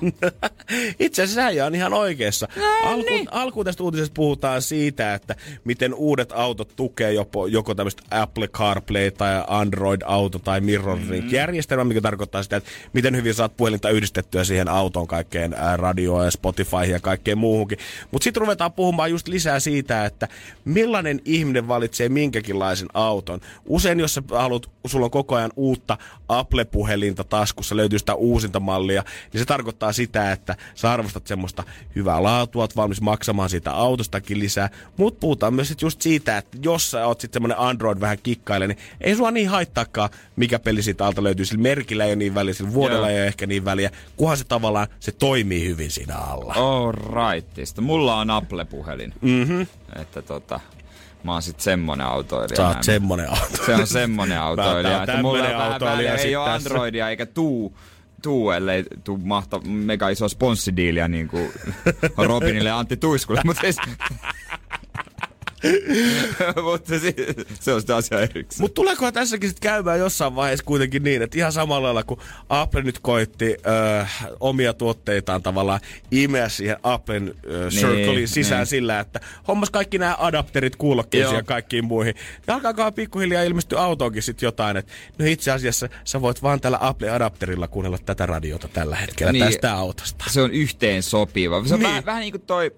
Itse 1.00 1.24
asiassa 1.24 1.42
Säijä 1.42 1.66
on 1.66 1.76
ihan 1.76 1.94
oikeassa. 1.94 2.48
Alku, 2.84 3.10
niin. 3.10 3.28
alkuun 3.32 3.66
tästä 3.66 3.84
uutisesta 3.84 4.14
puhutaan 4.14 4.62
siitä, 4.62 5.14
että 5.14 5.36
miten 5.64 5.94
uudet 5.94 6.32
autot 6.32 6.76
tukee 6.76 7.14
joko, 7.14 7.48
joko 7.48 7.76
tämmöistä 7.76 8.04
Apple 8.12 8.48
CarPlay 8.48 9.12
tai 9.12 9.44
Android 9.48 10.02
Auto 10.06 10.40
tai 10.40 10.62
MirrorLink 10.62 11.32
järjestelmä, 11.32 11.84
mikä 11.84 12.02
tarkoittaa 12.02 12.44
sitä, 12.44 12.56
että 12.56 12.70
miten 12.94 13.16
hyvin 13.16 13.34
saat 13.34 13.58
puhelinta 13.58 13.90
yhdistettyä 13.90 14.44
siihen 14.44 14.68
autoon 14.68 15.08
kaikkeen 15.08 15.56
radioon 15.76 16.26
ja 16.26 16.32
Spotify 16.32 16.86
ja 16.92 17.00
kaikkeen 17.00 17.38
muuhunkin. 17.38 17.78
Mutta 18.12 18.24
sitten 18.24 18.42
ruvetaan 18.42 18.74
puhumaan 18.74 19.12
just 19.12 19.28
lisää 19.28 19.60
siitä, 19.60 20.06
että 20.06 20.28
millainen 20.66 21.22
ihminen 21.26 21.68
valitsee 21.68 22.10
minkäkinlaisen 22.10 22.88
auton. 22.94 23.40
Usein 23.66 24.00
jos 24.00 24.14
sä 24.14 24.24
haluat, 24.32 24.70
sulla 24.88 25.06
on 25.06 25.12
koko 25.12 25.36
ajan 25.36 25.52
uutta 25.56 25.98
Apple-puhelinta 26.30 27.24
taskussa, 27.24 27.76
löytyy 27.76 28.00
sitä 28.00 28.16
uusinta 28.16 28.60
mallia, 28.60 29.04
niin 29.34 29.42
se 29.42 29.46
tarkoittaa 29.46 29.94
sitä, 29.94 30.32
että 30.32 30.56
sä 30.76 30.92
arvostat 30.92 31.28
semmoista 31.28 31.64
hyvää 31.96 32.24
laatua, 32.24 32.64
oot 32.64 32.76
valmis 32.76 33.02
maksamaan 33.02 33.50
siitä 33.50 33.72
autostakin 33.72 34.40
lisää. 34.40 34.70
Mutta 34.98 35.20
puhutaan 35.20 35.54
myös 35.54 35.68
sit 35.68 35.82
just 35.82 36.02
siitä, 36.02 36.38
että 36.38 36.58
jos 36.62 36.92
sä 36.92 37.08
oot 37.08 37.22
sitten 37.22 37.36
semmoinen 37.36 37.60
Android 37.60 38.00
vähän 38.00 38.18
kikkaile, 38.24 38.68
niin 38.68 38.78
ei 39.02 39.16
sua 39.16 39.32
niin 39.32 39.50
haittaakaan, 39.50 40.10
mikä 40.36 40.60
peli 40.60 40.84
siitä 40.84 41.06
alta 41.06 41.24
löytyy. 41.24 41.46
Sillä 41.46 41.62
merkillä 41.62 42.06
ei 42.06 42.10
ole 42.10 42.16
niin 42.16 42.36
väliä, 42.36 42.54
sillä 42.54 42.74
vuodella 42.74 43.08
Joo. 43.08 43.16
ei 43.16 43.22
ole 43.22 43.28
ehkä 43.28 43.48
niin 43.48 43.66
väliä, 43.66 43.92
kunhan 44.18 44.38
se 44.38 44.44
tavallaan 44.44 44.88
se 45.00 45.12
toimii 45.12 45.68
hyvin 45.68 45.92
siinä 45.92 46.16
alla. 46.16 46.54
All 46.54 46.92
rightista. 46.92 47.82
Mulla 47.82 48.16
on 48.16 48.30
Apple-puhelin. 48.30 49.14
Mm-hmm. 49.22 49.68
Että 49.96 50.22
tota, 50.22 50.60
mä 51.24 51.32
oon 51.32 51.42
sit 51.42 51.60
semmonen 51.60 52.08
autoilija. 52.08 52.58
Sä 52.58 52.68
oot 52.68 52.84
semmonen 52.84 53.30
auto. 53.30 53.66
Se 53.66 53.76
on 53.76 53.88
semmonen 53.88 54.40
autoilija, 54.40 54.98
on 54.98 55.04
että 55.04 55.22
mulla 55.22 55.44
on 55.44 55.50
vähän 55.54 55.72
autoilija 55.72 56.12
väliä, 56.12 56.24
ei 56.24 56.36
ole 56.36 56.46
tässä. 56.50 56.70
Androidia 56.70 57.10
eikä 57.10 57.26
tuu, 57.26 57.78
tuu 58.22 58.52
ellei 58.52 58.84
tuu 59.04 59.18
mahta, 59.18 59.60
mega 59.60 60.10
iso 60.10 60.30
sponssidiiliä 60.30 61.08
niin 61.08 61.28
kuin 61.28 61.52
Robinille 62.28 62.70
ja 62.70 62.80
Antti 62.80 62.98
Tuiskulle, 62.98 63.42
mutta 63.46 63.62
siis... 63.62 63.78
mutta 66.64 67.00
se, 67.00 67.14
se 67.60 67.74
on 67.74 67.82
sitä 67.82 67.96
asia 67.96 68.20
erikseen. 68.20 68.62
Mutta 68.62 68.76
tuleekohan 68.76 69.14
tässäkin 69.14 69.50
sitten 69.50 69.70
käymään 69.70 70.00
jossain 70.00 70.36
vaiheessa 70.36 70.66
kuitenkin 70.66 71.04
niin, 71.04 71.22
että 71.22 71.38
ihan 71.38 71.52
samalla 71.52 71.84
lailla 71.84 72.04
kuin 72.04 72.20
Apple 72.50 72.82
nyt 72.82 73.00
koitti 73.00 73.46
ö, 73.46 74.06
omia 74.40 74.74
tuotteitaan 74.74 75.44
tavallaan 75.44 75.80
imeä 76.12 76.50
siihen 76.50 76.78
Applen 76.84 77.34
ö, 77.46 77.70
Circlein 77.70 78.28
sisään 78.28 78.60
niin. 78.60 78.68
sillä, 78.68 79.00
että 79.00 79.20
hommas 79.48 79.70
kaikki 79.70 79.98
nämä 79.98 80.16
adapterit 80.20 80.76
kuulokkeisiin 80.76 81.36
ja 81.38 81.44
kaikkiin 81.44 81.86
muihin. 81.86 82.14
Ja 82.48 82.54
alkaakaan 82.54 82.94
pikkuhiljaa 82.94 83.44
ilmestyä 83.44 83.80
autoonkin 83.82 84.24
sitten 84.24 84.48
jotain, 84.48 84.78
että 84.78 84.94
no 85.20 85.26
itse 85.26 85.52
asiassa 85.52 85.90
sä 86.04 86.22
voit 86.22 86.44
vaan 86.44 86.62
tällä 86.62 86.80
Apple-adapterilla 86.82 87.68
kuunnella 87.68 87.98
tätä 87.98 88.26
radiota 88.26 88.68
tällä 88.68 88.96
hetkellä 88.96 89.32
Niin. 89.32 89.46
tästä 89.46 89.74
autosta. 89.76 90.26
Se 90.30 90.42
on 90.42 90.52
yhteen 90.52 91.04
sopiva. 91.04 91.64
Se 91.66 91.74
on 91.74 91.80
Niin. 91.80 91.90
vähän, 91.90 92.06
vähän 92.06 92.22
niin 92.22 92.32
kuin 92.34 92.42
toi 92.42 92.72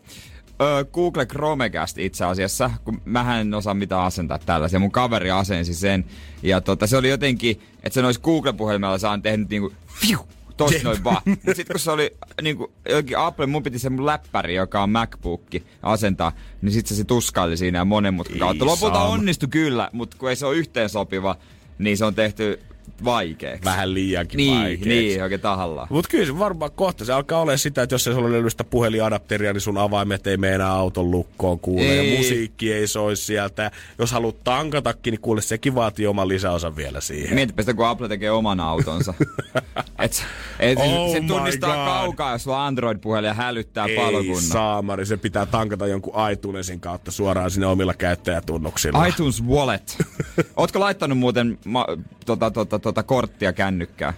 Google 0.94 1.25
Chromecast 1.25 1.98
itse 1.98 2.25
asiassa, 2.25 2.72
kun 2.84 3.01
mähän 3.06 3.41
en 3.41 3.53
osaa 3.53 3.74
mitään 3.74 4.01
asentaa 4.01 4.39
tällaisia. 4.39 4.80
Mun 4.80 4.91
kaveri 4.91 5.32
asensi 5.32 5.74
sen. 5.74 6.06
Ja 6.44 6.62
tota, 6.62 6.88
se 6.88 6.98
oli 6.98 7.10
jotenkin, 7.10 7.62
että 7.84 7.94
se 7.94 8.01
nois 8.01 8.20
Google-puhelimella 8.20 8.98
saan 8.98 9.22
tehnyt 9.22 9.50
niinku 9.50 9.74
fiu, 9.88 10.27
tossa 10.58 10.75
Jep. 10.75 10.84
noin 10.84 11.03
vaan. 11.03 11.22
Mut 11.25 11.56
sit 11.56 11.68
kun 11.68 11.80
se 11.80 11.91
oli 11.91 12.12
niinku 12.41 12.72
jokin 12.89 13.18
Apple, 13.18 13.46
mun 13.46 13.63
piti 13.63 13.80
se 13.80 13.89
mun 13.89 14.06
läppäri, 14.06 14.56
joka 14.56 14.84
on 14.84 14.89
MacBook, 14.89 15.41
asentaa, 15.84 16.32
niin 16.62 16.72
sit 16.72 16.88
se, 16.88 16.96
se 16.96 17.03
tuskaili 17.03 17.58
siinä 17.58 17.80
ja 17.80 17.86
monen 17.86 18.13
mutkan 18.13 18.39
kautta. 18.39 18.65
Lopulta 18.65 19.00
onnistui 19.00 19.50
kyllä, 19.50 19.89
mutta 19.94 20.18
kun 20.20 20.30
ei 20.30 20.36
se 20.36 20.46
ole 20.46 20.56
yhteen 20.56 20.89
sopiva, 20.89 21.36
niin 21.77 21.98
se 21.98 22.06
on 22.06 22.15
tehty 22.15 22.60
vaikeaksi. 23.04 23.66
Vähän 23.66 23.94
liiankin 23.94 24.38
Niin, 24.38 24.58
vaikeaksi. 24.62 24.90
niin, 24.90 25.24
oikein 25.24 25.42
tahallaan. 25.42 25.88
Mutta 25.90 26.10
kyllä 26.10 26.26
se 26.26 26.40
varmaan 26.40 26.72
kohta 26.72 27.06
se 27.06 27.14
alkaa 27.14 27.42
olla 27.42 27.58
sitä, 27.58 27.82
että 27.84 27.96
jos 27.96 28.08
ei 28.08 28.14
sulla 28.14 28.38
ole 28.38 28.50
sitä 28.50 28.64
puhelinadapteria, 28.64 29.54
niin 29.54 29.62
sun 29.62 29.78
avaimet 29.78 30.28
ei 30.28 30.38
mene 30.38 30.56
enää 30.56 30.72
auton 30.72 31.12
lukkoon 31.12 31.60
kuule. 31.60 31.82
Ei. 31.84 32.12
Ja 32.12 32.17
musiikki 32.17 32.74
ei 32.74 32.88
soi 32.88 33.15
sieltä. 33.17 33.72
Jos 34.00 34.12
haluat 34.12 34.44
tankatakin, 34.44 35.12
niin 35.12 35.22
kuule 35.22 35.41
sekin 35.41 35.76
vaatii 35.76 36.08
oman 36.08 36.28
lisäosan 36.28 36.76
vielä 36.76 37.02
siihen. 37.02 37.36
Mietipä 37.36 37.62
sitä, 37.62 37.74
kun 37.74 37.88
Apple 37.88 38.08
tekee 38.08 38.32
oman 38.32 38.60
autonsa. 38.60 39.13
et, 40.00 40.24
et 40.60 40.78
Oh 40.80 41.12
se 41.12 41.22
tunnistaa 41.28 41.76
God. 41.76 41.86
kaukaa, 41.86 42.32
jos 42.32 42.44
sulla 42.44 42.65
Android-puhelin 42.67 43.28
ja 43.28 43.34
hälyttää 43.34 43.86
ei 43.86 43.96
palokunnan. 43.96 44.41
saamari, 44.41 45.06
se 45.06 45.17
pitää 45.17 45.46
tankata 45.46 45.88
jonkun 45.88 46.13
iTunesin 46.32 46.80
kautta 46.80 47.12
suoraan 47.12 47.52
sinne 47.52 47.67
omilla 47.67 47.94
käyttäjätunnuksilla. 47.94 49.06
iTunes 49.06 49.44
Wallet. 49.44 49.98
Ootko 50.58 50.80
laittanut 50.80 51.17
muuten 51.17 51.58
ma, 51.65 51.86
tota, 52.26 52.52
tota, 52.52 52.70
tota, 52.79 53.03
korttia 53.03 53.53
kännykkään? 53.53 54.13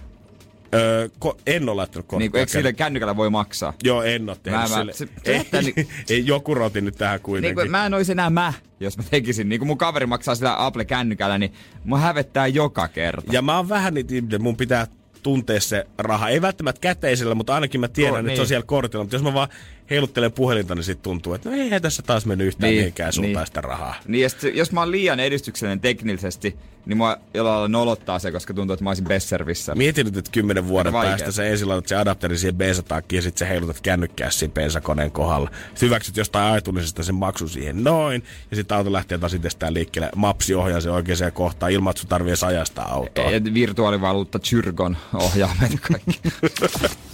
Öö, 0.74 1.08
ko- 1.24 1.38
en 1.46 1.68
ole 1.68 1.76
laittanut 1.76 2.06
korttia. 2.06 2.28
Niin, 2.30 2.36
eikö 2.40 2.52
sille 2.52 2.72
kännykällä 2.72 3.16
voi 3.16 3.30
maksaa? 3.30 3.72
Joo, 3.84 4.02
en 4.02 4.28
ole 4.28 4.36
tehnyt 4.42 4.60
Mä- 4.60 4.68
mä- 4.68 4.76
sille. 4.76 4.92
se- 4.92 5.08
ei, 5.24 5.36
että 5.36 5.62
niin- 5.62 5.88
ei, 6.10 6.26
joku 6.26 6.54
roti 6.54 6.80
nyt 6.80 6.94
tähän 6.94 7.14
Niin, 7.16 7.22
kuitenkin. 7.22 7.62
kun 7.64 7.70
mä 7.70 7.86
en 7.86 7.94
olisi 7.94 8.12
enää 8.12 8.30
mä, 8.30 8.52
jos 8.80 8.98
mä 8.98 9.04
tekisin. 9.10 9.48
Niin 9.48 9.58
kun 9.58 9.66
mun 9.68 9.78
kaveri 9.78 10.06
maksaa 10.06 10.34
sillä 10.34 10.66
Apple-kännykällä, 10.66 11.38
niin 11.38 11.52
mun 11.84 12.00
hävettää 12.00 12.46
joka 12.46 12.88
kerta. 12.88 13.32
Ja 13.32 13.42
mä 13.42 13.56
oon 13.56 13.68
vähän 13.68 13.94
niitä 13.94 14.14
ihmisiä, 14.14 14.38
mun 14.38 14.56
pitää 14.56 14.86
tuntea 15.22 15.60
se 15.60 15.86
raha. 15.98 16.28
Ei 16.28 16.42
välttämättä 16.42 16.80
käteisellä, 16.80 17.34
mutta 17.34 17.54
ainakin 17.54 17.80
mä 17.80 17.88
tiedän, 17.88 18.12
Joo, 18.12 18.18
että 18.18 18.28
se 18.28 18.32
niin. 18.32 18.40
on 18.40 18.46
siellä 18.46 18.66
kortilla. 18.66 19.04
Mutta 19.04 19.16
jos 19.16 19.22
mä 19.22 19.34
vaan 19.34 19.48
heiluttelen 19.90 20.32
puhelinta, 20.32 20.74
niin 20.74 20.84
sit 20.84 21.02
tuntuu, 21.02 21.34
että 21.34 21.50
no 21.50 21.56
eihän 21.56 21.82
tässä 21.82 22.02
taas 22.02 22.26
mennyt 22.26 22.46
yhtään 22.46 22.70
Niin, 22.70 22.80
mihinkään 22.80 23.12
suuntaan 23.12 23.34
niin. 23.42 23.46
sitä 23.46 23.60
rahaa. 23.60 23.94
Niin, 24.06 24.22
ja 24.22 24.28
sit, 24.28 24.56
jos 24.56 24.72
mä 24.72 24.80
oon 24.80 24.90
liian 24.90 25.20
edistyksellinen 25.20 25.80
teknisesti, 25.80 26.56
niin 26.86 26.96
mua 26.96 27.16
jollain 27.34 27.54
lailla 27.54 27.68
nolottaa 27.68 28.18
se, 28.18 28.32
koska 28.32 28.54
tuntuu, 28.54 28.74
että 28.74 28.84
mä 28.84 28.90
olisin 28.90 29.04
besservissä. 29.04 29.74
Mietin 29.74 30.06
nyt, 30.06 30.16
että 30.16 30.30
kymmenen 30.30 30.68
vuoden 30.68 30.94
Aika 30.94 31.08
päästä 31.08 31.30
se 31.30 31.50
ensin 31.50 31.68
laitat 31.68 31.88
se 31.88 31.96
adapteri 31.96 32.38
siihen 32.38 32.54
bensatakkiin 32.54 33.18
ja 33.18 33.22
sitten 33.22 33.38
se 33.38 33.48
heilutat 33.48 33.80
kännykkää 33.80 34.30
siinä 34.30 34.54
bensakoneen 34.54 35.10
kohdalla. 35.10 35.50
Sitten 35.68 35.86
hyväksyt 35.86 36.16
jostain 36.16 36.52
aitunisesta 36.52 37.02
sen 37.02 37.14
maksun 37.14 37.48
siihen 37.48 37.84
noin 37.84 38.24
ja 38.50 38.56
sitten 38.56 38.76
auto 38.76 38.92
lähtee 38.92 39.18
taas 39.18 39.34
itsestään 39.34 39.74
liikkeelle. 39.74 40.10
Mapsi 40.16 40.54
ohjaa 40.54 40.80
se 40.80 40.90
oikeaan 40.90 41.32
kohtaan 41.32 41.72
ilman, 41.72 41.90
että 41.90 42.00
sun 42.00 42.08
tarvii 42.08 42.34
ajastaa 42.46 42.92
autoa. 42.92 43.30
Ja 43.30 43.40
virtuaalivaluutta 43.54 44.38
Chyrgon 44.38 44.96
ohjaa 45.14 45.56
meitä 45.60 45.78
kaikki. 45.82 46.20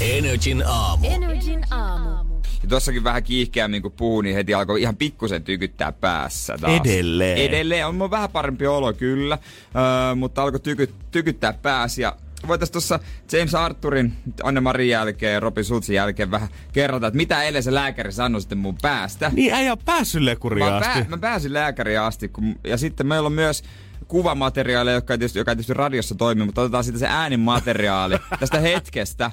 Energin 0.00 0.62
aamu. 0.66 1.06
Energin 1.10 1.60
aamu. 1.70 2.34
Ja 2.62 2.68
tuossakin 2.68 3.04
vähän 3.04 3.22
kiihkeämmin 3.22 3.82
kun 3.82 3.92
puhuu, 3.92 4.20
niin 4.20 4.34
heti 4.34 4.54
alkoi 4.54 4.82
ihan 4.82 4.96
pikkusen 4.96 5.44
tykyttää 5.44 5.92
päässä 5.92 6.58
taas. 6.60 6.80
Edelleen. 6.80 7.38
Edelleen. 7.38 7.86
On 7.86 7.94
mulla 7.94 8.10
vähän 8.10 8.30
parempi 8.30 8.66
olo 8.66 8.92
kyllä, 8.92 9.38
öö, 9.76 10.14
mutta 10.14 10.42
alkoi 10.42 10.60
tyky, 10.60 10.92
tykyttää 11.10 11.52
päässä. 11.52 12.02
Ja 12.02 12.16
voitaisiin 12.46 12.72
tuossa 12.72 13.00
James 13.32 13.54
Arthurin, 13.54 14.12
Anne-Marin 14.42 14.88
jälkeen 14.88 15.32
ja 15.34 15.40
Robin 15.40 15.64
Schulzin 15.64 15.96
jälkeen 15.96 16.30
vähän 16.30 16.48
kerrota, 16.72 17.06
että 17.06 17.16
mitä 17.16 17.42
eilen 17.42 17.62
se 17.62 17.74
lääkäri 17.74 18.12
sanoi 18.12 18.40
sitten 18.40 18.58
mun 18.58 18.76
päästä. 18.82 19.30
Niin 19.34 19.54
äijä 19.54 19.72
on 19.72 19.78
päässyt 19.84 20.22
lekuriin 20.22 20.66
Mä, 20.66 20.76
asti. 20.76 20.88
pää, 20.88 21.04
mä 21.08 21.18
pääsin 21.18 21.52
lääkäriin 21.52 22.00
asti, 22.00 22.28
kun, 22.28 22.56
ja 22.64 22.76
sitten 22.76 23.06
meillä 23.06 23.26
on 23.26 23.32
myös 23.32 23.62
kuvamateriaalia, 24.08 24.94
joka 24.94 25.14
ei, 25.14 25.18
tietysti, 25.18 25.38
joka 25.38 25.50
ei 25.50 25.56
tietysti 25.56 25.74
radiossa 25.74 26.14
toimi, 26.14 26.44
mutta 26.44 26.60
otetaan 26.60 26.84
siitä 26.84 26.98
se 26.98 27.06
äänimateriaali 27.08 28.16
tästä 28.40 28.60
hetkestä, 28.60 29.30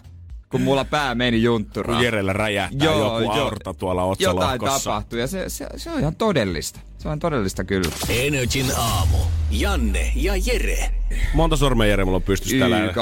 kun 0.57 0.61
mulla 0.61 0.85
pää 0.85 1.15
meni 1.15 1.43
juntturaan. 1.43 1.97
kun 1.97 2.05
Jerellä 2.05 2.33
räjähtää 2.33 2.85
Joo, 2.85 3.19
joku 3.19 3.33
joo. 3.37 3.43
aorta 3.45 3.73
tuolla 3.73 4.01
Jotain 4.01 4.41
otsalohkossa. 4.41 4.89
tapahtuu 4.89 5.19
ja 5.19 5.27
se, 5.27 5.49
se, 5.49 5.67
se 5.77 5.91
on 5.91 5.99
ihan 5.99 6.15
todellista. 6.15 6.79
Se 6.97 7.09
on 7.09 7.19
todellista 7.19 7.63
kyllä. 7.63 7.91
Energin 8.09 8.65
aamu. 8.77 9.17
Janne 9.51 10.11
ja 10.15 10.33
Jere. 10.45 10.91
Monta 11.33 11.55
sormen 11.55 11.89
Jere 11.89 12.05
mulla 12.05 12.15
on 12.15 12.23
pystyssä 12.23 12.57
tällä. 12.59 12.93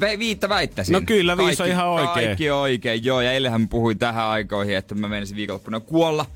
Ve, 0.00 0.18
viittä 0.18 0.48
väittäisin. 0.48 0.92
No 0.92 1.00
kyllä, 1.06 1.36
viisi 1.36 1.62
on 1.62 1.68
ihan 1.68 1.88
oikein. 1.88 2.26
Kaikki 2.26 2.50
oikein, 2.50 3.04
joo. 3.04 3.20
Ja 3.20 3.32
eilenhän 3.32 3.68
puhuin 3.68 3.98
tähän 3.98 4.24
aikoihin, 4.26 4.76
että 4.76 4.94
mä 4.94 5.08
menisin 5.08 5.36
viikonloppuna 5.36 5.80
kuolla. 5.80 6.26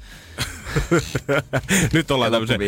Nyt 1.92 2.10
ollaan 2.10 2.32
tämmöisen, 2.32 2.60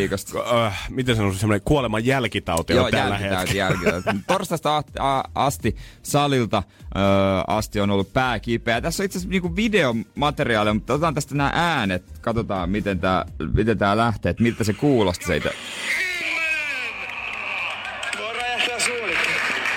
äh, 0.64 0.87
miten 0.88 1.16
se 1.16 1.22
on 1.22 1.34
semmoinen 1.34 1.62
kuoleman 1.64 2.04
jälkitauti 2.04 2.72
Joo, 2.72 2.90
tällä 2.90 3.04
jälkitauti, 3.18 3.58
hetkellä. 3.58 3.58
jälkitauti. 3.88 4.18
Torstaista 4.26 4.76
a- 4.76 4.82
a- 5.18 5.24
asti, 5.34 5.76
salilta 6.02 6.62
ö, 6.96 6.98
asti 7.46 7.80
on 7.80 7.90
ollut 7.90 8.12
pää 8.12 8.38
kipeä. 8.40 8.80
Tässä 8.80 9.02
on 9.02 9.04
itse 9.04 9.18
asiassa 9.18 9.30
niinku 9.30 9.56
videomateriaalia, 9.56 10.74
mutta 10.74 10.94
otetaan 10.94 11.14
tästä 11.14 11.34
nämä 11.34 11.50
äänet. 11.54 12.04
Katsotaan, 12.20 12.70
miten 12.70 13.00
tämä 13.00 13.24
miten 13.54 13.78
tää 13.78 13.96
lähtee, 13.96 14.30
että 14.30 14.42
miltä 14.42 14.64
se 14.64 14.72
kuulosti 14.72 15.24
siitä. 15.24 15.50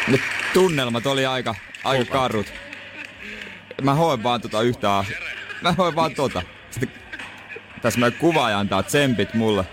Ne 0.08 0.20
tunnelmat 0.54 1.06
oli 1.06 1.26
aika, 1.26 1.56
aika 1.84 2.06
karut. 2.12 2.46
Mä 3.82 3.94
hoen 3.94 4.24
vaan 4.24 4.42
tota 4.42 4.62
yhtä 4.62 4.98
asiaa. 4.98 5.20
Mä 5.62 5.72
hoen 5.72 5.96
vaan 5.96 6.16
tota. 6.16 6.42
Tässä 7.82 8.00
meidän 8.00 8.20
kuvaaja 8.20 8.60
antaa 8.60 8.84
tsempit 8.84 9.34
mulle. 9.34 9.66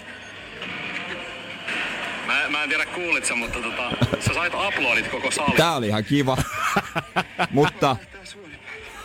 Mä, 2.27 2.49
mä 2.49 2.63
en 2.63 2.69
tiedä 2.69 2.87
kuulit 2.87 3.25
sä, 3.25 3.35
mutta 3.35 3.59
tota, 3.59 3.91
sä 4.21 4.35
sait 4.35 4.53
uploadit 4.69 5.09
koko 5.09 5.31
sali. 5.31 5.57
Tää 5.57 5.77
oli 5.77 5.87
ihan 5.89 6.05
kiva. 6.05 6.37
Mutta 7.51 7.97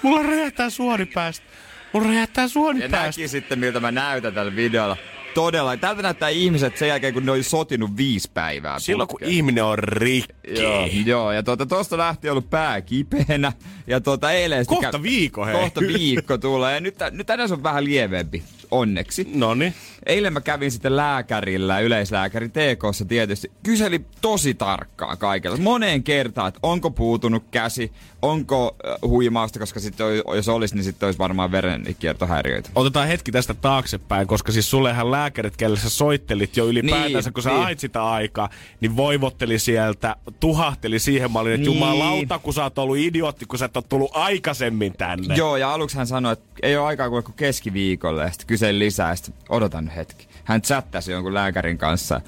Mulla 0.02 0.24
räjähtää 0.24 0.70
suori 0.70 1.06
päästä. 1.06 1.46
Mulla 1.94 2.08
räjähtää 2.08 2.48
suoni 2.48 2.82
Ja 2.82 2.90
päästä. 2.90 3.08
näki 3.22 3.28
sitten, 3.28 3.60
miltä 3.60 3.80
mä 3.80 3.92
näytän 3.92 4.34
tällä 4.34 4.56
videolla. 4.56 4.98
Todella. 5.34 5.78
Tältä 5.78 6.02
näyttää 6.02 6.30
ihmiset 6.30 6.78
sen 6.78 6.88
jälkeen, 6.88 7.14
kun 7.14 7.26
ne 7.26 7.32
oli 7.32 7.44
sotinut 7.44 7.98
viisi 7.98 8.32
päivää. 8.34 8.80
Silloin 8.80 9.08
kun 9.08 9.20
ihminen 9.24 9.64
on 9.64 9.80
rikki. 9.80 10.34
Joo, 10.62 10.88
joo, 11.06 11.32
ja 11.32 11.44
tuota, 11.44 11.66
tosta 11.66 11.98
lähti 11.98 12.30
ollut 12.30 12.50
pää 12.50 12.82
kipeänä. 12.82 13.52
Ja 13.88 14.02
tuota, 14.02 14.32
eilen 14.32 14.66
Kohta 14.66 15.04
viikko, 15.04 15.46
hei. 15.46 15.56
Kohta 15.56 15.82
viikko 15.82 16.38
tulee. 16.38 16.80
Nyt, 16.80 16.96
nyt 17.12 17.28
tänään 17.28 17.50
se 17.50 17.54
on 17.54 17.64
vähän 17.64 17.86
lievempi, 17.86 18.44
onneksi. 18.74 19.28
Noniin. 19.36 19.74
Eilen 20.06 20.34
mä 20.34 20.42
kävin 20.42 20.72
sitten 20.72 20.96
lääkärillä, 20.96 21.80
yleislääkäri 21.80 22.50
TKssa 22.50 23.06
tietysti. 23.06 23.52
Kyseli 23.64 24.06
tosi 24.22 24.54
tarkkaan 24.54 25.18
kaikella. 25.18 25.58
Moneen 25.58 26.04
kertaan, 26.04 26.48
että 26.48 26.60
onko 26.64 26.92
puutunut 26.92 27.44
käsi, 27.52 27.92
onko 28.24 28.76
äh, 28.88 28.96
huimausta, 29.02 29.60
koska 29.60 29.80
sitten 29.80 30.08
jos 30.36 30.50
olisi, 30.50 30.76
niin 30.76 30.84
sitten 30.84 31.08
olisi 31.08 31.20
varmaan 31.20 31.52
verenkiertohäiriöitä. 31.52 32.70
Otetaan 32.76 33.08
hetki 33.08 33.32
tästä 33.32 33.54
taaksepäin, 33.54 34.28
koska 34.28 34.52
siis 34.52 34.70
sullehan 34.70 35.12
lääkärit, 35.12 35.58
kelle 35.58 35.78
sä 35.80 35.90
soittelit 35.90 36.58
jo 36.58 36.66
ylipäätänsä, 36.66 37.30
Niin, 37.30 37.34
kun 37.34 37.44
sä 37.44 37.50
niin. 37.50 37.66
ait 37.66 37.80
sitä 37.80 38.04
aikaa, 38.12 38.50
niin 38.82 38.96
voivotteli 38.96 39.60
sieltä, 39.60 40.16
tuhahteli 40.40 41.00
siihen 41.00 41.32
malliin, 41.32 41.54
että 41.56 41.70
Niin. 41.70 41.80
jumalauta, 41.80 42.40
kun 42.40 42.54
sä 42.54 42.64
oot 42.64 42.78
ollut 42.80 42.98
idiootti, 42.98 43.46
kun 43.46 43.60
sä 43.60 43.66
et 43.66 43.78
ole 43.78 43.84
tullut 43.90 44.12
aikaisemmin 44.14 44.94
tänne. 44.98 45.36
Joo, 45.36 45.58
ja 45.58 45.74
aluksi 45.74 45.98
hän 45.98 46.08
sanoi, 46.08 46.34
että 46.34 46.46
ei 46.64 46.78
ole 46.78 46.86
aikaa 46.88 47.10
kuin 47.10 47.24
keskiviikolle, 47.36 48.24
ja 48.24 48.30
sitten 48.32 48.48
kyseli 48.48 48.80
lisää, 48.80 49.10
ja 49.10 49.16
sitten 49.16 49.36
odotan 49.50 49.86
nyt 49.86 49.96
hetki. 49.96 50.28
Hän 50.44 50.62
chattasi 50.62 51.12
jonkun 51.12 51.34
lääkärin 51.34 51.78
kanssa. 51.78 52.22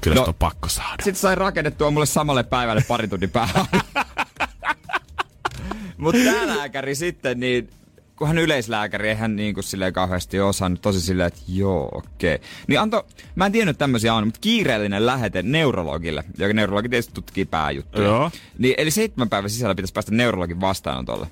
Kyllä 0.00 0.14
No. 0.14 0.22
no, 0.22 0.28
on 0.28 0.34
pakko 0.34 0.68
saada. 0.68 1.02
Sitten 1.02 1.20
sai 1.20 1.34
rakennettua 1.34 1.90
mulle 1.90 2.06
samalle 2.06 2.42
päivälle 2.42 2.84
pari 2.88 3.08
tunnin 3.08 3.30
päähän. 3.30 3.66
Mutta 6.00 6.20
tämä 6.24 6.56
lääkäri 6.56 6.94
sitten, 6.94 7.40
niin 7.40 7.70
kun 8.16 8.28
hän 8.28 8.38
yleislääkäri, 8.38 9.08
ei 9.08 9.14
hän 9.14 9.36
niin 9.36 9.54
kuin 9.54 9.64
silleen 9.64 9.92
kauheasti 9.92 10.40
osannut, 10.40 10.82
tosi 10.82 11.00
silleen, 11.00 11.26
että 11.26 11.40
joo, 11.48 11.88
okei. 11.92 12.34
Okay. 12.34 12.48
Niin 12.66 12.80
anto, 12.80 13.06
mä 13.34 13.46
en 13.46 13.52
tiennyt 13.52 13.78
tämmöisiä 13.78 14.14
on, 14.14 14.26
mutta 14.26 14.40
kiireellinen 14.40 15.06
lähete 15.06 15.42
neurologille, 15.42 16.24
joka 16.38 16.54
neurologi 16.54 16.88
tietysti 16.88 17.14
tutkii 17.14 17.44
pääjuttuja. 17.44 18.06
Joo. 18.06 18.30
Niin, 18.58 18.74
eli 18.78 18.90
seitsemän 18.90 19.28
päivän 19.28 19.50
sisällä 19.50 19.74
pitäisi 19.74 19.92
päästä 19.92 20.12
neurologin 20.12 20.60
vastaanotolle. 20.60 21.26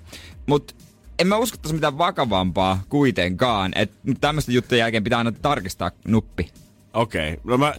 Mutta 0.47 0.75
en 1.19 1.27
mä 1.27 1.37
usko, 1.37 1.55
että 1.55 1.73
mitään 1.73 1.99
vakavampaa 1.99 2.83
kuitenkaan, 2.89 3.73
että 3.75 3.97
tämmöisten 4.21 4.55
juttujen 4.55 4.81
jälkeen 4.81 5.05
pitää 5.05 5.19
aina 5.19 5.33
tarkistaa 5.33 5.91
nuppi. 6.07 6.51
Okei. 6.93 7.33
Okay. 7.33 7.41
No 7.45 7.59
mä 7.59 7.75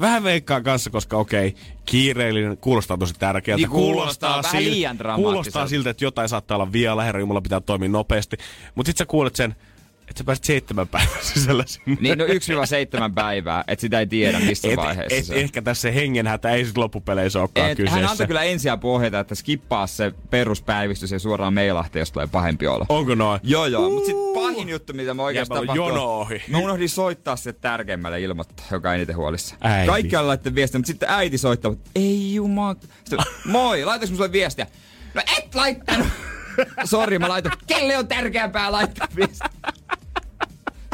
vähän 0.00 0.24
veikkaan 0.24 0.62
kanssa, 0.62 0.90
koska 0.90 1.16
okei, 1.16 1.48
okay, 1.48 1.60
kiireellinen 1.86 2.56
kuulostaa 2.56 2.98
tosi 2.98 3.14
tärkeältä. 3.18 3.60
Niin 3.60 3.70
kuulostaa 3.70 4.42
vähän 4.42 4.62
sil- 4.62 4.70
liian. 4.70 4.98
Kuulostaa 5.16 5.66
siltä, 5.68 5.90
että 5.90 6.04
jotain 6.04 6.28
saattaa 6.28 6.56
olla 6.56 6.72
vielä, 6.72 7.04
herra 7.04 7.20
Jumala 7.20 7.40
pitää 7.40 7.60
toimia 7.60 7.88
nopeasti. 7.88 8.36
Mutta 8.74 8.88
sit 8.88 8.96
sä 8.96 9.06
kuulet 9.06 9.36
sen, 9.36 9.56
että 10.10 10.18
sä 10.18 10.24
pääset 10.24 10.44
seitsemän 10.44 10.88
päivän 10.88 11.22
sisällä 11.34 11.64
sinne. 11.66 11.96
Niin, 12.00 12.18
no 12.18 12.24
1-7 12.24 12.28
päivää, 13.14 13.64
että 13.66 13.80
sitä 13.80 13.98
ei 14.00 14.06
tiedä 14.06 14.40
missä 14.40 14.68
et, 14.68 14.76
vaiheessa 14.76 15.16
et, 15.18 15.24
se 15.24 15.34
ehkä 15.34 15.62
tässä 15.62 15.90
hengenhätä 15.90 16.50
ei 16.50 16.64
sit 16.64 16.78
loppupeleissä 16.78 17.40
olekaan 17.40 17.70
Et, 17.70 17.76
kyseessä. 17.76 18.00
hän 18.00 18.10
antoi 18.10 18.26
kyllä 18.26 18.42
ensiä 18.42 18.76
pohjata, 18.76 19.20
että 19.20 19.34
skippaa 19.34 19.86
se 19.86 20.12
peruspäivystys 20.30 21.10
ja 21.10 21.18
suoraan 21.18 21.54
meilahti, 21.54 21.98
jos 21.98 22.12
tulee 22.12 22.26
pahempi 22.26 22.66
olo. 22.66 22.86
Onko 22.88 23.14
noin? 23.14 23.40
Joo, 23.42 23.66
joo. 23.66 23.90
Mutta 23.90 24.06
sitten 24.06 24.34
pahin 24.42 24.68
juttu, 24.68 24.92
mitä 24.92 25.14
mä 25.14 25.22
oikeastaan 25.22 25.60
tapahtui, 25.60 25.86
jono 25.88 26.04
ohi. 26.18 26.42
Mä 26.48 26.58
unohdin 26.58 26.88
soittaa 26.88 27.36
se 27.36 27.52
tärkeimmälle 27.52 28.20
ilmoittaa, 28.20 28.66
joka 28.70 28.94
eniten 28.94 29.16
huolissa. 29.16 29.54
Äiti. 29.60 29.86
Kaikki 29.88 30.16
on 30.16 30.26
laittanut 30.28 30.54
viestiä, 30.54 30.78
mutta 30.78 30.86
sitten 30.86 31.08
äiti 31.10 31.38
soittaa, 31.38 31.72
että 31.72 31.90
ei 31.96 32.34
jumala. 32.34 32.76
Sitten, 33.04 33.18
moi, 33.44 33.84
laitaks 33.84 34.10
mä 34.10 34.16
sulle 34.16 34.32
viestiä? 34.32 34.66
No 35.14 35.22
et 35.38 35.54
laittanut. 35.54 36.06
Sori, 36.84 37.18
mä 37.18 37.28
laitan. 37.28 37.52
Kelle 37.66 37.98
on 37.98 38.08
tärkeämpää 38.08 38.72
laittaa 38.72 39.08
viestiä? 39.16 39.48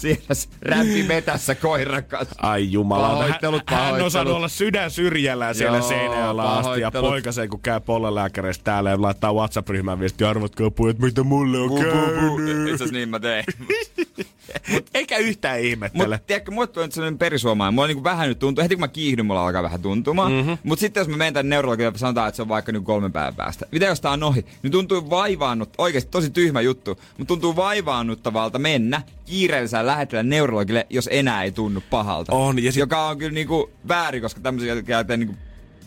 Siellä 0.04 0.34
rämpi 0.62 1.02
metässä 1.02 1.54
koiran 1.54 2.04
kanssa. 2.04 2.34
Ai 2.38 2.72
jumala. 2.72 3.08
Pahoittelut, 3.08 3.62
hän, 3.66 3.78
hän 3.78 3.80
on 3.80 3.84
pahoittelut. 3.84 4.12
saanut 4.12 4.34
olla 4.34 4.48
sydän 4.48 4.90
syrjällään 4.90 5.54
siellä 5.54 5.78
Joo, 5.78 5.88
seinäjällä 5.88 6.42
asti. 6.42 6.80
Ja 6.80 6.90
pahoittelut. 6.90 7.10
poika 7.10 7.32
se, 7.32 7.48
kun 7.48 7.60
käy 7.60 7.80
pollenlääkäreistä 7.80 8.64
täällä 8.64 8.90
ja 8.90 9.02
laittaa 9.02 9.32
WhatsApp-ryhmään 9.32 10.00
viestiä, 10.00 10.28
arvatkaa 10.28 10.70
pojat, 10.70 10.98
mitä 10.98 11.22
mulle 11.22 11.58
on 11.58 11.74
käynyt. 11.74 12.68
Itse 12.72 12.84
niin 12.92 13.08
mä 13.08 13.20
tein. 13.20 13.44
Eikä 14.94 15.16
yhtään 15.16 15.60
ihmettele. 15.60 16.06
Mutta 16.06 16.26
tiedätkö, 16.26 16.50
mulle 16.50 16.66
tulee 16.66 16.86
nyt 16.86 16.92
sellainen 16.94 17.18
perisuomainen. 17.18 17.74
Mulla 17.74 17.86
niinku 17.86 18.04
vähän 18.04 18.28
nyt 18.28 18.38
tuntuu, 18.38 18.62
heti 18.62 18.74
kun 18.74 18.80
mä 18.80 18.88
kiihdyn, 18.88 19.26
mulla 19.26 19.46
alkaa 19.46 19.62
vähän 19.62 19.82
tuntumaan. 19.82 20.32
Mm-hmm. 20.32 20.58
Mutta 20.62 20.80
sitten 20.80 21.00
jos 21.00 21.08
mä 21.08 21.16
menen 21.16 21.34
tänne 21.34 21.56
neurologille 21.56 21.90
ja 21.92 21.98
sanotaan, 21.98 22.28
että 22.28 22.36
se 22.36 22.42
on 22.42 22.48
vaikka 22.48 22.72
nyt 22.72 22.84
kolmen 22.84 23.12
päivän 23.12 23.34
päästä. 23.34 23.66
Mitä 23.72 23.86
jos 23.86 24.00
tää 24.00 24.12
on 24.12 24.22
ohi? 24.22 24.46
Niin 24.62 24.70
tuntuu 24.70 25.10
vaivaannut, 25.10 25.70
oikeasti 25.78 26.10
tosi 26.10 26.30
tyhmä 26.30 26.60
juttu, 26.60 26.90
mutta 27.18 27.28
tuntuu 27.28 27.56
vaivaannuttavalta 27.56 28.58
mennä 28.58 29.02
kiireellisellä 29.26 29.86
lähetellä 29.86 30.22
neurologille, 30.22 30.86
jos 30.90 31.08
enää 31.12 31.42
ei 31.42 31.52
tunnu 31.52 31.82
pahalta. 31.90 32.32
On, 32.32 32.64
ja 32.64 32.72
sit- 32.72 32.80
Joka 32.80 33.08
on 33.08 33.18
kyllä 33.18 33.32
niinku 33.32 33.70
väärin, 33.88 34.22
koska 34.22 34.40
tämmöisiä 34.40 34.74
jälkeen 34.88 35.20
niinku, 35.20 35.34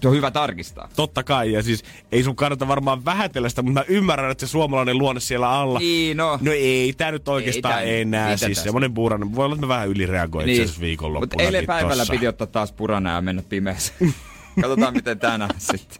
se 0.01 0.07
on 0.07 0.15
hyvä 0.15 0.31
tarkistaa. 0.31 0.89
Totta 0.95 1.23
kai, 1.23 1.51
ja 1.51 1.63
siis 1.63 1.83
ei 2.11 2.23
sun 2.23 2.35
kannata 2.35 2.67
varmaan 2.67 3.05
vähätellä 3.05 3.49
sitä, 3.49 3.61
mutta 3.61 3.79
mä 3.79 3.85
ymmärrän, 3.87 4.31
että 4.31 4.45
se 4.45 4.51
suomalainen 4.51 4.97
luonne 4.97 5.19
siellä 5.19 5.49
alla. 5.49 5.79
Niin, 5.79 6.17
no. 6.17 6.39
No 6.41 6.51
ei 6.51 6.93
tää 6.97 7.11
nyt 7.11 7.27
oikeastaan 7.27 7.79
Ei 7.83 7.87
tää- 7.87 8.01
enää. 8.01 8.25
mitä 8.25 8.37
siis 8.37 8.49
tästä? 8.57 8.63
semmonen 8.63 8.93
puurainen. 8.93 9.35
Voi 9.35 9.45
olla, 9.45 9.55
että 9.55 9.65
mä 9.65 9.73
vähän 9.73 9.87
ylireagoin 9.89 10.49
itse 10.49 10.61
asiassa 10.61 10.73
Mutta 10.77 10.85
viikonloppuna. 10.85 11.43
eilen 11.43 11.65
päivällä 11.65 12.03
piti 12.11 12.27
ottaa 12.27 12.47
taas 12.47 12.71
purana 12.71 13.11
ja 13.15 13.21
mennä 13.21 13.43
pimeässä. 13.49 13.93
Katsotaan 14.61 14.93
miten 14.93 15.19
tänään 15.19 15.49
sitten. 15.57 15.97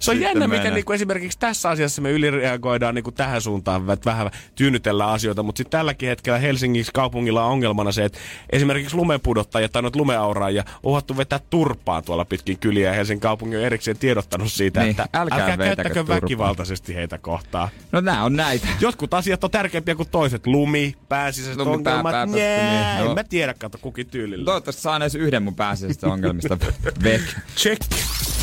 Se 0.00 0.10
on 0.10 0.16
Sitten 0.16 0.20
jännä, 0.20 0.46
miten 0.48 0.74
niinku 0.74 0.92
esimerkiksi 0.92 1.38
tässä 1.38 1.68
asiassa 1.68 2.02
me 2.02 2.10
ylireagoidaan 2.10 2.94
niinku 2.94 3.12
tähän 3.12 3.40
suuntaan, 3.40 3.90
että 3.90 4.10
vähän 4.10 4.30
tyynnytellään 4.54 5.10
asioita, 5.10 5.42
mutta 5.42 5.58
sitten 5.58 5.78
tälläkin 5.78 6.08
hetkellä 6.08 6.38
Helsingin 6.38 6.84
kaupungilla 6.94 7.44
on 7.44 7.52
ongelmana 7.52 7.92
se, 7.92 8.04
että 8.04 8.18
esimerkiksi 8.50 8.96
lumepudottajat 8.96 9.72
tai 9.72 9.82
noita 9.82 9.98
lumeauraajia 9.98 10.64
on 10.82 10.90
uhattu 10.90 11.16
vetää 11.16 11.40
turpaan 11.50 12.04
tuolla 12.04 12.24
pitkin 12.24 12.58
kyliä 12.58 12.88
ja 12.88 12.94
Helsingin 12.94 13.20
kaupunki 13.20 13.56
on 13.56 13.62
erikseen 13.62 13.98
tiedottanut 13.98 14.52
siitä, 14.52 14.80
Niin, 14.80 14.90
että 14.90 15.08
älkää 15.12 15.38
älkää 15.38 15.56
käyttäkö 15.56 16.08
väkivaltaisesti 16.08 16.94
heitä 16.94 17.18
kohtaan. 17.18 17.68
No 17.92 18.00
nää 18.00 18.24
on 18.24 18.36
näitä. 18.36 18.66
Jotkut 18.80 19.14
asiat 19.14 19.44
on 19.44 19.50
tärkeämpiä 19.50 19.94
kuin 19.94 20.08
toiset. 20.08 20.46
Lumi, 20.46 20.94
pääsisäiset 21.08 21.56
Lumi, 21.66 21.82
pää- 21.82 21.92
ongelmat. 21.94 22.12
pää- 22.12 22.26
Nää, 22.26 22.34
niin, 22.34 22.98
en 23.00 23.04
joo. 23.04 23.14
mä 23.14 23.24
tiedä, 23.24 23.54
kato 23.54 23.78
kukin 23.78 24.06
tyylillä. 24.06 24.44
Toivottavasti 24.44 24.82
saan 24.82 25.02
edes 25.02 25.14
yhden 25.14 25.42
mun 25.42 25.54
pääsiäisestä 25.54 26.06
ongelmista 26.06 26.58
vek. 27.04 27.22
Check. 27.56 27.75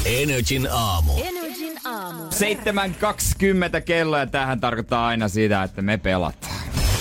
Energin 0.05 0.67
aamu. 0.71 1.13
Energin 1.23 1.73
aamu. 1.85 2.23
7.20 2.23 3.81
kello 3.85 4.17
ja 4.17 4.27
tähän 4.27 4.59
tarkoittaa 4.59 5.07
aina 5.07 5.27
sitä, 5.27 5.63
että 5.63 5.81
me 5.81 5.97
pelataan. 5.97 6.55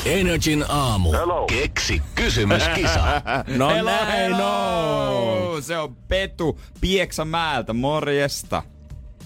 Energin 0.07 0.65
aamu. 0.69 1.13
Hello. 1.13 1.47
Keksi 1.47 2.03
kysymyskisa. 2.15 3.01
No 3.57 3.69
Hello, 3.71 3.91
näin 3.91 4.07
hello! 4.07 5.53
on. 5.55 5.63
Se 5.63 5.79
on 5.79 5.97
Petu 6.09 6.61
Pieksämäeltä, 6.81 7.73
morjesta. 7.73 8.63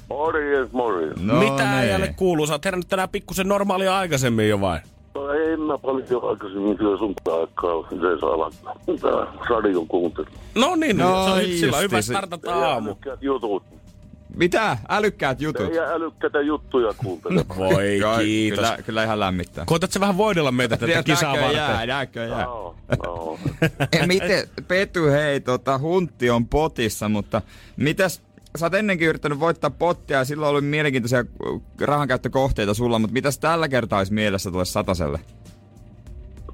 Morjes, 0.09 0.73
morjes. 0.73 1.17
No 1.21 1.35
Mitä 1.35 1.63
niin. 1.63 1.75
äijälle 1.75 2.15
kuuluu? 2.17 2.47
Sä 2.47 2.53
oot 2.55 2.65
herännyt 2.65 2.89
tänään 2.89 3.09
pikkusen 3.09 3.49
normaalia 3.49 3.99
aikaisemmin 3.99 4.49
jo 4.49 4.61
vai? 4.61 4.79
No 5.17 5.33
en 5.33 5.61
mä 5.61 5.79
paljon 5.79 6.29
aikaisemmin 6.31 6.77
syö 6.79 6.99
sun 6.99 7.15
aikaa 7.41 7.89
yleensä 7.93 8.27
alkaa. 8.27 8.75
Tää 9.01 9.47
radion 9.51 9.87
kuuntelun. 9.89 10.31
No 10.55 10.77
niin, 10.77 10.97
No 10.97 11.11
no, 11.11 11.25
se 11.27 11.31
on 11.33 11.41
sillä 11.41 11.79
hyvä 11.79 12.03
startata 12.03 12.55
aamu. 12.55 12.89
Älykkäät 12.91 13.23
jutut. 13.23 13.63
Mitä? 14.37 14.79
Älykkäät 14.89 15.41
jutut. 15.41 15.75
Ja 15.75 15.83
älykkäitä 15.83 16.41
juttuja 16.41 16.93
kuuntele. 16.97 17.45
Voi 17.57 17.99
Joo, 17.99 18.19
kiitos. 18.19 18.59
Kyllä, 18.59 18.79
kyllä 18.87 19.05
ihan 19.05 19.21
lämmittää. 19.21 19.65
Koetat 19.65 19.93
sä 19.93 20.01
vähän 20.01 20.17
voidella 20.17 20.53
meitä 20.53 20.77
tätä 20.77 21.03
kisaa 21.03 21.37
Näköjään, 21.37 21.71
varten? 21.73 21.89
näköjään. 21.89 22.41
Joo. 23.05 23.39
Eh, 23.93 24.07
Miten, 24.07 24.49
Petu, 24.69 25.05
hei, 25.07 25.41
tota, 25.41 25.79
huntti 25.79 26.31
on 26.31 26.47
potissa, 26.49 27.09
mutta 27.09 27.43
mitäs, 27.77 28.23
sä 28.57 28.67
oot 28.67 28.75
ennenkin 28.75 29.09
yrittänyt 29.09 29.41
voittaa 29.41 29.71
pottia 29.71 30.19
ja 30.19 30.25
silloin 30.25 30.53
oli 30.53 30.61
mielenkiintoisia 30.61 31.19
äh, 31.19 31.61
rahankäyttökohteita 31.81 32.75
sulla, 32.75 32.99
mutta 32.99 33.15
mitäs 33.15 33.39
tällä 33.39 33.69
kertaa 33.69 33.99
olisi 33.99 34.15
mielessä 34.15 34.51
tuolle 34.51 34.65
sataselle? 34.65 35.21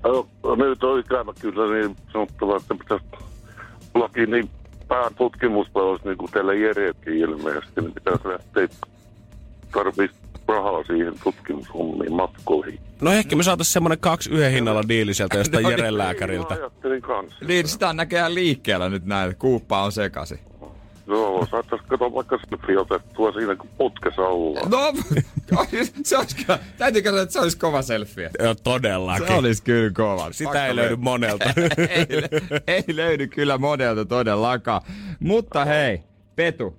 No, 0.04 0.28
nyt 0.56 0.84
on 0.84 1.00
ikävä 1.00 1.32
kyllä 1.40 1.74
niin 1.74 1.96
sanottava, 2.12 2.56
että 2.56 2.74
pitäisi 2.74 3.04
tullakin 3.92 4.30
niin 4.30 4.50
pään 4.88 5.14
tutkimusta 5.14 5.78
olisi 5.78 6.04
niin 6.04 6.18
kuin 6.18 6.32
teillä 6.32 6.54
Jereetkin 6.54 7.14
ilmeisesti, 7.14 7.80
niin 7.80 7.94
pitäisi 7.94 8.28
lähteä 8.28 8.68
tarvii 9.72 10.08
rahaa 10.48 10.84
siihen 10.84 11.14
tutkimushommiin 11.24 12.12
matkoihin. 12.12 12.78
No 13.00 13.12
ehkä 13.12 13.36
me 13.36 13.42
saatais 13.42 13.72
semmonen 13.72 13.98
kaksi 13.98 14.30
yhden 14.30 14.52
hinnalla 14.52 14.82
diili 14.88 15.14
sieltä 15.14 15.38
jostain 15.38 15.62
No 15.62 15.68
niin. 15.68 15.78
Jeren 15.78 15.98
lääkäriltä. 15.98 16.56
Niin, 17.48 17.68
sitä 17.68 17.88
on 17.88 17.96
näköjään 17.96 18.34
liikkeellä 18.34 18.88
nyt 18.88 19.04
näin, 19.04 19.36
kuuppa 19.36 19.82
on 19.82 19.92
sekasi. 19.92 20.40
Joo, 21.06 21.46
saattaisi 21.50 21.84
katsoa 21.88 22.14
vaikka 22.14 22.38
selfie 22.50 22.78
otettua 22.78 23.32
siinä, 23.32 23.56
kun 23.56 23.70
putkessa 23.78 24.22
ollaan. 24.22 24.70
No, 24.70 24.92
se 26.04 26.18
olisi 26.18 26.36
kyllä, 26.36 26.58
täytyy 26.78 27.02
katsoa, 27.02 27.22
että 27.22 27.32
se 27.32 27.40
olisi 27.40 27.58
kova 27.58 27.82
selfie. 27.82 28.30
Joo, 28.38 28.54
todellakin. 28.54 29.26
Se 29.26 29.34
olisi 29.34 29.62
kyllä 29.62 29.90
kova. 29.90 30.32
Sitä 30.32 30.44
Pakko 30.50 30.58
ei 30.58 30.76
löydy 30.76 30.96
monelta. 30.96 31.44
ei, 31.88 32.06
ei 32.66 32.84
löydy 32.96 33.26
kyllä 33.26 33.58
modelta 33.58 34.04
todellakaan. 34.04 34.82
Mutta 35.20 35.64
hei, 35.64 36.02
Petu. 36.36 36.76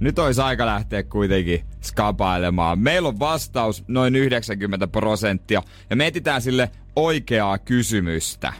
nyt 0.00 0.18
olisi 0.18 0.40
aika 0.40 0.66
lähteä 0.66 1.02
kuitenkin 1.02 1.64
skapailemaan. 1.80 2.78
Meillä 2.78 3.08
on 3.08 3.18
vastaus 3.18 3.84
noin 3.88 4.16
90 4.16 4.86
prosenttia 4.86 5.62
ja 5.90 5.96
me 5.96 6.06
etsitään 6.06 6.42
sille 6.42 6.70
oikeaa 6.96 7.58
kysymystä. 7.58 8.52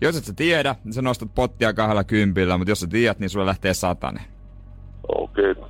Jos 0.00 0.16
et 0.16 0.24
sä 0.24 0.32
tiedä, 0.36 0.74
niin 0.84 0.92
sä 0.92 1.02
nostat 1.02 1.34
pottia 1.34 1.72
kahdella 1.72 2.04
kympillä, 2.04 2.58
mutta 2.58 2.70
jos 2.70 2.80
sä 2.80 2.86
tiedät, 2.86 3.18
niin 3.18 3.30
sulle 3.30 3.46
lähtee 3.46 3.74
satanen. 3.74 4.22
Okei. 5.08 5.50
Okay. 5.50 5.64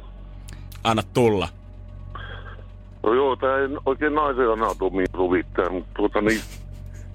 Anna 0.85 1.03
tulla. 1.15 1.49
No 3.03 3.15
joo, 3.15 3.37
tää 3.37 3.59
ei 3.59 3.69
oikein 3.87 4.15
naisen 4.15 4.53
anatomia 4.53 5.07
sovittaa, 5.17 5.71
mutta 5.71 5.91
tuota 5.97 6.21
niin, 6.21 6.41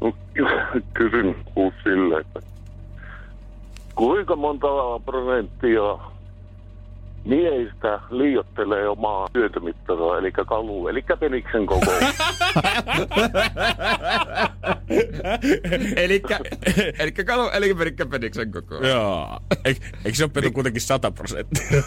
no, 0.01 0.13
kysyn 0.93 1.35
sille, 1.83 2.19
että 2.19 2.39
kuinka 3.95 4.35
monta 4.35 4.67
prosenttia 5.05 5.81
miehistä 7.25 7.99
liiottelee 8.09 8.87
omaa 8.87 9.27
syötömittaraa, 9.33 10.17
eli 10.17 10.31
kalu, 10.31 10.87
eli 10.87 11.03
peniksen 11.19 11.65
koko. 11.65 11.91
elikkä, 15.95 16.39
elikkä 16.99 17.23
kalu, 17.23 17.49
elikkä 17.49 17.75
perikkä 17.75 18.05
peniksen 18.05 18.51
koko. 18.51 18.75
Joo. 18.75 19.39
Eik, 19.65 19.77
eikö 20.05 20.17
se 20.17 20.23
ole 20.23 20.31
Petu 20.33 20.51
kuitenkin 20.51 20.81
100 20.81 21.11
prosenttia? 21.11 21.83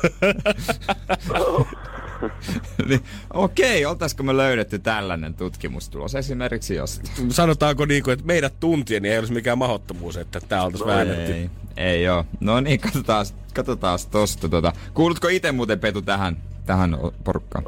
niin, 2.88 3.00
okei, 3.34 3.86
oltaisiko 3.86 4.22
me 4.22 4.36
löydetty 4.36 4.78
tällainen 4.78 5.34
tutkimustulos 5.34 6.14
esimerkiksi 6.14 6.74
jostain? 6.74 7.32
Sanotaanko 7.32 7.84
niin 7.84 8.02
kuin, 8.02 8.12
että 8.12 8.26
meidät 8.26 8.54
tuntien 8.60 9.02
niin 9.02 9.12
ei 9.12 9.18
olisi 9.18 9.32
mikään 9.32 9.58
mahdottomuus, 9.58 10.16
että 10.16 10.40
tämä 10.48 10.62
oltaisiin 10.62 10.88
no 10.88 10.94
väännetty. 10.94 11.32
Ei, 11.32 11.50
ei 11.76 12.02
joo. 12.02 12.24
No 12.40 12.60
niin, 12.60 12.80
katsotaan, 12.80 13.26
katsotaan 13.54 13.98
tosta. 14.10 14.48
Tota. 14.48 14.72
Kuulutko 14.94 15.28
itse 15.28 15.52
muuten 15.52 15.80
Petu 15.80 16.02
tähän, 16.02 16.36
tähän 16.66 16.98
porukkaan? 17.24 17.64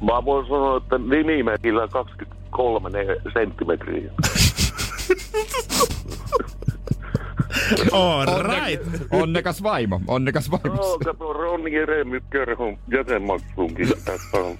Mä 0.00 0.24
voin 0.24 0.46
sanoa, 0.46 0.76
että 0.76 0.98
nimimerkillä 0.98 1.88
23 1.88 2.90
senttimetriä. 3.32 4.12
All 7.92 8.42
right. 8.42 8.82
Onnekas 9.10 9.62
vaimo, 9.62 10.00
onnekas 10.06 10.50
vaimo. 10.50 10.82
Joo, 10.82 10.98
kato 11.04 11.32
Ronni 11.32 11.72
Jeremy 11.72 12.20
kerhon 12.30 12.78
jäsenmaksuunkin 12.90 13.88
tässä 14.04 14.36
on 14.36 14.58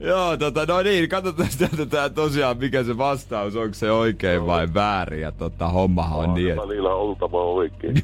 Joo, 0.00 0.36
tota, 0.36 0.66
no 0.66 0.82
niin, 0.82 1.08
katsotaan 1.08 1.48
sieltä 1.50 1.86
tää 1.86 2.08
tosiaan, 2.08 2.58
mikä 2.58 2.82
se 2.82 2.98
vastaus, 2.98 3.56
onko 3.56 3.74
se 3.74 3.90
oikein 3.90 4.46
vai 4.46 4.74
väärin, 4.74 5.20
ja 5.20 5.32
tota, 5.32 5.68
hommahan 5.68 6.18
on 6.18 6.34
niin, 6.34 6.50
että... 6.50 6.62
Välillä 6.62 6.94
oltava 6.94 7.44
oikein. 7.44 8.02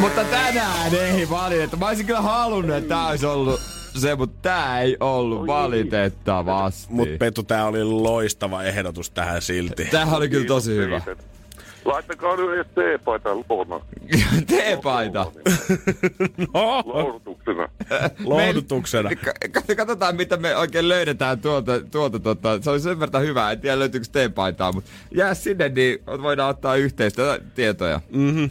mutta 0.00 0.24
tänään 0.24 0.94
ei 0.94 1.30
valitettavasti. 1.30 1.76
Mä 1.76 1.88
olisin 1.88 2.06
kyllä 2.06 2.20
halunnut, 2.20 2.76
että 2.76 2.88
tää 2.88 3.06
olisi 3.06 3.26
ollut 3.26 3.60
se, 3.98 4.14
mutta 4.14 4.38
tää 4.42 4.80
ei 4.80 4.96
ollut 5.00 5.46
valitettavasti. 5.46 6.92
Mut 6.92 7.08
Petu, 7.18 7.42
tää 7.42 7.66
oli 7.66 7.84
loistava 7.84 8.62
ehdotus 8.62 9.10
tähän 9.10 9.42
silti. 9.42 9.84
Tämähän 9.84 10.16
oli 10.16 10.28
kyllä 10.28 10.46
tosi 10.46 10.76
hyvä. 10.76 11.00
Laittakaa 11.84 12.36
nyt 12.36 12.50
edes 12.50 12.66
teepaita 12.74 13.28
luona. 13.34 13.80
Teepaita? 14.46 15.26
no. 16.54 16.82
Lohdutuksena. 16.86 17.68
Lohdutuksena. 18.24 19.10
Me, 19.68 19.74
katsotaan, 19.74 20.16
mitä 20.16 20.36
me 20.36 20.56
oikein 20.56 20.88
löydetään 20.88 21.40
tuolta. 21.40 21.80
tuolta 21.80 22.20
tuota. 22.20 22.62
Se 22.62 22.70
oli 22.70 22.80
sen 22.80 23.00
verran 23.00 23.22
hyvä, 23.22 23.50
en 23.50 23.60
tiedä 23.60 23.78
löytyykö 23.78 24.06
teepaitaa, 24.12 24.72
mutta 24.72 24.90
jää 25.14 25.34
sinne, 25.34 25.68
niin 25.68 25.98
voidaan 26.22 26.50
ottaa 26.50 26.76
yhteistä 26.76 27.40
tietoja. 27.54 28.00
Mm-hmm. 28.10 28.50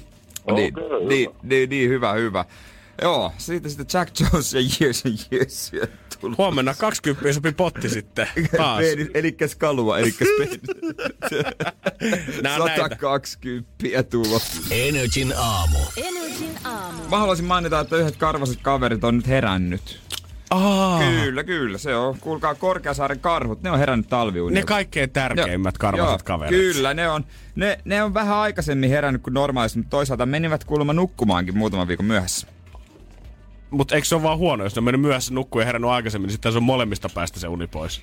Niin, 0.55 0.79
okay, 0.79 1.07
niin, 1.07 1.29
niin, 1.43 1.69
niin, 1.69 1.89
hyvä, 1.89 2.13
hyvä. 2.13 2.45
Joo, 3.01 3.33
siitä 3.37 3.69
sitten 3.69 3.85
Jack 3.93 4.19
Jones 4.19 4.53
ja 4.53 4.59
Years 4.81 5.05
and 5.05 5.17
Years 5.31 5.71
tullut. 6.19 6.37
Huomenna 6.37 6.73
20 6.73 7.33
sopi 7.33 7.51
potti 7.51 7.89
sitten 7.89 8.27
taas. 8.57 8.83
elikkäs 9.13 9.55
kalua, 9.55 9.99
elikkäs 9.99 10.27
penis. 10.37 10.59
120 12.57 14.03
tulo. 14.09 14.39
Energin 14.71 15.33
aamu. 15.37 15.77
Energin 15.97 16.57
aamu. 16.63 17.03
Mä 17.09 17.17
haluaisin 17.17 17.45
mainita, 17.45 17.79
että 17.79 17.97
yhdet 17.97 18.15
karvaset 18.17 18.59
kaverit 18.61 19.03
on 19.03 19.17
nyt 19.17 19.27
herännyt. 19.27 19.99
Aa. 20.49 20.99
Kyllä, 20.99 21.43
kyllä. 21.43 21.77
Se 21.77 21.95
on, 21.95 22.19
kuulkaa 22.19 22.55
Korkeasaaren 22.55 23.19
karhut, 23.19 23.61
ne 23.63 23.71
on 23.71 23.79
herännyt 23.79 24.09
talviunilta. 24.09 24.59
Ne 24.59 24.65
kaikkein 24.65 25.09
tärkeimmät 25.09 25.75
jo, 25.75 25.79
karvaset 25.79 26.09
joo, 26.09 26.19
kaverit. 26.23 26.59
Kyllä, 26.59 26.93
ne 26.93 27.09
on, 27.09 27.25
ne, 27.55 27.79
ne 27.85 28.03
on 28.03 28.13
vähän 28.13 28.37
aikaisemmin 28.37 28.89
herännyt 28.89 29.21
kuin 29.21 29.33
normaalisti, 29.33 29.79
mutta 29.79 29.89
toisaalta 29.89 30.25
menivät 30.25 30.63
kuulemma 30.63 30.93
nukkumaankin 30.93 31.57
muutaman 31.57 31.87
viikon 31.87 32.05
myöhässä. 32.05 32.47
Mutta 33.69 33.95
eikö 33.95 34.07
se 34.07 34.15
ole 34.15 34.23
vaan 34.23 34.37
huono, 34.37 34.63
jos 34.63 34.75
ne 34.75 34.79
on 34.79 34.83
mennyt 34.83 35.01
myöhässä 35.01 35.33
nukkuun 35.33 35.61
ja 35.61 35.65
herännyt 35.65 35.91
aikaisemmin, 35.91 36.27
niin 36.27 36.33
sitten 36.33 36.51
se 36.51 36.57
on 36.57 36.63
molemmista 36.63 37.09
päästä 37.09 37.39
se 37.39 37.47
uni 37.47 37.67
pois. 37.67 38.01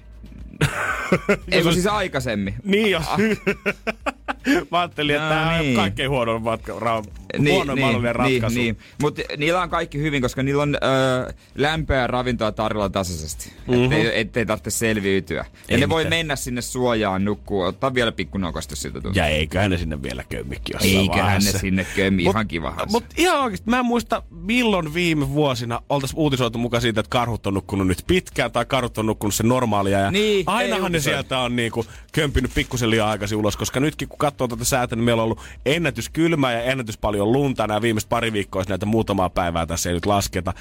Ei 1.52 1.62
kun 1.62 1.72
siis 1.72 1.86
aikaisemmin. 1.86 2.54
Niin 2.64 2.90
jos. 2.90 3.04
Mä 4.70 4.80
ajattelin, 4.80 5.16
että 5.16 5.28
no, 5.28 5.34
tämä 5.34 5.58
niin. 5.58 5.70
on 5.70 5.76
kaikkein 5.84 6.10
huono 6.10 6.38
matka, 6.38 6.72
ra- 6.72 7.10
niin, 7.38 7.66
niin, 7.66 7.80
mahdollinen 7.80 8.16
ratkaisu. 8.16 8.46
Niin, 8.46 8.64
niin. 8.64 8.78
Mutta 9.02 9.22
niillä 9.36 9.62
on 9.62 9.70
kaikki 9.70 9.98
hyvin, 9.98 10.22
koska 10.22 10.42
niillä 10.42 10.62
on 10.62 10.74
ö, 10.74 11.32
lämpöä 11.54 12.00
ja 12.00 12.06
ravintoa 12.06 12.52
tarjolla 12.52 12.88
tasaisesti. 12.88 13.52
Mm-hmm. 13.66 13.84
Ettei, 13.84 14.20
ettei 14.20 14.46
tarvitse 14.46 14.70
selviytyä. 14.70 15.36
Ja 15.36 15.44
ei 15.44 15.50
ne 15.68 15.76
mitään. 15.76 15.90
voi 15.90 16.04
mennä 16.04 16.36
sinne 16.36 16.62
suojaan 16.62 17.24
nukkuu, 17.24 17.60
ottaa 17.62 17.94
vielä 17.94 18.12
pikku 18.12 18.38
nokasta 18.38 18.76
siltä 18.76 19.00
tuntuu. 19.00 19.12
Ja 19.14 19.26
eiköhän 19.26 19.70
ne 19.70 19.78
sinne 19.78 20.02
vielä 20.02 20.24
kömmikki 20.28 20.72
jossain 20.72 20.96
Eiköhän 20.96 21.24
vaiheessa. 21.24 21.52
ne 21.52 21.58
sinne 21.58 21.86
kömmi 21.96 22.22
mut, 22.24 22.32
ihan 22.34 22.48
kivahan. 22.48 22.86
Mutta 22.90 23.14
ihan 23.16 23.40
oikeasti, 23.40 23.70
mä 23.70 23.78
en 23.78 23.86
muista 23.86 24.22
milloin 24.30 24.94
viime 24.94 25.28
vuosina 25.30 25.80
oltaisiin 25.88 26.18
uutisoitu 26.18 26.58
mukaan 26.58 26.80
siitä, 26.80 27.00
että 27.00 27.10
karhut 27.10 27.46
on 27.46 27.54
nukkunut 27.54 27.86
nyt 27.86 28.04
pitkään 28.06 28.52
tai 28.52 28.64
karhut 28.64 28.98
on 28.98 29.06
nukkunut 29.06 29.34
sen 29.34 29.48
normaalia. 29.48 29.98
Ja 29.98 30.10
niin, 30.10 30.44
ainahan 30.46 30.92
ne 30.92 31.00
sieltä 31.00 31.38
on 31.38 31.56
niinku 31.56 31.86
kömpinyt 32.12 32.50
pikkusen 32.54 32.90
liian 32.90 33.08
aikaisin 33.08 33.38
ulos, 33.38 33.56
koska 33.56 33.80
nytkin 33.80 34.08
kun 34.08 34.18
katsoo 34.18 34.35
tätä 34.36 34.64
säätä, 34.64 34.96
niin 34.96 35.04
meillä 35.04 35.22
on 35.22 35.24
ollut 35.24 35.40
ennätys 35.66 36.08
kylmää 36.08 36.52
ja 36.52 36.62
ennätys 36.62 36.98
paljon 36.98 37.32
lunta 37.32 37.66
nämä 37.66 37.82
viimeiset 37.82 38.08
pari 38.08 38.32
viikkoa, 38.32 38.60
jos 38.60 38.68
näitä 38.68 38.86
muutamaa 38.86 39.30
päivää 39.30 39.66
tässä 39.66 39.90
ei 39.90 39.94
nyt 39.94 40.06
lasketa. 40.06 40.52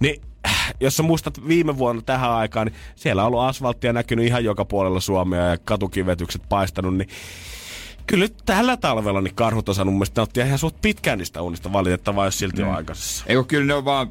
Niin 0.00 0.22
jos 0.80 0.96
sä 0.96 1.02
muistat 1.02 1.48
viime 1.48 1.78
vuonna 1.78 2.02
tähän 2.02 2.30
aikaan, 2.30 2.66
niin 2.66 2.76
siellä 2.96 3.22
on 3.22 3.26
ollut 3.26 3.40
asfalttia 3.40 3.92
näkynyt 3.92 4.26
ihan 4.26 4.44
joka 4.44 4.64
puolella 4.64 5.00
Suomea 5.00 5.48
ja 5.50 5.58
katukivetykset 5.58 6.42
paistanut, 6.48 6.96
niin 6.96 7.08
Kyllä 8.06 8.24
nyt 8.24 8.34
tällä 8.46 8.76
talvella 8.76 9.20
niin 9.20 9.34
karhut 9.34 9.68
on 9.68 9.74
saanut 9.74 9.92
mun 9.92 9.98
mielestä 9.98 10.20
nauttia 10.20 10.46
ihan 10.46 10.58
suht 10.58 10.76
pitkään 10.82 11.18
niistä 11.18 11.42
unista 11.42 11.72
valitettavaa, 11.72 12.24
jos 12.24 12.38
silti 12.38 12.62
mm. 12.62 12.68
on 12.68 12.74
aikaisessa. 12.74 13.24
Eikö 13.28 13.44
kyllä 13.44 13.66
ne 13.66 13.74
on 13.74 13.84
vaan 13.84 14.08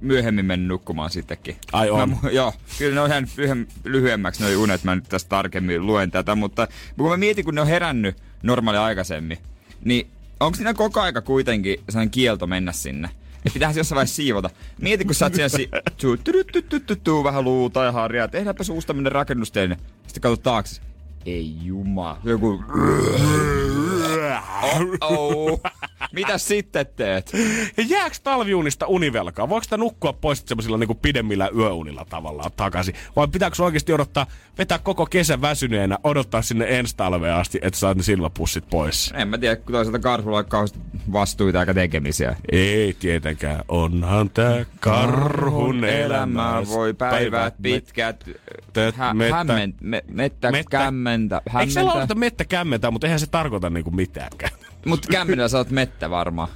myöhemmin 0.00 0.44
mennyt 0.44 0.68
nukkumaan 0.68 1.10
sittenkin. 1.10 1.56
Ai 1.72 1.90
on? 1.90 2.10
Mä, 2.10 2.30
joo, 2.30 2.52
kyllä 2.78 2.94
ne 2.94 3.00
on 3.00 3.26
ihan 3.44 3.66
lyhyemmäksi 3.84 4.44
ne 4.44 4.56
unet, 4.56 4.84
mä 4.84 4.94
nyt 4.94 5.08
tästä 5.08 5.28
tarkemmin 5.28 5.86
luen 5.86 6.10
tätä, 6.10 6.34
mutta 6.34 6.68
kun 6.96 7.10
mä 7.10 7.16
mietin, 7.16 7.44
kun 7.44 7.54
ne 7.54 7.60
on 7.60 7.66
herännyt 7.66 8.16
normaali 8.42 8.78
aikaisemmin, 8.78 9.38
niin 9.84 10.10
onko 10.40 10.56
siinä 10.56 10.74
koko 10.74 11.00
aika 11.00 11.20
kuitenkin 11.22 11.76
sellainen 11.88 12.10
kielto 12.10 12.46
mennä 12.46 12.72
sinne? 12.72 13.10
Että 13.36 13.50
pitää 13.54 13.72
jossain 13.76 13.96
vaiheessa 13.96 14.16
siivota. 14.16 14.50
Mieti, 14.80 15.04
kun 15.04 15.14
sä 15.14 15.24
oot 15.26 15.34
siellä 15.34 15.48
si- 15.48 15.68
tuu, 16.00 16.16
tuu, 17.04 17.24
vähän 17.24 17.44
luuta 17.44 17.84
ja 17.84 17.92
harjaa. 17.92 18.28
Tehdäänpä 18.28 18.64
suusta 18.64 18.86
tämmönen 18.86 19.12
rakennusteinen. 19.12 19.78
Sitten 20.06 20.20
katsot 20.20 20.42
taakse. 20.42 20.80
Ei 21.26 21.56
juma. 21.62 22.18
Joku... 22.24 22.64
Oh-oh. 24.62 25.60
Mitä 26.12 26.38
sitten 26.38 26.86
teet? 26.96 27.32
Ja 27.76 27.84
jääks 27.88 28.20
talviunista 28.20 28.86
univelkaa? 28.86 29.48
Voiko 29.48 29.64
sitä 29.64 29.76
nukkua 29.76 30.12
pois 30.12 30.42
semmoisilla 30.46 30.78
niinku 30.78 30.94
pidemmillä 30.94 31.48
yöunilla 31.56 32.06
tavallaan 32.08 32.50
takaisin? 32.56 32.94
Vai 33.16 33.28
pitääkö 33.28 33.64
oikeasti 33.64 33.92
odottaa, 33.92 34.26
vetää 34.58 34.78
koko 34.78 35.06
kesän 35.06 35.40
väsyneenä, 35.40 35.98
odottaa 36.04 36.42
sinne 36.42 36.66
ensi 36.78 36.96
talveen 36.96 37.34
asti, 37.34 37.58
että 37.62 37.78
saat 37.78 37.96
ne 37.96 38.02
silmäpussit 38.02 38.64
pois? 38.70 39.12
En 39.16 39.28
mä 39.28 39.38
tiedä, 39.38 39.56
kun 39.56 39.72
toisaalta 39.72 39.98
karhulla 39.98 40.38
on 40.38 40.46
kauheasti 40.46 40.78
vastuita 41.12 41.60
eikä 41.60 41.74
tekemisiä. 41.74 42.36
Ei 42.52 42.96
tietenkään. 42.98 43.60
Onhan 43.68 44.30
tää 44.30 44.64
karhun 44.80 45.84
elämä. 45.84 46.62
voi 46.68 46.94
päivät 46.94 47.54
pitkät. 47.62 48.24
Hä- 48.96 49.14
mettä- 49.14 49.34
hämmen, 49.36 49.74
me, 49.80 50.02
mettä, 50.08 50.50
mettä- 50.50 50.70
kämmentä, 50.78 51.36
Eikö 51.36 51.50
se 51.50 51.58
hämmentä. 51.80 51.86
lauleta 51.86 52.14
mettä 52.14 52.44
kämmentää, 52.44 52.90
mutta 52.90 53.06
eihän 53.06 53.20
se 53.20 53.26
tarkoita 53.26 53.70
niinku 53.70 53.90
mitäänkään. 53.90 54.52
Mut 54.86 55.06
kämmenellä 55.06 55.48
sä 55.48 55.58
oot 55.58 55.70
mettä 55.70 56.10
varmaan. 56.10 56.48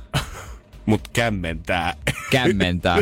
Mut 0.86 1.08
kämmentää. 1.12 1.94
Kämmentää. 2.30 2.98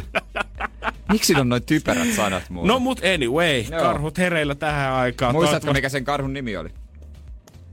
Miksi 1.13 1.35
on 1.35 1.49
noin 1.49 1.63
typerät 1.63 2.13
sanat 2.17 2.51
muuten? 2.51 2.69
No 2.69 2.79
mut 2.79 3.01
anyway, 3.15 3.65
Joo. 3.71 3.81
karhut 3.83 4.19
hereillä 4.19 4.55
tähän 4.55 4.93
aikaan. 4.93 5.35
Muistatko, 5.35 5.51
Toivottavasti- 5.61 5.79
mikä 5.79 5.89
sen 5.89 6.05
karhun 6.05 6.33
nimi 6.33 6.57
oli? 6.57 6.69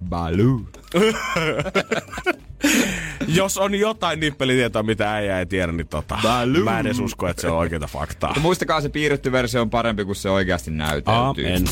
Baloo. 0.09 0.61
Jos 3.27 3.57
on 3.57 3.75
jotain 3.75 4.19
nippelitietoa, 4.19 4.83
mitä 4.83 5.13
äijä 5.13 5.39
ei 5.39 5.45
tiedä, 5.45 5.71
niin 5.71 5.87
tota, 5.87 6.19
Baloo. 6.23 6.63
mä 6.63 6.79
en 6.79 6.85
edes 6.85 6.99
usko, 6.99 7.27
että 7.27 7.41
se 7.41 7.47
on 7.47 7.57
oikeita 7.57 7.87
faktaa. 7.87 8.29
Mutta 8.29 8.41
muistakaa, 8.41 8.81
se 8.81 8.89
piirretty 8.89 9.31
versio 9.31 9.61
on 9.61 9.69
parempi 9.69 10.05
kuin 10.05 10.15
se 10.15 10.29
oikeasti 10.29 10.71
näytelty. 10.71 11.11
Amen. 11.47 11.63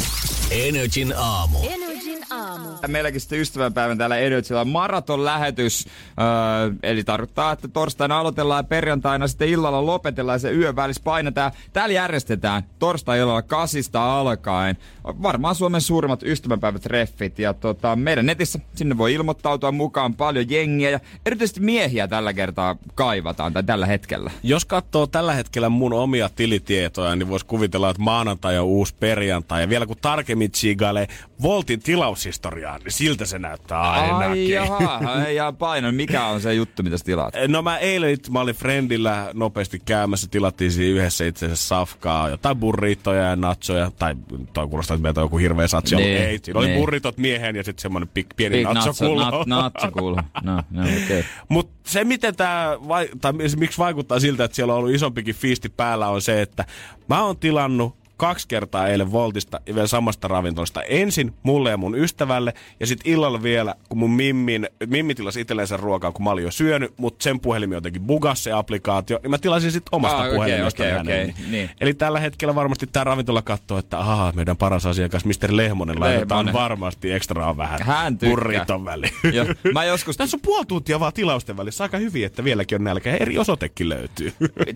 Energin 0.52 1.14
aamu. 1.18 1.58
Energin 1.64 1.78
aamu. 1.78 1.93
Aamu. 2.34 2.70
Meilläkin 2.88 3.22
sitten 3.22 3.40
ystävänpäivän 3.40 3.98
täällä 3.98 4.18
Energyllä 4.18 4.62
on 4.62 4.68
maraton-lähetys. 4.68 5.86
Öö, 5.86 6.74
eli 6.84 7.04
tarkoittaa, 7.04 7.52
että 7.52 7.68
torstaina 7.68 8.20
aloitellaan 8.20 8.60
ja 8.60 8.64
perjantaina 8.64 9.28
sitten 9.28 9.50
illalla 9.50 9.86
lopetellaan 9.86 10.36
ja 10.36 10.40
se 10.40 10.52
yön 10.52 10.76
välissä 10.76 11.02
painetaan. 11.04 11.52
Täällä 11.74 11.94
järjestetään 11.94 12.64
torstai-illalla 12.80 13.42
kasista 13.42 14.20
alkaen. 14.20 14.78
Varmaan 15.04 15.56
Suomen 15.56 15.82
suurimmat 15.82 16.24
ystävänpäivätreffit. 16.24 17.40
Ja 17.40 17.54
tota, 17.54 17.96
meidän 17.96 18.26
netissä 18.26 18.60
sinne 18.76 18.98
voi 18.98 19.14
ilmoittautua 19.14 19.72
mukaan 19.72 20.14
paljon 20.14 20.50
jengiä 20.50 20.90
ja 20.90 21.00
erityisesti 21.26 21.60
miehiä 21.60 22.08
tällä 22.08 22.34
kertaa 22.34 22.76
kaivataan 22.96 23.54
tai 23.54 23.64
tällä 23.64 23.86
hetkellä. 23.86 24.32
Jos 24.44 24.66
katsoo 24.66 25.08
tällä 25.08 25.34
hetkellä 25.34 25.70
mun 25.70 25.94
omia 25.94 26.30
tilitietoja, 26.36 27.16
niin 27.16 27.30
voisi 27.30 27.46
kuvitella, 27.46 27.90
että 27.90 28.02
maanantai 28.02 28.58
on 28.58 28.66
uusi 28.66 28.96
perjantai. 29.00 29.62
Ja 29.62 29.70
vielä 29.70 29.86
kun 29.86 29.98
tarkemmin 30.02 30.52
tsiigailee 30.52 31.08
Voltin 31.42 31.80
tilaushistoriaa, 32.24 32.78
niin 32.78 32.92
siltä 32.92 33.26
se 33.26 33.40
näyttää 33.40 33.82
ainakin. 33.92 34.30
Ai 34.30 34.50
jaha, 34.50 35.00
ai 35.06 35.36
ja 35.36 35.52
paino. 35.52 35.92
Mikä 35.92 36.26
on 36.26 36.42
se 36.42 36.54
juttu, 36.54 36.84
mitä 36.84 36.98
sä 36.98 37.06
tilaat? 37.06 37.34
No 37.48 37.62
mä 37.62 37.78
eilen 37.78 38.18
mä 38.32 38.40
olin 38.40 38.56
friendillä 38.56 39.30
nopeasti 39.34 39.80
käymässä, 39.86 40.28
tilattiin 40.32 40.72
siinä 40.72 41.00
yhdessä 41.00 41.26
itse 41.26 41.46
asiassa 41.46 41.68
safkaa, 41.68 42.30
jotain 42.30 42.58
burritoja 42.58 43.24
ja 43.24 43.36
nachoja, 43.36 43.92
tai 44.00 44.16
toi 44.54 44.68
kuulostaa, 44.68 44.96
että 44.96 45.02
meiltä 45.02 45.22
on 45.22 45.26
joku 45.26 45.38
hirveä 45.38 45.68
satsi 45.68 45.96
ollut. 45.96 46.08
Niin, 46.10 46.22
Ei, 46.22 46.40
siinä 46.44 46.60
oli 46.60 46.68
niin. 46.68 46.80
burritot 46.80 47.18
miehen 47.18 47.56
ja 47.56 47.64
sitten 47.64 47.82
semmoinen 47.82 48.10
pik, 48.14 48.28
pieni 48.36 48.58
Big 48.58 48.74
nachokullo. 48.74 49.30
nat- 49.30 49.46
Natsokulho. 49.46 50.22
No, 50.44 50.64
no 50.72 50.82
okei. 50.84 50.94
Okay. 51.04 51.24
Mutta 51.50 51.74
se, 51.84 52.04
miten 52.04 52.36
tämä, 52.36 52.78
vai, 52.88 53.10
tai 53.22 53.34
miksi 53.34 53.78
vaikuttaa 53.78 54.20
siltä, 54.20 54.44
että 54.44 54.56
siellä 54.56 54.74
on 54.74 54.80
ollut 54.80 54.96
isompikin 54.96 55.36
fiisti 55.36 55.70
päällä, 55.70 56.08
on 56.08 56.22
se, 56.22 56.42
että 56.42 56.66
mä 57.10 57.24
oon 57.24 57.38
tilannut 57.38 58.03
kaksi 58.18 58.48
kertaa 58.48 58.88
eilen 58.88 59.12
Voltista 59.12 59.62
ja 59.66 59.76
vielä 59.76 59.88
samasta 59.88 60.28
ravintolasta. 60.28 60.82
Ensin 60.84 61.34
mulle 61.44 61.70
ja 61.70 61.78
mun 61.78 61.98
ystävälle 61.98 62.54
ja 62.80 62.88
sitten 62.88 63.12
illalla 63.14 63.44
vielä, 63.44 63.76
kun 63.90 63.98
mun 63.98 64.12
mimmin, 64.12 64.68
mimmi 64.88 65.16
tilasi 65.16 65.42
itsellensä 65.42 65.78
ruokaa, 65.78 66.12
kun 66.12 66.24
mä 66.24 66.30
olin 66.32 66.44
jo 66.44 66.52
syönyt, 66.52 66.94
mutta 66.98 67.24
sen 67.24 67.40
puhelimen 67.40 67.76
jotenkin 67.76 68.02
bugas 68.02 68.44
se 68.44 68.52
applikaatio, 68.52 69.20
niin 69.24 69.32
mä 69.32 69.38
tilasin 69.38 69.72
sitten 69.72 69.90
omasta 69.92 70.18
Ah, 70.24 70.30
puhelimesta 70.36 70.84
okei, 70.84 70.94
hänelle. 70.94 71.22
okei, 71.24 71.34
niin. 71.52 71.70
Eli 71.82 71.94
tällä 71.94 72.20
hetkellä 72.20 72.56
varmasti 72.56 72.88
tämä 72.88 73.04
ravintola 73.04 73.42
katsoo, 73.42 73.78
että 73.78 74.00
ahaa, 74.00 74.32
meidän 74.36 74.58
paras 74.58 74.86
asiakas, 74.86 75.26
Mr. 75.26 75.32
Lehmonen, 75.50 76.00
laitetaan 76.00 76.46
Lehmonen. 76.46 76.54
varmasti 76.64 77.12
ekstraa 77.12 77.58
vähän 77.58 77.80
Hän 77.84 78.18
burriton 78.18 78.86
väliin. 78.86 79.14
Joo, 79.34 79.46
mä 79.74 79.84
joskus 79.86 80.18
Tässä 80.24 80.38
on 80.38 80.42
puoli 80.42 80.66
tuntia 80.66 81.00
vaan 81.00 81.14
tilausten 81.14 81.58
välissä. 81.58 81.84
Aika 81.84 81.98
hyvin, 81.98 82.26
että 82.26 82.44
vieläkin 82.44 82.76
on 82.76 82.84
nälkä. 82.84 83.16
Eri 83.16 83.38
osoitekin 83.38 83.90
löytyy. 83.90 84.34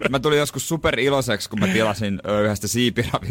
Mä 0.09 0.19
tulin 0.19 0.39
joskus 0.39 0.67
super 0.69 0.99
iloiseksi, 0.99 1.49
kun 1.49 1.59
mä 1.59 1.67
tilasin 1.67 2.19
yhdestä 2.43 2.67
siipiravintolasta, 2.67 3.26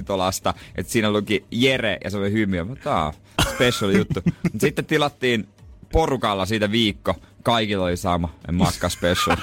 että 0.74 0.92
siinä 0.92 1.11
luki 1.11 1.44
Jere 1.50 1.98
ja 2.04 2.11
se 2.11 2.16
oli. 2.16 2.46
Mä 2.46 2.76
tää 2.85 3.12
special 3.54 3.90
juttu. 3.90 4.20
Sitten 4.59 4.85
tilattiin 4.85 5.48
porukalla 5.92 6.46
siitä 6.46 6.70
viikko. 6.70 7.14
Kaikilla 7.42 7.85
oli 7.85 7.96
sama, 7.96 8.35
en 8.48 8.54
makka 8.54 8.88
special. 8.88 9.37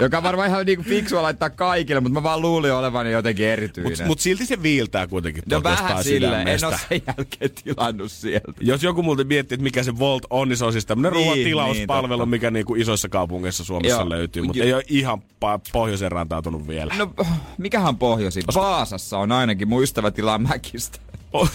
Joka 0.00 0.22
varmaan 0.22 0.48
ihan 0.48 0.66
niinku 0.66 0.84
fiksua 0.84 1.22
laittaa 1.22 1.50
kaikille, 1.50 2.00
mutta 2.00 2.14
mä 2.14 2.22
vaan 2.22 2.40
luulin 2.40 2.72
olevani 2.72 3.12
jotenkin 3.12 3.46
erityinen. 3.46 3.92
Mutta 3.92 4.06
mut 4.06 4.20
silti 4.20 4.46
se 4.46 4.62
viiltää 4.62 5.06
kuitenkin 5.06 5.42
no 5.50 5.62
vähän 5.62 6.04
silleen, 6.04 6.48
en 6.48 6.64
oo 6.64 6.70
sen 6.88 7.02
jälkeen 7.06 7.50
tilannut 7.64 8.12
sieltä. 8.12 8.52
Jos 8.60 8.82
joku 8.82 9.02
multa 9.02 9.24
miettii, 9.24 9.54
että 9.54 9.62
mikä 9.62 9.82
se 9.82 9.98
Volt 9.98 10.26
on, 10.30 10.48
niin 10.48 10.56
se 10.56 10.64
on 10.64 10.72
siis 10.72 10.86
tämmönen 10.86 11.12
Niin, 11.12 11.52
ruoan 11.54 12.18
niin, 12.18 12.28
mikä 12.28 12.50
niinku 12.50 12.74
isoissa 12.74 13.08
kaupungeissa 13.08 13.64
Suomessa 13.64 14.00
Joo. 14.00 14.08
löytyy. 14.08 14.42
Mutta 14.42 14.62
ei 14.62 14.74
ole 14.74 14.82
ihan 14.88 15.18
pa- 15.18 15.60
pohjoiseen 15.72 16.12
rantautunut 16.12 16.68
vielä. 16.68 16.94
No, 16.98 17.14
mikähän 17.58 17.96
pohjoisin? 17.96 18.42
Vaasassa 18.54 19.18
on 19.18 19.32
ainakin, 19.32 19.68
mun 19.68 19.82
ystävä 19.82 20.10
tilaa 20.10 20.38
Mäkistä. 20.38 20.98
Oh. 21.32 21.50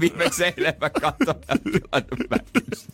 Viimeksi 0.00 0.44
eilen 0.44 0.74
mä 0.80 0.90
katsoin 0.90 1.60
Mäkistä. 2.30 2.92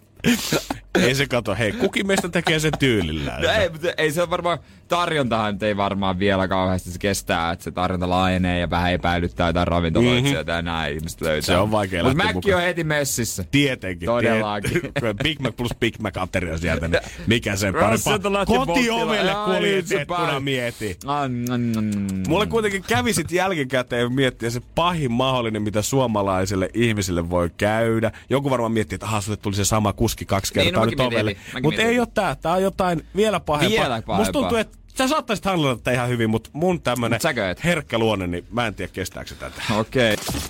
ei 1.03 1.15
se 1.15 1.27
kato. 1.27 1.55
Hei, 1.55 1.73
kukin 1.73 2.07
meistä 2.07 2.29
tekee 2.29 2.59
sen 2.59 2.73
tyylillään. 2.79 3.43
No 3.43 3.49
ei, 3.51 3.69
mutta 3.69 3.89
ei 3.97 4.13
se 4.13 4.23
on 4.23 4.31
varmaan, 4.31 4.59
tarjontahan 4.89 5.59
ei 5.63 5.77
varmaan 5.77 6.19
vielä 6.19 6.49
kauheasti 6.49 6.91
se 6.91 6.99
kestää, 6.99 7.53
että 7.53 7.65
se 7.65 7.71
tarjonta 7.71 8.09
laajenee 8.09 8.59
ja 8.61 8.71
vähän 8.71 8.93
epäilyttää 8.93 9.47
jotain 9.49 9.67
ravintoloitsijoita 9.67 10.53
mm-hmm. 10.53 10.67
ja 10.69 10.73
näin 10.73 10.95
ihmiset 10.97 11.21
löytää. 11.21 11.47
Se 11.47 11.57
on 11.57 11.71
vaikea 11.71 12.05
Mutta 12.05 12.19
lähteä 12.19 12.35
Mäkki 12.35 12.55
on 12.55 12.61
heti 12.61 12.85
messissä. 12.85 13.45
Tietenkin. 13.51 14.07
Todellakin. 14.07 14.71
tiet- 14.83 15.23
Big 15.23 15.41
Mac 15.41 15.57
plus 15.57 15.71
Big 15.81 15.99
Mac 15.99 16.17
ateria 16.17 16.59
sieltä, 16.59 16.89
niin 16.89 17.01
mikä 17.27 17.57
sen 17.57 17.75
Rassilta 17.75 18.31
parempaa. 18.31 18.67
Kotiovelle 18.67 19.33
kuljetettuna 19.45 20.41
mieti. 20.41 20.97
Mm, 21.29 21.57
mm, 21.57 21.85
mm. 21.85 22.23
Mulle 22.29 22.47
kuitenkin 22.47 22.83
kävi 22.89 23.13
sit 23.13 23.33
jälkikäteen 23.33 24.13
miettiä 24.13 24.51
se 24.51 24.61
pahin 24.75 25.13
mahdollinen, 25.13 25.63
mitä 25.63 25.83
suomalaiselle 25.83 26.69
ihmiselle 26.75 27.31
voi 27.31 27.51
käydä. 27.57 28.13
Joku 28.31 28.51
varmaan 28.51 28.73
miettii, 28.73 28.97
että 28.97 29.07
aha, 29.07 29.21
sulle 29.21 29.37
tuli 29.37 29.55
se 29.55 29.65
sama 29.65 29.93
kuski 29.93 30.25
kaksi 30.25 30.55
Niin, 30.55 30.65
kertaa 30.65 30.84
no 30.84 30.84
nyt 30.87 31.01
ovelle. 31.01 31.37
Mutta 31.63 31.83
ei 31.83 31.99
ole 31.99 32.09
tää. 32.15 32.35
Tää 32.35 32.53
on 32.53 32.63
jotain 32.63 33.07
vielä 33.17 33.41
pahempaa. 33.41 33.71
Vielä 33.71 33.89
pahempaa. 33.89 34.19
Musta 34.19 34.33
tuntuu, 34.33 34.59
että 34.59 34.79
sä 34.99 35.09
saattaisit 35.09 35.45
handlata 35.45 35.77
tätä 35.77 35.93
ihan 35.93 36.09
hyvin, 36.09 36.31
mutta 36.31 36.51
mun 36.53 36.81
tämmönen 36.81 37.21
Mut 37.25 37.65
herkkä 37.65 37.99
luonne, 37.99 38.27
niin 38.27 38.47
mä 38.51 38.67
en 38.67 38.75
tiedä 38.75 38.93
kestääkö 38.93 39.29
se 39.29 39.35
tätä. 39.35 39.63
Okei. 39.79 40.15
Okay. 40.15 40.41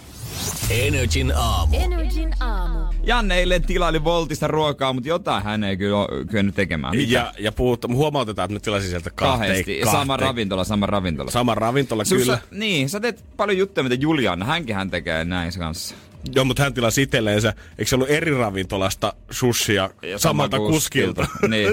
Energin 0.71 1.33
aamu. 1.37 1.77
Energin 1.77 2.35
aamu. 2.41 2.79
Janne 3.03 3.39
eilen 3.39 3.63
tilaili 3.63 4.05
Voltista 4.05 4.47
ruokaa, 4.47 4.93
mutta 4.93 5.09
jotain 5.09 5.45
hän 5.45 5.65
ei 5.65 5.77
kyllä 5.77 5.99
ole 5.99 6.25
kyennyt 6.25 6.55
tekemään. 6.55 6.97
Mitä? 6.97 7.13
Ja, 7.13 7.33
ja 7.39 7.53
puhut, 7.53 7.85
huomautetaan, 7.89 8.45
että 8.45 8.55
nyt 8.55 8.63
tilasin 8.63 8.91
sieltä 8.91 9.11
kahteen, 9.11 9.51
Kahdesti. 9.51 9.81
kahteen. 9.81 10.01
Sama 10.01 10.17
ravintola, 10.17 10.65
sama 10.65 10.87
ravintola. 10.87 11.31
Sama 11.31 11.55
ravintola, 11.55 12.05
Sus, 12.05 12.19
kyllä. 12.19 12.37
Sä, 12.37 12.43
niin, 12.51 12.89
sä 12.89 13.01
teet 13.01 13.25
paljon 13.37 13.59
juttuja, 13.59 13.85
mitä 13.85 13.95
Juliana, 13.95 14.45
hänkin 14.45 14.77
hän 14.77 14.91
tekee 14.91 15.25
näin 15.25 15.53
kanssa. 15.59 15.95
Joo, 16.35 16.45
mutta 16.45 16.63
hän 16.63 16.75
tilasi 16.75 17.03
itselleensä, 17.03 17.55
eikö 17.79 17.89
se 17.89 17.95
ollut 17.95 18.11
eri 18.11 18.35
ravintolasta 18.39 19.13
sushia 19.31 19.91
Ja 20.03 20.19
samalta 20.19 20.59
kuskilta? 20.59 21.23
kuskilta. 21.27 21.49
Niin. 21.57 21.73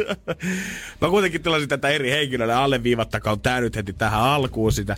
Mä 1.01 1.09
kuitenkin 1.09 1.43
tilasin 1.43 1.69
tätä 1.69 1.89
eri 1.89 2.11
henkilölle, 2.11 2.53
alleviivattakaa 2.53 3.37
tää 3.37 3.61
nyt 3.61 3.75
heti 3.75 3.93
tähän 3.93 4.21
alkuun 4.21 4.71
sitä. 4.71 4.95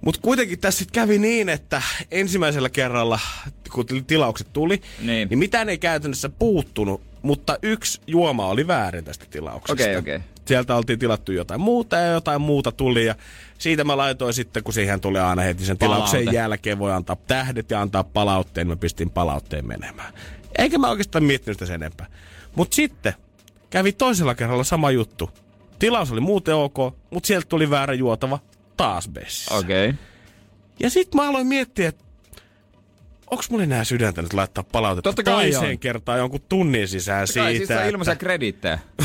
Mutta 0.00 0.20
kuitenkin 0.22 0.58
tässä 0.58 0.78
sit 0.78 0.90
kävi 0.90 1.18
niin, 1.18 1.48
että 1.48 1.82
ensimmäisellä 2.10 2.68
kerralla, 2.70 3.20
kun 3.72 3.86
tilaukset 4.06 4.52
tuli, 4.52 4.82
Niin. 5.00 5.28
niin 5.28 5.38
mitään 5.38 5.68
ei 5.68 5.78
käytännössä 5.78 6.28
puuttunut, 6.28 7.00
mutta 7.22 7.58
yksi 7.62 8.00
juoma 8.06 8.46
oli 8.46 8.66
väärin 8.66 9.04
tästä 9.04 9.24
tilauksesta. 9.30 9.72
Okei, 9.84 9.96
okei. 9.96 10.20
Sieltä 10.46 10.76
oltiin 10.76 10.98
tilattu 10.98 11.32
jotain 11.32 11.60
muuta 11.60 11.96
ja 11.96 12.12
jotain 12.12 12.40
muuta 12.40 12.72
tuli 12.72 13.04
ja 13.06 13.14
siitä 13.64 13.84
mä 13.84 13.96
laitoin 13.96 14.34
sitten, 14.34 14.62
kun 14.64 14.74
siihen 14.74 15.00
tulee 15.00 15.22
aina 15.22 15.42
heti 15.42 15.64
sen 15.64 15.78
tilauksen 15.78 16.20
Palaute. 16.20 16.36
jälkeen 16.38 16.78
voi 16.78 16.92
antaa 16.92 17.16
tähdet 17.26 17.70
ja 17.70 17.80
antaa 17.80 18.04
palautteen, 18.04 18.66
mä 18.66 18.76
pistin 18.76 19.10
palautteen 19.10 19.66
menemään. 19.66 20.14
Eikä 20.58 20.78
mä 20.78 20.90
oikeastaan 20.90 21.24
miettinyt 21.24 21.54
sitä 21.56 21.66
sen 21.66 21.74
enempää. 21.74 22.06
Mutta 22.54 22.74
sitten 22.74 23.12
kävi 23.70 23.92
toisella 23.92 24.34
kerralla 24.34 24.64
sama 24.64 24.90
juttu. 24.90 25.30
Tilaus 25.78 26.12
oli 26.12 26.20
muuten 26.20 26.54
ok, 26.54 26.76
mutta 27.10 27.26
sieltä 27.26 27.46
tuli 27.48 27.70
väärä 27.70 27.94
juotava 27.94 28.38
taas 28.76 29.08
Bessissä. 29.08 29.54
Okei. 29.54 29.88
Okay. 29.88 29.98
Ja 30.80 30.90
sitten 30.90 31.20
mä 31.20 31.28
aloin 31.28 31.46
miettiä, 31.46 31.88
että 31.88 32.04
onks 33.30 33.50
mulla 33.50 33.64
enää 33.64 33.84
sydäntä 33.84 34.22
nyt 34.22 34.32
laittaa 34.32 34.64
palautetta 34.72 35.08
Totta 35.10 35.22
kai 35.22 35.34
toiseen 35.50 35.70
on. 35.72 35.78
kertaan 35.78 36.18
jonkun 36.18 36.40
tunnin 36.48 36.88
sisään 36.88 37.26
Siitä, 37.26 37.46
siis 37.48 37.58
siitä. 37.58 37.74
on 37.74 37.80
että- 37.80 37.90
ilmaisia 37.90 38.16
krediittejä. 38.16 38.78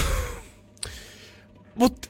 Mut, 1.76 2.10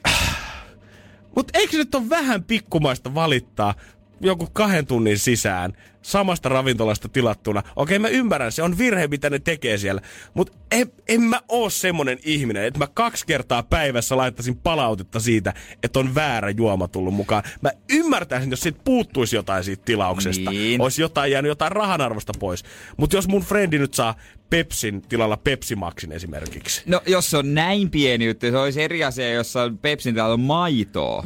mut 1.40 1.50
eikö 1.54 1.76
nyt 1.76 1.94
ole 1.94 2.08
vähän 2.10 2.44
pikkumaista 2.44 3.14
valittaa 3.14 3.74
joku 4.20 4.48
kahden 4.52 4.86
tunnin 4.86 5.18
sisään 5.18 5.72
samasta 6.02 6.48
ravintolasta 6.48 7.08
tilattuna? 7.08 7.62
Okei, 7.76 7.98
mä 7.98 8.08
ymmärrän, 8.08 8.52
se 8.52 8.62
on 8.62 8.78
virhe, 8.78 9.06
mitä 9.06 9.30
ne 9.30 9.38
tekee 9.38 9.78
siellä. 9.78 10.00
Mutta 10.34 10.58
en, 10.70 10.92
en 11.08 11.22
mä 11.22 11.40
oo 11.48 11.70
semmonen 11.70 12.18
ihminen, 12.24 12.64
että 12.64 12.78
mä 12.78 12.86
kaksi 12.94 13.26
kertaa 13.26 13.62
päivässä 13.62 14.16
laittaisin 14.16 14.56
palautetta 14.56 15.20
siitä, 15.20 15.54
että 15.82 15.98
on 15.98 16.14
väärä 16.14 16.50
juoma 16.50 16.88
tullut 16.88 17.14
mukaan. 17.14 17.42
Mä 17.60 17.70
ymmärtäisin, 17.90 18.50
jos 18.50 18.60
siitä 18.60 18.80
puuttuisi 18.84 19.36
jotain 19.36 19.64
siitä 19.64 19.82
tilauksesta. 19.84 20.50
Niin. 20.50 20.80
Olisi 20.80 21.02
jotain 21.02 21.32
jäänyt 21.32 21.48
jotain 21.48 21.72
rahanarvosta 21.72 22.32
pois. 22.38 22.64
Mutta 22.96 23.16
jos 23.16 23.28
mun 23.28 23.42
frendi 23.42 23.78
nyt 23.78 23.94
saa 23.94 24.14
Pepsin 24.50 25.02
tilalla 25.02 25.36
Pepsi 25.36 25.76
Maxin 25.76 26.12
esimerkiksi. 26.12 26.82
No, 26.86 27.02
jos 27.06 27.30
se 27.30 27.36
on 27.36 27.54
näin 27.54 27.90
pieni 27.90 28.26
juttu, 28.26 28.46
se 28.46 28.58
olisi 28.58 28.82
eri 28.82 29.04
asia, 29.04 29.32
jossa 29.32 29.62
on 29.62 29.78
Pepsin 29.78 30.14
täällä 30.14 30.34
on 30.34 30.40
maitoa. 30.40 31.24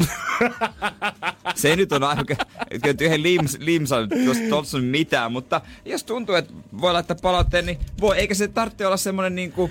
se 1.54 1.76
nyt 1.76 1.92
on 1.92 2.02
aika, 2.02 2.36
että 2.70 3.04
yhden 3.04 3.22
lims, 3.22 3.56
limsan, 3.60 4.08
jos 4.24 4.36
on 4.74 4.84
mitään, 4.84 5.32
mutta 5.32 5.60
jos 5.84 6.04
tuntuu, 6.04 6.34
että 6.34 6.54
voi 6.80 6.92
laittaa 6.92 7.16
palautteen, 7.22 7.66
niin 7.66 7.78
voi, 8.00 8.18
eikä 8.18 8.34
se 8.34 8.48
tarvitse 8.48 8.86
olla 8.86 8.96
semmoinen 8.96 9.34
niinku, 9.34 9.70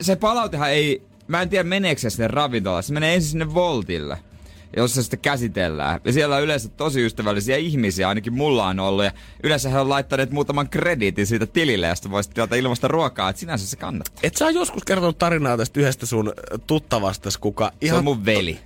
se 0.00 0.16
palautehan 0.16 0.70
ei, 0.70 1.02
mä 1.26 1.42
en 1.42 1.48
tiedä 1.48 1.64
meneekö 1.64 2.00
se 2.00 2.10
sinne 2.10 2.28
ravintolaan, 2.28 2.82
se 2.82 2.92
menee 2.92 3.14
ensin 3.14 3.30
sinne 3.30 3.54
Voltille 3.54 4.18
jossa 4.76 5.02
sitten 5.02 5.20
käsitellään. 5.20 6.00
Ja 6.04 6.12
siellä 6.12 6.36
on 6.36 6.42
yleensä 6.42 6.68
tosi 6.68 7.06
ystävällisiä 7.06 7.56
ihmisiä, 7.56 8.08
ainakin 8.08 8.32
mulla 8.32 8.66
on 8.66 8.80
ollut. 8.80 9.04
Ja 9.04 9.12
yleensä 9.42 9.68
he 9.68 9.78
on 9.78 9.88
laittaneet 9.88 10.30
muutaman 10.30 10.68
krediitin 10.68 11.26
siitä 11.26 11.46
tilille, 11.46 11.86
ja 11.86 11.94
sitten 11.94 12.12
voisit 12.12 12.34
tilata 12.34 12.54
ilmasta 12.54 12.88
ruokaa, 12.88 13.28
että 13.28 13.40
sinänsä 13.40 13.66
se 13.66 13.76
kannattaa. 13.76 14.20
Et 14.22 14.36
sä 14.36 14.50
joskus 14.50 14.84
kertonut 14.84 15.18
tarinaa 15.18 15.56
tästä 15.56 15.80
yhdestä 15.80 16.06
sun 16.06 16.32
tuttavastas, 16.66 17.38
kuka 17.38 17.68
Se 17.68 17.76
ihan... 17.80 17.98
on 17.98 18.04
mun 18.04 18.24
veli. 18.24 18.58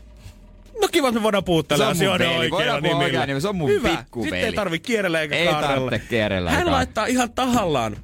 No 0.83 0.89
kiva, 0.93 1.09
että 1.09 1.21
me 1.21 1.23
voidaan 1.23 1.45
puhua 1.45 1.63
tällä 1.63 1.89
asioiden 1.89 2.29
oikealla 2.29 2.51
Voidaan 2.57 2.83
puhua 2.83 2.89
nimillä. 2.93 3.05
oikealla 3.05 3.27
nimellä. 3.27 3.41
Se 3.41 3.49
on 3.49 3.57
mun 3.57 3.69
Hyvä. 3.71 3.89
pikkuveli. 3.97 4.31
Sitten 4.31 4.47
ei 4.47 4.53
tarvi 4.53 4.79
kierrellä 4.79 5.21
eikä 5.21 5.35
Ei 5.37 5.47
kaarella. 5.49 5.75
tarvitse 5.75 6.09
kierrellä 6.09 6.51
Hän 6.51 6.71
laittaa 6.71 7.07
ihan 7.07 7.33
tahallaan 7.33 7.97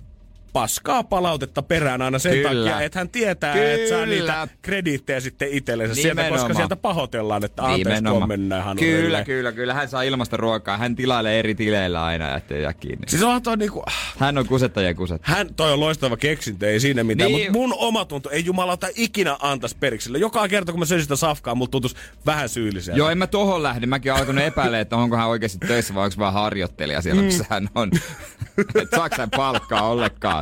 paskaa 0.53 1.05
palautetta 1.05 1.63
perään 1.63 2.03
aina 2.03 2.19
sen 2.19 2.33
Kyllä. 2.33 2.71
takia, 2.71 2.81
että 2.87 2.99
hän 2.99 3.09
tietää, 3.09 3.55
että 3.55 3.89
saa 3.89 3.99
Kyllä. 4.05 4.15
niitä 4.15 4.49
krediittejä 4.63 5.21
sitten 5.21 5.49
itsellensä 5.51 5.95
sieltä, 5.95 6.29
koska 6.29 6.55
sieltä 6.55 6.77
pahoitellaan, 6.77 7.45
että 7.45 7.63
anteeksi, 7.65 8.03
mennään. 8.27 8.77
Kyllä, 8.77 9.25
kyllä, 9.25 9.53
kyllä. 9.53 9.75
Hän 9.75 9.89
saa 9.89 10.03
ilmasta 10.03 10.37
ruokaa. 10.37 10.77
Hän 10.77 10.97
tilailee 10.97 11.39
eri 11.39 11.55
tileillä 11.55 12.05
aina, 12.05 12.37
ettei 12.37 12.63
jää 12.63 12.73
kiinni. 12.73 13.09
Siis 13.09 13.23
on 13.23 13.43
toi 13.43 13.57
niinku, 13.57 13.83
Hän 14.19 14.39
on 14.39 14.47
kusettajien 14.47 14.97
kuset. 14.97 15.21
hän, 15.25 15.55
toi 15.55 15.73
on 15.73 15.81
loistava 15.81 16.17
keksintö, 16.17 16.71
ei 16.71 16.81
siinä 16.81 17.05
mitään, 17.05 17.31
Niin. 17.33 17.53
mutta 17.53 17.59
mun 17.59 17.75
oma 17.79 18.05
tuntu 18.05 18.29
ei 18.29 18.45
jumalauta 18.45 18.87
ikinä 18.97 19.37
antaisi 19.41 19.77
periksi. 19.81 20.11
Joka 20.19 20.49
kerta, 20.49 20.73
kun 20.73 20.79
mä 20.79 20.85
söin 20.85 21.03
sitä 21.03 21.17
safkaa, 21.17 21.55
mulla 21.55 21.71
tuntuisi 21.71 21.97
vähän 22.27 22.49
syylliseltä. 22.49 22.99
Joo, 22.99 23.11
en 23.11 23.19
mä 23.19 23.27
tohon 23.27 23.63
lähde. 23.63 23.87
Mäkin 23.87 24.13
alkanut 24.13 24.45
epäilemään, 24.45 24.83
että 24.83 24.97
onko 24.97 25.17
hän 25.17 25.29
oikeasti 25.29 25.59
töissä 25.59 25.95
vai 25.95 26.05
onko 26.05 26.17
vaan 26.19 26.33
harjoittelija 26.33 27.03
siellä, 27.03 27.23
missä 27.23 27.45
hän 27.51 27.69
on. 27.75 27.91
että 28.83 28.97
saako 28.97 29.17
hän 29.19 29.31
palkkaa 29.31 29.89
ollenkaan. 29.89 30.38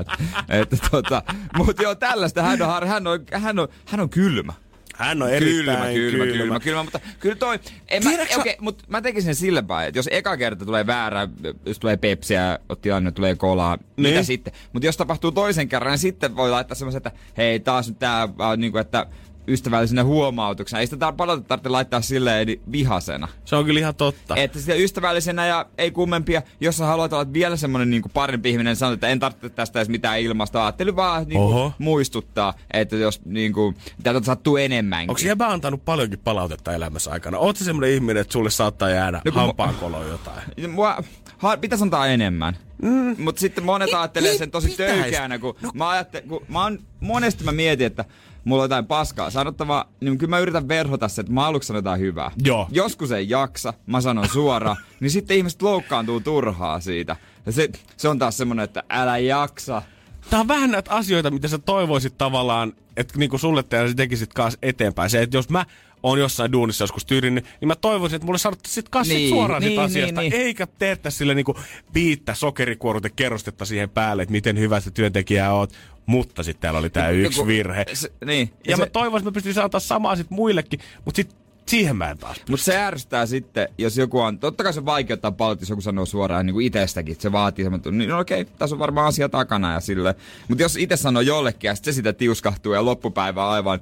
Että 0.48 0.76
tota, 0.90 1.22
mutta 1.56 1.82
joo, 1.82 1.94
tällaista 1.94 2.42
hän 2.42 2.62
on, 2.62 2.88
hän 2.88 3.06
on, 3.06 3.20
hän 3.32 3.58
on, 3.58 3.68
hän 3.86 4.00
on 4.00 4.10
kylmä. 4.10 4.52
Hän 4.96 5.22
on 5.22 5.28
Kylmä, 5.28 5.72
erittäin 5.72 5.94
kylmä, 5.94 6.24
kylmä, 6.24 6.38
kylmä, 6.38 6.60
kylmä, 6.60 6.82
mutta 6.82 7.00
kyllä 7.20 7.36
toi, 7.36 7.58
en 7.88 8.04
mä, 8.04 8.10
okei, 8.38 8.56
mutta 8.60 8.84
mä 8.88 9.02
tekisin 9.02 9.24
sen 9.26 9.34
sillä 9.34 9.62
päin, 9.62 9.88
että 9.88 9.98
jos 9.98 10.08
eka 10.12 10.36
kerta 10.36 10.64
tulee 10.64 10.86
väärä, 10.86 11.28
jos 11.66 11.78
tulee 11.78 11.96
pepsiä, 11.96 12.58
otti 12.68 12.92
anne, 12.92 13.12
tulee 13.12 13.34
kolaa, 13.34 13.76
niin. 13.76 13.86
mitä 13.96 14.14
Niin. 14.14 14.24
sitten? 14.24 14.52
Mutta 14.72 14.86
jos 14.86 14.96
tapahtuu 14.96 15.32
toisen 15.32 15.68
kerran, 15.68 15.90
niin 15.90 15.98
sitten 15.98 16.36
voi 16.36 16.50
laittaa 16.50 16.74
semmoisen, 16.74 16.96
että 16.98 17.12
hei, 17.36 17.60
taas 17.60 17.88
nyt 17.88 17.98
tää, 17.98 18.22
äh, 18.22 18.56
niinku, 18.56 18.78
että 18.78 19.06
ystävällisenä 19.48 20.04
huomautuksena. 20.04 20.80
Ei 20.80 20.86
sitä 20.86 21.10
tar- 21.10 21.14
palautetta 21.16 21.48
tarvitse 21.48 21.68
laittaa 21.68 22.00
silleen 22.00 22.48
vihasena. 22.72 23.28
Se 23.44 23.56
on 23.56 23.64
kyllä 23.64 23.80
ihan 23.80 23.94
totta. 23.94 24.36
Että 24.36 24.58
sitä 24.60 24.74
ystävällisenä 24.74 25.46
ja 25.46 25.66
ei 25.78 25.90
kummempia, 25.90 26.42
jos 26.60 26.76
sä 26.76 26.86
haluat 26.86 27.12
olla 27.12 27.32
vielä 27.32 27.56
semmonen 27.56 27.90
niinku 27.90 28.08
parempi 28.08 28.50
ihminen, 28.50 28.70
niin 28.70 28.76
sanot, 28.76 28.94
että 28.94 29.08
en 29.08 29.18
tarvitse 29.18 29.48
tästä 29.48 29.78
edes 29.78 29.88
mitään 29.88 30.20
ilmasta. 30.20 30.62
Ajattelin 30.62 30.96
vaan 30.96 31.22
niinku 31.28 31.42
Oho. 31.44 31.72
muistuttaa, 31.78 32.54
että 32.72 32.96
jos 32.96 33.20
niinku, 33.24 33.74
tätä 34.02 34.20
sattuu 34.22 34.56
enemmänkin. 34.56 35.10
Onko 35.10 35.20
jäbä 35.24 35.48
antanut 35.48 35.84
paljonkin 35.84 36.18
palautetta 36.18 36.74
elämässä 36.74 37.10
aikana? 37.10 37.38
Oot 37.38 37.56
semmonen 37.56 37.90
ihminen, 37.90 38.20
että 38.20 38.32
sulle 38.32 38.50
saattaa 38.50 38.90
jäädä 38.90 39.20
No 39.24 39.30
no, 39.30 39.34
mä- 39.34 39.46
hampaankoloon 39.46 40.08
jotain? 40.08 40.70
Mua, 40.70 41.02
ha, 41.38 41.56
pitäisi 41.56 41.84
antaa 41.84 42.06
enemmän. 42.06 42.56
Mm. 42.82 43.16
Mutta 43.18 43.40
sitten 43.40 43.64
monet 43.64 43.94
ajattelee 43.94 44.38
sen 44.38 44.50
tosi 44.50 44.76
töykeänä, 44.76 45.38
kun, 45.38 45.54
no. 45.62 45.70
mä 45.74 45.88
ajattelen, 45.88 46.28
kun 46.28 46.42
mä 46.48 46.62
oon, 46.62 46.78
monesti 47.00 47.44
mä 47.44 47.52
mietin, 47.52 47.86
että 47.86 48.04
mulla 48.46 48.62
on 48.62 48.64
jotain 48.64 48.86
paskaa 48.86 49.30
sanottavaa, 49.30 49.88
niin 50.00 50.18
kyllä 50.18 50.30
mä 50.30 50.38
yritän 50.38 50.68
verhota 50.68 51.08
se, 51.08 51.20
että 51.20 51.32
mä 51.32 51.46
aluksi 51.46 51.66
sanon 51.66 51.78
jotain 51.78 52.00
hyvää. 52.00 52.30
Joo. 52.44 52.68
Joskus 52.72 53.12
ei 53.12 53.28
jaksa, 53.30 53.74
mä 53.86 54.00
sanon 54.00 54.28
suoraan, 54.28 54.76
niin 55.00 55.10
sitten 55.10 55.36
ihmiset 55.36 55.62
loukkaantuu 55.62 56.20
turhaa 56.20 56.80
siitä. 56.80 57.16
Ja 57.46 57.52
se, 57.52 57.68
se 57.96 58.08
on 58.08 58.18
taas 58.18 58.36
semmonen, 58.36 58.64
että 58.64 58.82
älä 58.90 59.18
jaksa. 59.18 59.82
Tää 60.30 60.40
on 60.40 60.48
vähän 60.48 60.70
näitä 60.70 60.90
asioita, 60.90 61.30
mitä 61.30 61.48
sä 61.48 61.58
toivoisit 61.58 62.18
tavallaan, 62.18 62.72
että 62.96 63.18
niinku 63.18 63.38
sulle 63.38 63.62
te 63.62 63.94
tekisit 63.96 64.32
kanssa 64.32 64.58
eteenpäin. 64.62 65.10
Se, 65.10 65.22
että 65.22 65.36
jos 65.36 65.48
mä 65.48 65.66
oon 66.02 66.18
jossain 66.20 66.52
duunissa 66.52 66.82
joskus 66.84 67.04
tyyrinyt, 67.04 67.44
niin 67.60 67.68
mä 67.68 67.74
toivoisin, 67.76 68.16
että 68.16 68.26
mulle 68.26 68.38
sanottaisiin 68.38 68.74
sit 68.74 68.88
kanssa 68.88 69.14
Niin, 69.14 69.28
suoraan 69.28 69.62
niin, 69.62 69.70
sit 69.72 69.78
asiasta. 69.78 70.20
niin, 70.20 70.30
niin. 70.32 70.42
Eikä 70.42 70.66
teettäisi 70.78 71.18
sille 71.18 71.34
niinku 71.34 71.56
piittä 71.92 72.34
sokerikuorute 72.34 73.10
kerrostetta 73.10 73.64
siihen 73.64 73.90
päälle, 73.90 74.22
että 74.22 74.32
miten 74.32 74.58
hyvä 74.58 74.80
se 74.80 74.90
työntekijä 74.90 75.52
oot. 75.52 75.72
Mutta 76.06 76.42
sitten 76.42 76.60
täällä 76.60 76.78
oli 76.80 76.90
tää 76.90 77.10
yksi 77.10 77.40
Joku- 77.40 77.46
virhe. 77.46 77.84
Se, 77.92 78.12
niin. 78.24 78.52
Ja 78.66 78.76
se, 78.76 78.82
mä 78.82 78.86
toivoisin, 78.86 79.22
että 79.22 79.30
mä 79.30 79.34
pystyisin 79.34 79.62
antaa 79.62 79.80
samaa 79.80 80.16
sit 80.16 80.30
muillekin, 80.30 80.80
mutta 81.04 81.16
sit 81.16 81.36
siihen 81.66 81.96
mä 81.96 82.10
en 82.10 82.18
taas. 82.18 82.36
Mutta 82.48 82.64
se 82.64 82.76
ärsyttää 82.76 83.26
sitten, 83.26 83.68
jos 83.78 83.96
joku 83.96 84.20
on, 84.20 84.38
totta 84.38 84.64
kai 84.64 84.72
se 84.72 84.84
vaikeuttaa 84.84 85.32
paljon, 85.32 85.58
jos 85.60 85.70
joku 85.70 85.82
sanoo 85.82 86.06
suoraan 86.06 86.46
niin 86.46 86.54
kuin 86.54 86.66
itsestäkin, 86.66 87.16
se 87.18 87.32
vaatii 87.32 87.64
semmoinen, 87.64 87.98
niin 87.98 88.10
no 88.10 88.18
okei, 88.18 88.44
tässä 88.44 88.76
on 88.76 88.80
varmaan 88.80 89.06
asia 89.06 89.28
takana 89.28 89.72
ja 89.72 89.80
sille. 89.80 90.14
Mutta 90.48 90.62
jos 90.62 90.76
itse 90.76 90.96
sanoo 90.96 91.20
jollekin 91.22 91.68
ja 91.68 91.74
sitten 91.74 91.92
se 91.92 91.96
sitä 91.96 92.12
tiuskahtuu 92.12 92.72
ja 92.72 92.84
loppupäivä 92.84 93.48
aivan, 93.48 93.80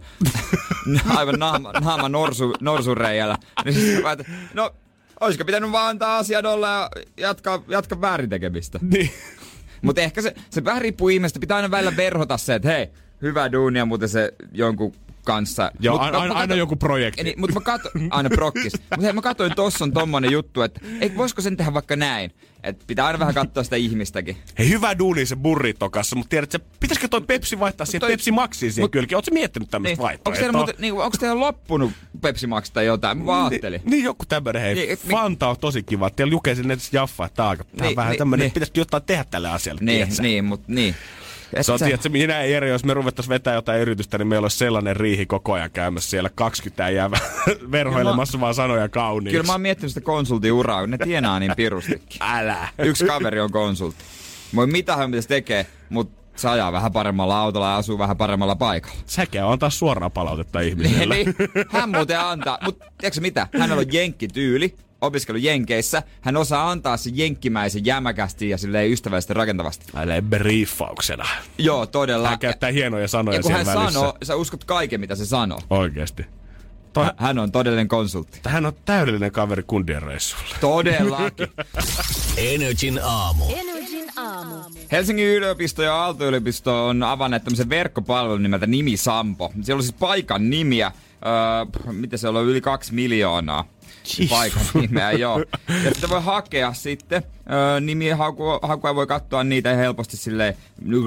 aivan 1.17 1.39
naama, 1.39 1.73
naama 1.73 2.09
norsu, 2.09 2.53
norsureijällä, 2.61 3.39
niin 3.65 3.75
sitten 3.75 4.03
mä 4.03 4.17
no 4.55 4.75
olisiko 5.21 5.45
pitänyt 5.45 5.73
vaan 5.73 5.91
antaa 5.91 6.19
asian 6.19 6.47
olla 6.47 6.69
ja 6.69 6.91
jatkaa, 7.17 7.63
jatkaa 7.69 8.01
väärin 8.01 8.31
tekemistä. 8.31 8.79
Niin. 8.83 9.11
Mutta 9.85 10.01
ehkä 10.01 10.23
se, 10.23 10.35
se 10.51 10.65
vähän 10.65 10.83
riippuu 10.83 11.09
ihmistä. 11.09 11.41
Pitää 11.41 11.57
aina 11.57 11.71
välillä 11.71 11.97
verhota 11.97 12.37
se, 12.37 12.55
että 12.55 12.69
hei, 12.69 12.89
hyvä 13.23 13.53
duunia, 13.53 13.85
mutta 13.85 14.09
se 14.09 14.35
jonkun 14.53 14.93
kanssa. 15.25 15.73
Joo, 15.81 15.95
Mut 15.95 16.03
aina, 16.03 16.19
aina, 16.19 16.35
mä 16.35 16.41
aina 16.41 16.55
joku 16.55 16.77
projekti. 16.77 17.23
Niin, 17.25 17.41
mutta 17.41 17.55
mä 17.55 17.61
katso, 17.61 17.89
aina 18.11 18.31
prokkis. 18.31 18.73
Mutta 18.97 19.13
mä 19.13 19.23
katsoin, 19.23 19.53
tossa 19.57 19.85
on 19.85 19.93
tommonen 19.93 20.33
juttu, 20.33 20.63
että 20.63 20.81
ei, 21.01 21.17
voisiko 21.17 21.43
sen 21.43 21.57
tehdä 21.57 21.75
vaikka 21.75 21.97
näin. 21.97 22.31
Että 22.63 22.85
pitää 22.87 23.07
aina 23.07 23.19
vähän 23.19 23.35
katsoa 23.35 23.63
sitä 23.65 23.77
ihmistäkin. 23.77 24.37
Hei, 24.59 24.69
hyvä 24.69 24.99
duuni 24.99 25.27
se 25.27 25.37
burrito 25.37 25.91
kanssa, 25.91 26.17
mutta 26.17 26.29
tiedätkö, 26.31 26.59
pitäisikö 26.81 27.09
toi 27.09 27.21
Pepsi 27.21 27.61
vaihtaa 27.61 27.87
siihen 27.87 28.01
toi- 28.01 28.11
Pepsi 28.11 28.31
Maxiin 28.33 28.73
siihen 28.73 28.85
mut- 28.87 28.91
kylkeen? 28.93 29.17
Oletko 29.17 29.35
miettinyt 29.35 29.71
tämmöistä 29.71 29.91
Niin. 29.93 30.01
Onko 30.01 30.07
vaihtoehtoa? 30.09 30.41
teillä, 30.43 30.59
muuten, 30.59 30.75
niin, 30.79 30.93
onko 30.95 31.17
teillä 31.21 31.41
loppunut 31.41 31.93
Pepsi 32.21 32.47
Max 32.47 32.71
tai 32.71 32.87
jotain? 32.87 33.19
Mä 33.19 33.27
vaan 33.27 33.53
ajattelin. 33.53 33.81
Niin, 33.81 33.91
niin 33.91 34.05
joku 34.05 34.25
tämmönen, 34.29 34.63
hei, 34.63 34.75
Niin, 34.75 34.99
Fanta 34.99 35.49
on 35.49 35.57
tosi 35.59 35.83
kiva. 35.83 36.11
Teillä 36.11 36.33
lukee 36.33 36.55
sinne 36.55 36.77
Jaffa, 36.93 37.25
että 37.27 37.37
tää 37.37 37.49
on, 37.49 37.57
tää 37.57 37.67
on 37.81 37.87
Niin, 37.87 37.97
vähän 37.97 38.11
niin, 38.11 38.19
tämmönen, 38.19 38.39
niin. 38.41 38.47
niin. 38.49 38.55
pitäisikö 38.55 38.81
jotain 38.81 39.03
tehdä 39.03 39.25
tälle 39.31 39.51
asialle, 39.51 39.81
Niin, 39.85 39.97
tiedätkö? 39.99 40.23
niin, 40.23 40.45
mutta 40.45 40.65
niin. 40.69 40.95
Et 41.57 41.67
Se 41.67 41.73
on, 41.73 41.79
sä- 41.79 41.85
tiedätkö, 41.85 42.09
minä 42.09 42.35
ja 42.35 42.47
Jere, 42.47 42.69
jos 42.69 42.85
me 42.85 42.95
ruvettaisiin 42.95 43.31
vetää 43.31 43.55
jotain 43.55 43.81
yritystä, 43.81 44.19
niin 44.19 44.27
meillä 44.29 44.45
olisi 44.45 44.57
sellainen 44.59 44.97
riihi 44.97 45.27
koko 45.27 45.53
ajan 45.53 45.71
käymässä 45.71 46.11
siellä 46.11 46.31
20 46.35 46.91
jää 46.91 47.11
verhoilemassa 47.73 48.41
vaan 48.41 48.55
sanoja 48.55 48.89
kauniiksi. 48.89 49.33
Kyllä 49.37 49.47
mä 49.47 49.53
oon 49.53 49.61
miettinyt 49.61 49.91
sitä 49.91 50.01
konsultiuraa, 50.05 50.87
ne 50.87 50.99
tienaa 50.99 51.41
niin 51.41 51.53
pirustikin. 51.57 52.23
Älä. 52.37 52.69
Yksi 52.79 53.05
kaveri 53.07 53.41
on 53.41 53.53
konsultti. 53.53 54.05
Voi 54.55 54.67
mitä 54.67 54.97
hän 54.97 55.11
pitäisi 55.11 55.29
tekee, 55.29 55.67
mutta 55.89 56.25
se 56.37 56.49
ajaa 56.49 56.73
vähän 56.73 56.93
paremmalla 56.93 57.39
autolla 57.41 57.69
ja 57.71 57.77
asuu 57.77 57.99
vähän 57.99 58.17
paremmalla 58.17 58.57
paikalla. 58.57 58.97
Säkä 59.07 59.47
on 59.47 59.53
antaa 59.53 59.71
suoraa 59.71 60.11
palautetta 60.11 60.59
Niin, 60.61 60.69
ihmiselle. 60.69 61.15
niin, 61.15 61.35
hän 61.69 61.91
muuten 61.91 62.21
antaa, 62.21 62.59
mutta 62.65 62.85
tiedätkö 62.99 63.21
mitä? 63.21 63.47
Hänellä 63.59 63.81
on 63.81 63.93
jenkkityyli, 63.93 64.75
opiskelu 65.05 65.39
Jenkeissä. 65.39 66.03
Hän 66.21 66.37
osaa 66.37 66.71
antaa 66.71 66.97
sen 66.97 67.19
jenkkimäisen 67.19 67.85
jämäkästi 67.85 68.49
ja 68.49 68.59
silleen 68.59 68.91
ystävällisesti 68.91 69.35
rakentavasti. 69.35 69.87
Älä 69.97 70.23
briefauksena. 70.23 71.25
Joo, 71.59 71.87
todella. 71.87 72.29
Hän 72.29 72.39
käyttää 72.39 72.71
hienoja 72.71 73.09
sanoja 73.09 73.39
ja 73.39 73.43
kun 73.43 73.53
hän 73.53 73.67
välissä. 73.67 73.91
sanoo, 73.93 74.17
sä 74.23 74.37
uskot 74.37 74.65
kaiken 74.65 75.01
mitä 75.01 75.15
se 75.15 75.27
sanoo. 75.27 75.59
Oikeesti. 75.71 76.27
Toi, 76.93 77.05
Hä- 77.05 77.15
Hän 77.17 77.39
on 77.39 77.53
todellinen 77.53 77.89
konsultti. 77.89 78.41
hän 78.47 78.67
on 78.67 78.73
täydellinen 78.85 79.33
kaveri 79.33 79.63
kundien 79.67 80.03
reissulle. 80.03 80.45
Todellakin. 80.61 81.49
Energin 82.37 83.01
aamu. 83.03 83.45
Energin 83.57 84.11
aamu. 84.19 84.55
Helsingin 84.93 85.27
yliopisto 85.27 85.83
ja 85.83 85.95
Aalto-yliopisto 85.97 86.87
on 86.87 87.03
avanneet 87.03 87.45
tämmöisen 87.45 87.69
verkkopalvelun 87.69 88.43
nimeltä 88.43 88.67
Nimi 88.67 88.97
Sampo. 88.97 89.53
Siellä 89.63 89.79
on 89.79 89.83
siis 89.83 89.97
paikan 89.99 90.51
nimiä. 90.51 90.93
Öö, 91.27 91.67
pff, 91.73 91.93
mitä 91.93 92.17
se 92.17 92.29
on, 92.29 92.45
yli 92.45 92.61
kaksi 92.61 92.95
miljoonaa. 92.95 93.65
Paikan 94.31 94.63
nimeä, 94.75 95.13
joo. 95.13 95.39
Ja 95.85 95.95
sitä 95.95 96.09
voi 96.09 96.23
hakea 96.23 96.73
sitten. 96.73 97.23
Öö, 97.53 97.81
nimiä 97.81 98.17
hakua, 98.17 98.59
hakua 98.63 98.95
voi 98.95 99.07
katsoa 99.07 99.45
niitä 99.45 99.75
helposti 99.75 100.17
sille 100.17 100.57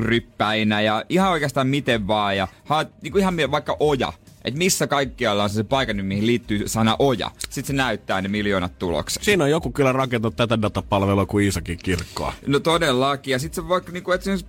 ryppäinä 0.01 0.81
ja 0.81 1.05
ihan 1.09 1.31
oikeastaan 1.31 1.67
miten 1.67 2.07
vaan. 2.07 2.37
Ja 2.37 2.47
haet 2.65 2.87
niinku 3.01 3.17
ihan 3.17 3.33
mie- 3.33 3.51
vaikka 3.51 3.77
oja. 3.79 4.13
Että 4.45 4.57
missä 4.57 4.87
kaikkialla 4.87 5.43
on 5.43 5.49
se, 5.49 5.53
se 5.53 5.63
paikan 5.63 5.97
nimi, 5.97 6.07
mihin 6.07 6.27
liittyy 6.27 6.67
sana 6.67 6.95
oja. 6.99 7.31
Sitten 7.39 7.65
se 7.65 7.73
näyttää 7.73 8.21
ne 8.21 8.27
miljoonat 8.27 8.79
tulokset. 8.79 9.23
Siinä 9.23 9.43
on 9.43 9.49
joku 9.49 9.71
kyllä 9.71 9.91
rakentanut 9.91 10.35
tätä 10.35 10.61
datapalvelua 10.61 11.25
kuin 11.25 11.45
Iisakin 11.45 11.77
kirkkoa. 11.77 12.33
No 12.47 12.59
todellakin. 12.59 13.31
Ja 13.31 13.39
sitten 13.39 13.63
se 13.63 13.69
vaikka 13.69 13.91
niinku 13.91 14.11
etsin 14.11 14.39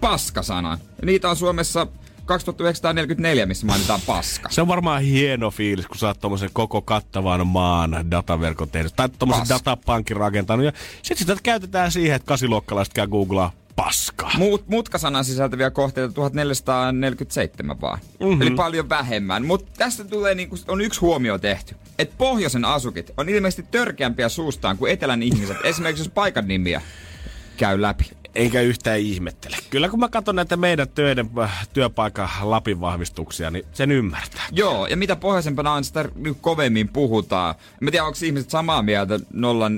paskasanan. 0.00 0.78
Ja 1.00 1.06
niitä 1.06 1.30
on 1.30 1.36
Suomessa 1.36 1.86
2944, 2.32 3.46
missä 3.46 3.66
mainitaan 3.66 4.00
paska. 4.06 4.48
Se 4.52 4.60
on 4.60 4.68
varmaan 4.68 5.02
hieno 5.02 5.50
fiilis, 5.50 5.86
kun 5.86 5.98
sä 5.98 6.06
oot 6.06 6.20
tommosen 6.20 6.50
koko 6.52 6.82
kattavan 6.82 7.46
maan 7.46 8.10
dataverkon 8.10 8.70
tehnyt. 8.70 8.92
Tai 8.96 9.08
tommosen 9.18 9.40
Paska. 9.40 9.54
datapankin 9.54 10.16
rakentanut. 10.16 10.66
Ja 10.66 10.72
sit 11.02 11.18
sitä 11.18 11.36
käytetään 11.42 11.92
siihen, 11.92 12.16
että 12.16 12.26
kasiluokkalaiset 12.26 12.94
käy 12.94 13.06
googlaa 13.06 13.52
paskaa. 13.76 14.32
Muut, 14.38 14.68
mutkasanan 14.68 15.24
sisältäviä 15.24 15.70
kohteita 15.70 16.14
1447 16.14 17.80
vaan. 17.80 17.98
Mm-hmm. 18.20 18.42
Eli 18.42 18.50
paljon 18.50 18.88
vähemmän. 18.88 19.46
Mutta 19.46 19.72
tästä 19.78 20.04
tulee 20.04 20.34
niinku, 20.34 20.56
on 20.68 20.80
yksi 20.80 21.00
huomio 21.00 21.38
tehty. 21.38 21.74
Että 21.98 22.14
pohjoisen 22.18 22.64
asukit 22.64 23.10
on 23.16 23.28
ilmeisesti 23.28 23.64
törkeämpiä 23.70 24.28
suustaan 24.28 24.78
kuin 24.78 24.92
etelän 24.92 25.22
ihmiset. 25.22 25.56
Esimerkiksi 25.64 26.04
jos 26.04 26.12
paikan 26.14 26.48
nimiä 26.48 26.82
käy 27.56 27.82
läpi. 27.82 28.21
Eikä 28.34 28.60
yhtään 28.60 28.98
ihmettele. 28.98 29.56
Kyllä 29.70 29.88
kun 29.88 30.00
mä 30.00 30.08
katson 30.08 30.36
näitä 30.36 30.56
meidän 30.56 30.88
töiden 30.88 31.30
äh, 31.38 31.68
työpaikan 31.72 32.28
Lapin 32.42 32.80
vahvistuksia, 32.80 33.50
niin 33.50 33.64
sen 33.72 33.92
ymmärtää. 33.92 34.42
Joo, 34.52 34.86
ja 34.86 34.96
mitä 34.96 35.16
pohjoisempana 35.16 35.72
on, 35.72 35.84
sitä 35.84 36.04
niinku 36.14 36.38
kovemmin 36.40 36.88
puhutaan. 36.88 37.54
Mä 37.80 37.90
tiedän, 37.90 38.06
onko 38.06 38.18
ihmiset 38.22 38.50
samaa 38.50 38.82
mieltä 38.82 39.20
0 39.32 39.68
050501719 39.68 39.72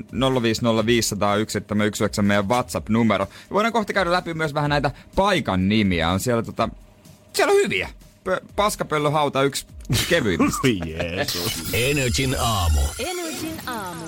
meidän 2.21 2.49
WhatsApp-numero. 2.49 3.27
Voidaan 3.51 3.73
kohta 3.73 3.93
käydä 3.93 4.11
läpi 4.11 4.33
myös 4.33 4.53
vähän 4.53 4.69
näitä 4.69 4.91
paikan 5.15 5.69
nimiä. 5.69 6.09
On 6.09 6.19
siellä 6.19 6.43
tota, 6.43 6.69
siellä 7.33 7.51
on 7.51 7.57
hyviä. 7.57 7.89
pö- 8.29 8.45
paskapöllöhauta 8.55 9.43
yksi 9.43 9.65
kevyimmistä. 10.09 10.67
Jeesus. 10.85 11.63
Energin 11.73 12.35
aamu. 12.39 12.81
Energin 12.99 13.57
aamu. 13.67 14.05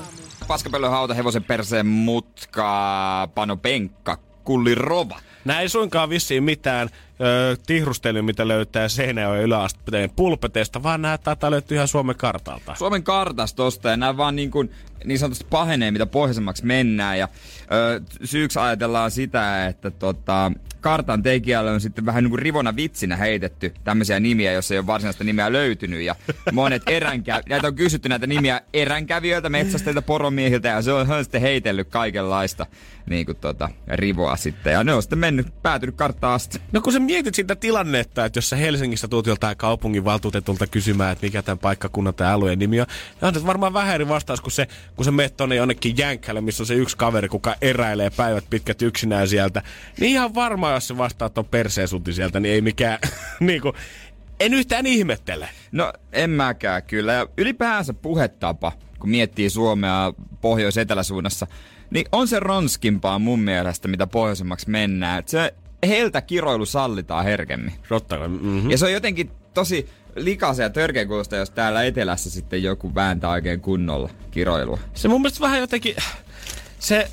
paskapöllöhauta, 0.47 1.13
hevosen 1.13 1.43
perseen 1.43 1.85
mutka, 1.85 3.29
pano 3.35 3.57
penkka, 3.57 4.17
kulli 4.47 4.75
rova. 4.75 5.19
Nämä 5.45 5.61
ei 5.61 5.69
suinkaan 5.69 6.09
vissiin 6.09 6.43
mitään 6.43 6.89
ö, 7.21 7.57
tihrustelu, 7.65 8.23
mitä 8.23 8.47
löytää 8.47 8.87
Seinäjoen 8.87 9.43
yläasteen 9.43 10.09
pulpeteista, 10.09 10.83
vaan 10.83 11.01
nämä 11.01 11.17
taitaa 11.17 11.51
löytyä 11.51 11.75
ihan 11.75 11.87
Suomen 11.87 12.15
kartalta. 12.15 12.75
Suomen 12.75 13.03
kartasta 13.03 13.55
tosta 13.55 13.89
ja 13.89 13.97
nämä 13.97 14.17
vaan 14.17 14.35
niin, 14.35 14.51
kuin, 14.51 14.71
niin 15.05 15.19
sanotusti 15.19 15.47
pahenee, 15.49 15.91
mitä 15.91 16.05
pohjoisemmaksi 16.05 16.65
mennään. 16.65 17.19
Ja 17.19 17.27
ö, 17.71 18.01
syyksi 18.23 18.59
ajatellaan 18.59 19.11
sitä, 19.11 19.67
että 19.67 19.91
tota, 19.91 20.51
kartan 20.81 21.23
tekijälle 21.23 21.71
on 21.71 21.81
sitten 21.81 22.05
vähän 22.05 22.23
niin 22.23 22.29
kuin 22.29 22.39
rivona 22.39 22.75
vitsinä 22.75 23.15
heitetty 23.15 23.73
tämmöisiä 23.83 24.19
nimiä, 24.19 24.51
jos 24.51 24.71
ei 24.71 24.77
ole 24.77 24.87
varsinaista 24.87 25.23
nimeä 25.23 25.51
löytynyt. 25.51 26.01
Ja 26.01 26.15
monet 26.51 26.83
eränkä... 26.87 27.41
näitä 27.49 27.67
on 27.67 27.75
kysytty 27.75 28.09
näitä 28.09 28.27
nimiä 28.27 28.61
eränkävijöiltä, 28.73 29.49
metsästäjiltä, 29.49 30.01
poromiehiltä 30.01 30.67
ja 30.67 30.81
se 30.81 30.91
on, 30.91 31.11
on 31.11 31.23
sitten 31.23 31.41
heitellyt 31.41 31.89
kaikenlaista 31.89 32.65
niin 33.09 33.25
kuin 33.25 33.37
tota, 33.37 33.69
rivoa 33.87 34.35
sitten. 34.35 34.73
Ja 34.73 34.83
ne 34.83 34.93
on 34.93 35.01
sitten 35.01 35.19
mennyt, 35.19 35.47
päätynyt 35.61 35.95
karttaan 35.95 36.33
asti. 36.33 36.61
No 36.71 36.81
kun 36.81 36.93
sä 36.93 36.99
mietit 36.99 37.35
sitä 37.35 37.55
tilannetta, 37.55 38.25
että 38.25 38.37
jos 38.37 38.49
sä 38.49 38.55
Helsingissä 38.55 39.07
tuut 39.07 39.27
joltain 39.27 39.57
kaupungin 39.57 40.05
valtuutetulta 40.05 40.67
kysymään, 40.67 41.11
että 41.11 41.25
mikä 41.25 41.41
tämän 41.41 41.59
paikkakunnan 41.59 42.13
tai 42.13 42.33
alueen 42.33 42.59
nimi 42.59 42.81
on, 42.81 42.87
niin 43.21 43.37
on 43.37 43.47
varmaan 43.47 43.73
vähän 43.73 43.95
eri 43.95 44.07
vastaus 44.07 44.41
kuin 44.41 44.51
se, 44.51 44.67
kun 44.95 45.05
sä 45.05 45.11
menet 45.11 45.37
tonne 45.37 45.55
jonnekin 45.55 45.97
Jänkkälle, 45.97 46.41
missä 46.41 46.63
on 46.63 46.67
se 46.67 46.73
yksi 46.73 46.97
kaveri, 46.97 47.29
kuka 47.29 47.55
eräilee 47.61 48.09
päivät 48.09 48.43
pitkät 48.49 48.81
yksinään 48.81 49.27
sieltä. 49.27 49.61
Niin 49.99 50.11
ihan 50.11 50.35
varmaan, 50.35 50.73
jos 50.73 50.87
se 50.87 50.97
vastaat 50.97 51.37
on 51.37 51.45
perseen 51.45 51.87
sieltä, 52.11 52.39
niin 52.39 52.53
ei 52.53 52.61
mikään, 52.61 52.99
niinku, 53.39 53.73
en 54.39 54.53
yhtään 54.53 54.85
ihmettele. 54.85 55.49
No 55.71 55.93
en 56.11 56.29
mäkään 56.29 56.83
kyllä. 56.83 57.13
Ja 57.13 57.27
ylipäänsä 57.37 57.93
puhetapa, 57.93 58.71
kun 58.99 59.09
miettii 59.09 59.49
Suomea 59.49 60.13
pohjois-eteläsuunnassa, 60.41 61.47
niin 61.89 62.05
on 62.11 62.27
se 62.27 62.39
ronskimpaa 62.39 63.19
mun 63.19 63.39
mielestä, 63.39 63.87
mitä 63.87 64.07
pohjoisemmaksi 64.07 64.69
mennään. 64.69 65.19
Et 65.19 65.27
se 65.27 65.53
heiltä 65.87 66.21
kiroilu 66.21 66.65
sallitaan 66.65 67.23
herkemmin. 67.25 67.73
Totta 67.89 68.17
kai. 68.17 68.27
Mm-hmm. 68.27 68.71
Ja 68.71 68.77
se 68.77 68.85
on 68.85 68.93
jotenkin 68.93 69.31
tosi 69.53 69.89
likaisen 70.15 70.63
ja 70.63 70.69
törkeän 70.69 71.07
kuulosta, 71.07 71.35
jos 71.35 71.49
täällä 71.49 71.83
etelässä 71.83 72.29
sitten 72.29 72.63
joku 72.63 72.95
vääntää 72.95 73.29
oikein 73.29 73.61
kunnolla 73.61 74.09
kiroilua. 74.31 74.79
Se 74.93 75.07
mun 75.07 75.21
mielestä 75.21 75.39
vähän 75.41 75.59
jotenkin, 75.59 75.95
se, 76.79 77.11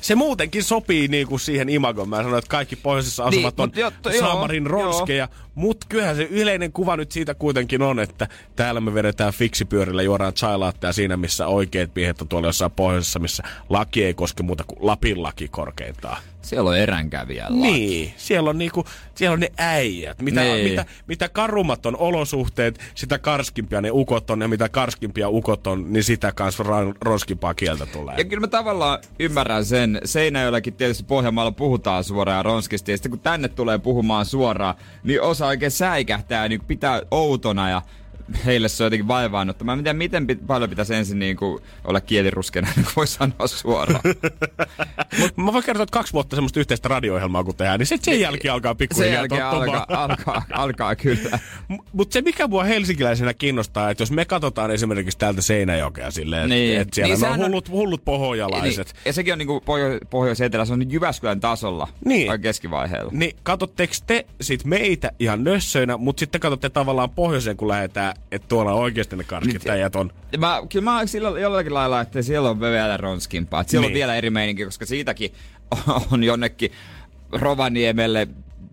se 0.00 0.14
muutenkin 0.14 0.64
sopii 0.64 1.08
niinku 1.08 1.38
siihen 1.38 1.68
imagoon. 1.68 2.08
Mä 2.08 2.16
sanoin, 2.16 2.38
että 2.38 2.48
kaikki 2.48 2.76
pohjoisessa 2.76 3.24
asuvat 3.24 3.56
Niin, 3.56 3.62
on 3.64 3.70
jo- 3.74 3.92
to- 4.02 4.10
joo, 4.10 4.20
saamarin 4.20 4.66
ronskeja. 4.66 5.28
Mutta 5.58 5.86
kyllähän 5.88 6.16
se 6.16 6.22
yleinen 6.30 6.72
kuva 6.72 6.96
nyt 6.96 7.12
siitä 7.12 7.34
kuitenkin 7.34 7.82
on, 7.82 8.00
että 8.00 8.28
täällä 8.56 8.80
me 8.80 8.94
vedetään 8.94 9.32
fiksipyörillä, 9.32 10.02
juodaan 10.02 10.34
chailaatteja 10.34 10.92
siinä, 10.92 11.16
missä 11.16 11.46
oikeat 11.46 11.90
miehet 11.94 12.22
on 12.22 12.28
tuolla 12.28 12.48
jossain 12.48 12.70
pohjoisessa, 12.72 13.18
missä 13.18 13.42
laki 13.68 14.04
ei 14.04 14.14
koske 14.14 14.42
muuta 14.42 14.64
kuin 14.64 14.78
Lapin 14.86 15.22
laki 15.22 15.48
korkeintaan. 15.48 16.22
Siellä 16.42 16.70
on 16.70 16.76
eränkävijällä. 16.78 17.60
Niin, 17.62 18.14
siellä 18.16 18.50
on 18.50 18.58
niinku, 18.58 18.84
siellä 19.14 19.34
on 19.34 19.40
ne 19.40 19.52
äijät. 19.58 20.22
Mitä, 20.22 20.40
Niin. 20.40 20.70
mitä, 20.70 20.84
mitä 21.06 21.28
karummat 21.28 21.86
on 21.86 21.96
olosuhteet, 21.96 22.78
sitä 22.94 23.18
karskimpia 23.18 23.80
ne 23.80 23.90
ukot 23.92 24.30
on, 24.30 24.40
ja 24.40 24.48
mitä 24.48 24.68
karskimpia 24.68 25.28
ukot 25.28 25.66
on, 25.66 25.92
niin 25.92 26.04
sitä 26.04 26.32
kanssa 26.32 26.62
ran, 26.62 26.94
ronskimpaa 27.00 27.54
kieltä 27.54 27.86
tulee. 27.86 28.14
Ja 28.18 28.24
kyllä 28.24 28.40
mä 28.40 28.46
tavallaan 28.46 28.98
ymmärrän 29.18 29.64
sen. 29.64 30.00
Seinäjoellakin 30.04 30.74
tietysti 30.74 31.04
Pohjanmaalla 31.04 31.52
puhutaan 31.52 32.04
suoraan 32.04 32.44
ronskisti. 32.44 32.90
Ja 32.92 32.96
sitten 32.96 33.10
kun 33.10 33.20
tänne 33.20 33.48
tulee 33.48 33.78
puhumaan 33.78 34.26
suoraan, 34.26 34.74
niin 35.04 35.22
osa 35.22 35.47
oikein 35.48 35.70
säikähtää 35.70 36.42
ja 36.42 36.48
niin 36.48 36.64
pitää 36.64 37.02
outona 37.10 37.70
ja 37.70 37.82
heille 38.46 38.68
se 38.68 38.82
on 38.82 38.86
jotenkin 38.86 39.08
vaivaannuttavaa. 39.08 39.76
Mä 39.76 39.80
en 39.80 39.84
tiedä, 39.84 39.98
miten 39.98 40.26
pit- 40.32 40.46
paljon 40.46 40.70
pitäisi 40.70 40.94
ensin 40.94 41.18
niin 41.18 41.36
kuin 41.36 41.62
olla 41.84 42.00
kieliruskena, 42.00 42.68
niin 42.76 42.84
kuin 42.84 42.92
voi 42.96 43.06
sanoa 43.06 43.46
suoraan. 43.46 44.00
Mut 45.18 45.36
mä 45.36 45.52
voin 45.52 45.64
kertoa, 45.64 45.82
että 45.82 45.92
kaksi 45.98 46.12
vuotta 46.12 46.36
semmoista 46.36 46.60
yhteistä 46.60 46.88
radio-ohjelmaa 46.88 47.44
kun 47.44 47.54
tehdään, 47.56 47.78
niin 47.78 47.86
sit 47.86 48.04
sen 48.04 48.20
jälkeen 48.20 48.54
alkaa 48.54 48.70
Sen 48.72 48.76
pikkuhiljaa 48.76 49.14
jälkeen 49.14 49.42
tottumaan. 49.42 49.78
alkaa, 49.78 50.04
alkaa, 50.04 50.42
alkaa 50.52 50.96
kyllä. 50.96 51.38
Mutta 51.92 52.12
se, 52.12 52.22
mikä 52.22 52.46
mua 52.46 52.64
helsinkiläisenä 52.64 53.34
kiinnostaa, 53.34 53.90
että 53.90 54.02
jos 54.02 54.10
me 54.10 54.24
katsotaan 54.24 54.70
esimerkiksi 54.70 55.18
täältä 55.18 55.42
Seinäjokea 55.42 56.10
silleen, 56.10 56.48
Niin. 56.48 56.72
että 56.72 56.82
et 56.82 56.94
siellä 56.94 57.14
Niin, 57.14 57.22
niin, 57.22 57.32
on 57.32 57.38
hullut, 57.38 57.68
hullut 57.70 58.04
pohojalaiset. 58.04 58.86
Niin, 58.94 59.02
ja 59.04 59.12
sekin 59.12 59.32
on 59.32 59.38
niinku 59.38 59.60
pohjo- 59.60 59.98
pohjois-etelä, 60.10 60.64
se 60.64 60.72
on 60.72 60.90
Jyväskylän 60.92 61.40
tasolla. 61.40 61.88
Niin. 62.04 62.40
Keskivaiheella. 62.40 63.10
Niin 63.14 63.36
katsotteko 63.42 63.92
te 64.06 64.26
sit 64.40 64.64
meitä 64.64 65.10
ihan 65.18 65.44
nössöinä, 65.44 65.96
mutta 65.96 66.20
sitten 66.20 66.40
katsotte 66.40 66.68
tavallaan 66.70 67.10
pohjoiseen, 67.10 67.56
kun 67.56 67.68
lähdetään, 67.68 68.14
että 68.32 68.48
tuolla 68.48 68.72
oikeasti 68.72 69.16
ne 69.16 69.24
karskittäjät 69.24 69.96
on. 69.96 70.12
Mä, 70.38 70.62
kyllä 70.72 70.84
mä 70.84 71.06
sillä 71.06 71.40
jollakin 71.40 71.74
lailla, 71.74 72.00
että 72.00 72.22
siellä 72.22 72.50
on 72.50 72.60
vielä 72.60 72.96
ronskimpaa. 72.96 73.60
Että 73.60 73.70
siellä 73.70 73.84
niin. 73.86 73.92
on 73.92 73.98
vielä 73.98 74.16
eri 74.16 74.30
meininki, 74.30 74.64
koska 74.64 74.86
siitäkin 74.86 75.32
on 76.12 76.24
jonnekin 76.24 76.72
Rovaniemelle 77.32 78.28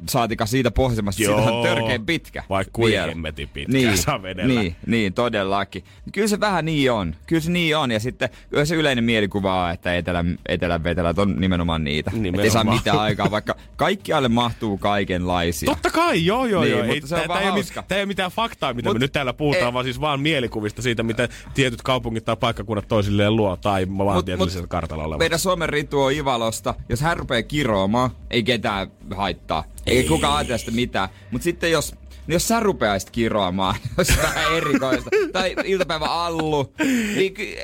saatika 0.09 0.45
siitä 0.45 0.71
pohjoisemmasta, 0.71 1.17
siitä 1.17 1.35
on 1.35 1.43
Joo. 1.53 1.63
törkeän 1.63 2.05
pitkä. 2.05 2.43
Vaikka 2.49 2.71
kuin 2.73 2.99
hemmetin 3.01 3.49
pitkä 3.49 3.71
niin, 3.73 3.97
saa 3.97 4.21
vedellä. 4.21 4.61
Niin, 4.61 4.75
niin, 4.87 5.13
todellakin. 5.13 5.83
Kyllä 6.11 6.27
se 6.27 6.39
vähän 6.39 6.65
niin 6.65 6.91
on. 6.91 7.15
Kyllä 7.27 7.41
se 7.41 7.51
niin 7.51 7.77
on. 7.77 7.91
Ja 7.91 7.99
sitten 7.99 8.29
kyllä 8.49 8.65
se 8.65 8.75
yleinen 8.75 9.03
mielikuva 9.03 9.63
on, 9.65 9.71
että 9.71 9.95
etelän, 9.95 10.37
etelän 10.49 10.83
vetelät 10.83 11.19
on 11.19 11.35
nimenomaan 11.39 11.83
niitä. 11.83 12.11
Nimenomaan. 12.11 12.35
Että 12.35 12.43
ei 12.43 12.49
saa 12.49 12.73
mitään 12.73 12.99
aikaa, 12.99 13.31
vaikka 13.31 13.55
kaikkialle 13.75 14.27
mahtuu 14.29 14.77
kaikenlaisia. 14.77 15.65
Totta 15.65 15.91
kai, 15.91 16.25
joo 16.25 16.45
joo 16.45 16.61
Niin, 16.63 16.71
joo. 16.77 16.85
mutta 16.87 17.07
se 17.07 17.15
on 17.15 17.21
tää- 17.21 17.27
vaan 17.27 17.39
tää 17.39 17.45
ei, 17.47 17.51
ole 17.51 17.83
tää 17.87 17.97
ei 17.97 18.01
ole 18.01 18.05
mitään 18.05 18.31
faktaa, 18.31 18.73
mitä 18.73 18.89
Mut- 18.89 18.93
me 18.93 18.99
nyt 18.99 19.11
täällä 19.11 19.33
puhutaan, 19.33 19.65
ei- 19.67 19.73
vaan 19.73 19.85
siis 19.85 20.01
vaan 20.01 20.19
mielikuvista 20.19 20.81
siitä, 20.81 21.03
mitä 21.03 21.29
tietyt 21.53 21.81
kaupungit 21.81 22.25
tai 22.25 22.35
paikkakunnat 22.37 22.87
toisilleen 22.87 23.35
luo 23.35 23.55
tai 23.57 23.85
maantieteellisellä 23.85 24.67
kartalla 24.67 25.03
olevat. 25.03 25.19
Meidän 25.19 25.39
Suomen 25.39 25.69
ritu 25.69 26.01
on 26.01 26.13
Ivalosta. 26.13 26.75
Jos 26.89 27.01
hän 27.01 27.17
rupeaa 27.17 27.43
kiroamaan, 27.43 28.09
ei 28.31 28.43
ketään 28.43 28.87
haittaa. 29.15 29.63
Ei, 29.85 29.97
ei. 29.97 30.03
kukaan 30.03 30.35
ajatella 30.37 30.57
sitä 30.57 30.71
mitään. 30.71 31.09
Mutta 31.31 31.43
sitten 31.43 31.71
jos, 31.71 31.91
niin 32.27 32.33
jos 32.33 32.47
sä 32.47 32.59
rupeaisit 32.59 33.09
kiroamaan, 33.09 33.75
olisi 33.97 34.17
vähän 34.17 34.53
erikoista. 34.57 35.09
tai 35.33 35.55
iltapäivä 35.65 36.05
allu, 36.05 36.73
niin 37.15 37.33
ky- 37.33 37.55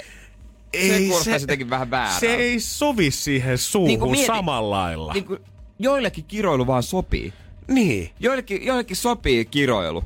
se 0.88 1.00
kuulostaisi 1.08 1.44
jotenkin 1.44 1.70
vähän 1.70 1.92
väärältä. 1.92 2.20
Se 2.20 2.36
ei 2.36 2.60
sovi 2.60 3.12
siihen 3.12 3.58
suuhun 3.58 4.12
Niin 4.12 4.26
samalla 4.26 4.70
lailla. 4.78 5.14
Niin 5.14 5.26
kuin, 5.26 5.40
joillekin 5.80 6.26
kiroilu 6.26 6.68
vaan 6.68 6.84
sopii. 6.84 7.34
niin. 7.68 8.10
Joillekin, 8.20 8.66
joillekin 8.66 8.96
sopii 8.98 9.46
kiroilu. 9.46 10.04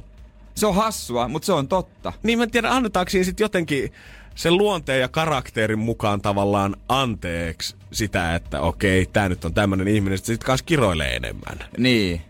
Se 0.55 0.67
on 0.67 0.75
hassua, 0.75 1.27
mutta 1.27 1.45
se 1.45 1.53
on 1.53 1.67
totta. 1.67 2.13
Niin 2.23 2.37
mä 2.39 2.43
en 2.43 2.51
tiedä, 2.51 2.69
annetaanko 2.71 3.09
siinä 3.09 3.23
sitten 3.25 3.43
jotenkin 3.43 3.91
sen 4.35 4.57
luonteen 4.57 5.01
ja 5.01 5.07
karakterin 5.07 5.79
mukaan 5.79 6.21
tavallaan 6.21 6.75
anteeksi 6.89 7.75
sitä, 7.91 8.35
että 8.35 8.61
okei, 8.61 9.05
tää 9.05 9.29
nyt 9.29 9.45
on 9.45 9.53
tämmönen 9.53 9.87
ihminen, 9.87 10.17
sitten 10.17 10.57
sit 10.57 10.65
kiroilee 10.65 11.15
enemmän. 11.15 11.59
Niin. 11.77 12.21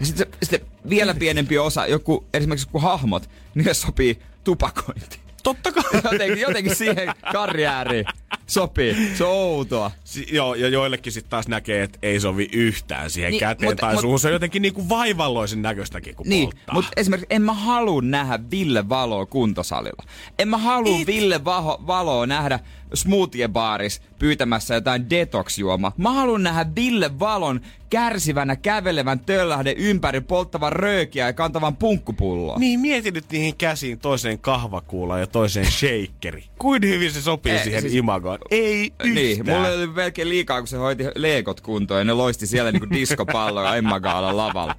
Ja 0.00 0.06
sitten, 0.06 0.26
sitten 0.42 0.60
vielä 0.88 1.14
pienempi 1.14 1.58
osa, 1.58 1.86
joku, 1.86 2.26
esimerkiksi 2.34 2.68
joku 2.68 2.78
hahmot, 2.78 3.30
niille 3.54 3.74
sopii 3.74 4.18
tupakointi. 4.44 5.18
Totta 5.42 5.72
kai. 5.72 5.84
Jotenkin, 6.12 6.40
jotenkin 6.40 6.76
siihen 6.76 7.12
karjääriin 7.32 8.04
sopii. 8.46 8.96
Se 9.14 9.24
on 9.24 9.30
outoa. 9.30 9.90
Si- 10.04 10.26
joo, 10.32 10.54
ja 10.54 10.68
joillekin 10.68 11.12
sitten 11.12 11.30
taas 11.30 11.48
näkee, 11.48 11.82
että 11.82 11.98
ei 12.02 12.20
sovi 12.20 12.48
yhtään 12.52 13.10
siihen 13.10 13.30
Niin, 13.30 13.32
niin, 13.32 13.40
käteen 13.48 13.72
mut- 13.72 13.76
tai 13.80 13.94
mut- 13.94 14.00
suuhun. 14.00 14.18
Se 14.20 14.26
on 14.28 14.32
jotenkin 14.32 14.62
niinku 14.62 14.88
vaivalloisen 14.88 15.62
näköistäkin, 15.62 16.14
kun 16.14 16.28
Niin, 16.28 16.44
polttaa. 16.50 16.74
mutta 16.74 16.90
esimerkiksi 16.96 17.26
en 17.30 17.42
mä 17.42 17.52
halua 17.54 18.02
nähdä 18.02 18.38
Ville 18.50 18.88
Valoa 18.88 19.26
kuntosalilla. 19.26 20.02
En 20.38 20.48
mä 20.48 20.58
halua 20.58 21.00
Et. 21.00 21.06
Ville 21.06 21.44
Vaho, 21.44 21.82
Valoa 21.86 22.26
nähdä 22.26 22.60
smoothie-baaris 22.94 24.02
pyytämässä 24.18 24.74
jotain 24.74 25.10
detox-juomaa. 25.10 25.92
Mä 25.96 26.12
haluan 26.12 26.42
nähdä 26.42 26.66
Ville 26.76 27.18
Valon 27.18 27.60
kärsivänä 27.90 28.56
kävelevän 28.56 29.20
töllähden 29.20 29.76
ympäri 29.76 30.20
polttavan 30.20 30.72
röökiä 30.72 31.26
ja 31.26 31.32
kantavan 31.32 31.76
punkkupulloa. 31.76 32.58
Niin, 32.58 32.80
mieti 32.80 33.10
nyt 33.10 33.24
niihin 33.32 33.56
käsiin 33.56 33.98
toiseen 33.98 34.38
kahvakuulaan 34.38 35.20
ja 35.20 35.26
toiseen 35.26 35.66
shakeri. 35.70 36.44
Kuin 36.58 36.82
hyvin 36.82 37.12
se 37.12 37.22
sopii 37.22 37.52
Ei, 37.52 37.64
siihen 37.64 37.82
siis- 37.82 37.94
imagoon? 37.94 38.23
Ei 38.50 38.84
yhtään. 38.84 39.14
Niin, 39.14 39.46
mulla 39.46 39.68
oli 39.68 39.86
melkein 39.86 40.28
liikaa, 40.28 40.60
kun 40.60 40.68
se 40.68 40.76
hoiti 40.76 41.04
leekot 41.14 41.60
kuntoon 41.60 42.00
ja 42.00 42.04
ne 42.04 42.12
loisti 42.12 42.46
siellä 42.46 42.72
niinku 42.72 42.90
diskopalloja 42.90 43.76
Emma 43.76 44.00
Gaalan 44.00 44.36
lavalla. 44.36 44.74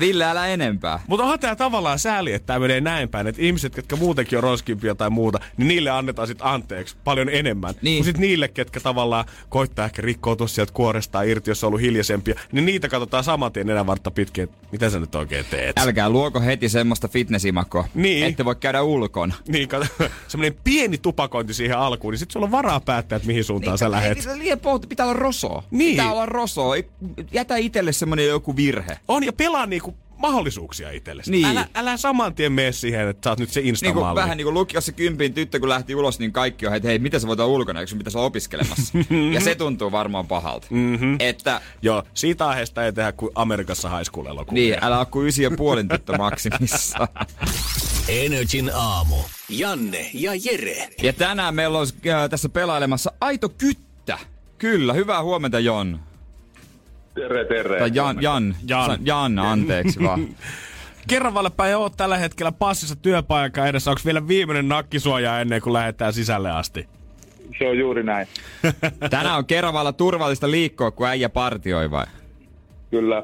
Ville, 0.00 0.24
älä 0.24 0.46
enempää. 0.46 1.00
Mutta 1.06 1.24
onhan 1.24 1.40
tää 1.40 1.56
tavallaan 1.56 1.98
sääli, 1.98 2.32
että 2.32 2.46
tää 2.46 2.58
menee 2.58 2.80
näin 2.80 3.08
päin, 3.08 3.26
että 3.26 3.42
ihmiset, 3.42 3.76
jotka 3.76 3.96
muutenkin 3.96 4.38
on 4.38 4.42
roskimpia 4.42 4.94
tai 4.94 5.10
muuta, 5.10 5.40
niin 5.56 5.68
niille 5.68 5.90
annetaan 5.90 6.28
sit 6.28 6.38
anteeksi 6.40 6.96
paljon 7.04 7.28
enemmän. 7.28 7.74
Niin. 7.82 7.98
Kun 7.98 8.04
sit 8.04 8.18
niille, 8.18 8.48
ketkä 8.48 8.80
tavallaan 8.80 9.24
koittaa 9.48 9.84
ehkä 9.84 10.02
rikkoutua 10.02 10.46
sieltä 10.46 10.72
kuorestaan 10.72 11.28
irti, 11.28 11.50
jos 11.50 11.64
on 11.64 11.68
ollut 11.68 11.80
hiljaisempia, 11.80 12.40
niin 12.52 12.66
niitä 12.66 12.88
katsotaan 12.88 13.24
saman 13.24 13.52
tien 13.52 13.66
nenänvartta 13.66 14.10
pitkin, 14.10 14.44
että 14.44 14.56
mitä 14.72 14.90
sä 14.90 15.00
nyt 15.00 15.14
oikein 15.14 15.44
teet. 15.50 15.78
Älkää 15.78 16.10
luoko 16.10 16.40
heti 16.40 16.68
semmoista 16.68 17.08
fitnessimakoa. 17.08 17.88
Niin. 17.94 18.26
Ette 18.26 18.44
voi 18.44 18.56
käydä 18.56 18.82
ulkona. 18.82 19.34
Niin, 19.48 19.68
kato, 19.68 19.86
semmoinen 20.28 20.58
pieni 20.64 20.98
tupakointi 20.98 21.54
siihen 21.54 21.78
alkuun, 21.78 22.12
niin 22.12 22.18
sit 22.18 22.30
sulla 22.30 22.46
on 22.46 22.52
varaa 22.56 22.80
päättää, 22.80 23.16
että 23.16 23.26
mihin 23.26 23.44
suuntaan 23.44 23.78
sä 23.78 23.90
lähet. 23.90 24.28
Liian 24.34 24.60
pohti, 24.60 24.86
pitää 24.86 25.06
olla 25.06 25.14
rosoa. 25.14 25.62
Niin. 25.70 25.90
Pitää 25.90 26.12
olla 26.12 26.26
rosoa. 26.26 26.74
Jätä 27.32 27.56
itselle 27.56 27.92
semmonen 27.92 28.26
joku 28.26 28.56
virhe. 28.56 28.98
On 29.08 29.24
ja 29.24 29.32
pelaa 29.32 29.66
niinku 29.66 29.94
mahdollisuuksia 30.16 30.90
itsellesi. 30.90 31.30
Niin. 31.30 31.46
Älä, 31.46 31.68
älä 31.74 31.96
saman 31.96 32.34
tien 32.34 32.52
mene 32.52 32.72
siihen, 32.72 33.08
että 33.08 33.26
sä 33.26 33.30
oot 33.30 33.38
nyt 33.38 33.50
se 33.50 33.60
Niin 33.60 33.94
kuin, 33.94 34.14
vähän 34.14 34.36
niin 34.36 34.44
kuin 34.44 34.54
lukiossa 34.54 34.92
kympin 34.92 35.34
tyttö, 35.34 35.60
kun 35.60 35.68
lähti 35.68 35.94
ulos, 35.94 36.18
niin 36.18 36.32
kaikki 36.32 36.66
on, 36.66 36.74
että 36.74 36.88
hei, 36.88 36.98
mitä 36.98 37.18
sä 37.18 37.26
voit 37.26 37.40
olla 37.40 37.54
ulkona, 37.54 37.80
eikö 37.80 37.90
sun 37.90 37.98
pitäisi 37.98 38.18
olla 38.18 38.26
opiskelemassa? 38.26 38.98
ja 39.34 39.40
se 39.40 39.54
tuntuu 39.54 39.92
varmaan 39.92 40.26
pahalta. 40.26 40.66
Mm-hmm. 40.70 41.16
Että 41.18 41.60
Joo, 41.82 42.02
siitä 42.14 42.48
aiheesta 42.48 42.84
ei 42.84 42.92
tehdä 42.92 43.12
kuin 43.12 43.32
Amerikassa 43.34 43.96
high 43.96 44.10
school 44.10 44.26
elokuvia. 44.26 44.62
niin, 44.62 44.84
älä 44.84 44.98
ole 44.98 45.06
kuin 45.06 45.26
ysi 45.26 45.42
ja 45.42 45.50
puolin 45.50 45.88
tyttö 45.88 46.16
maksimissa. 46.18 47.08
Energin 48.08 48.70
aamu. 48.74 49.16
Janne 49.48 50.10
ja 50.14 50.32
Jere. 50.34 50.88
ja 51.02 51.12
tänään 51.12 51.54
meillä 51.54 51.78
olisi 51.78 51.94
äh, 52.06 52.30
tässä 52.30 52.48
pelailemassa 52.48 53.12
Aito 53.20 53.48
Kyttä. 53.48 54.18
Kyllä, 54.58 54.92
hyvää 54.92 55.22
huomenta 55.22 55.60
Jon. 55.60 56.00
Terve, 57.14 57.44
terve. 57.44 57.78
Tai 57.78 57.90
Jan, 57.94 58.22
Jan, 58.22 58.56
Jan. 58.68 58.90
Jan, 58.90 58.98
Jan 59.04 59.38
anteeksi 59.38 60.02
vaan. 60.02 60.28
Kerravalle 61.08 61.50
päin 61.50 61.76
oot 61.76 61.96
tällä 61.96 62.16
hetkellä 62.16 62.52
passissa 62.52 62.96
työpaikka 62.96 63.66
edessä. 63.66 63.90
Onko 63.90 64.00
vielä 64.04 64.28
viimeinen 64.28 64.68
nakkisuoja 64.68 65.40
ennen 65.40 65.62
kuin 65.62 65.72
lähdetään 65.72 66.12
sisälle 66.12 66.50
asti? 66.50 66.88
Se 67.58 67.68
on 67.68 67.78
juuri 67.78 68.02
näin. 68.02 68.26
Tänään 69.10 69.38
on 69.38 69.46
Keravalla 69.46 69.92
turvallista 69.92 70.50
liikkua, 70.50 70.90
kun 70.90 71.06
äijä 71.06 71.28
partioi 71.28 71.90
vai? 71.90 72.06
Kyllä. 72.90 73.22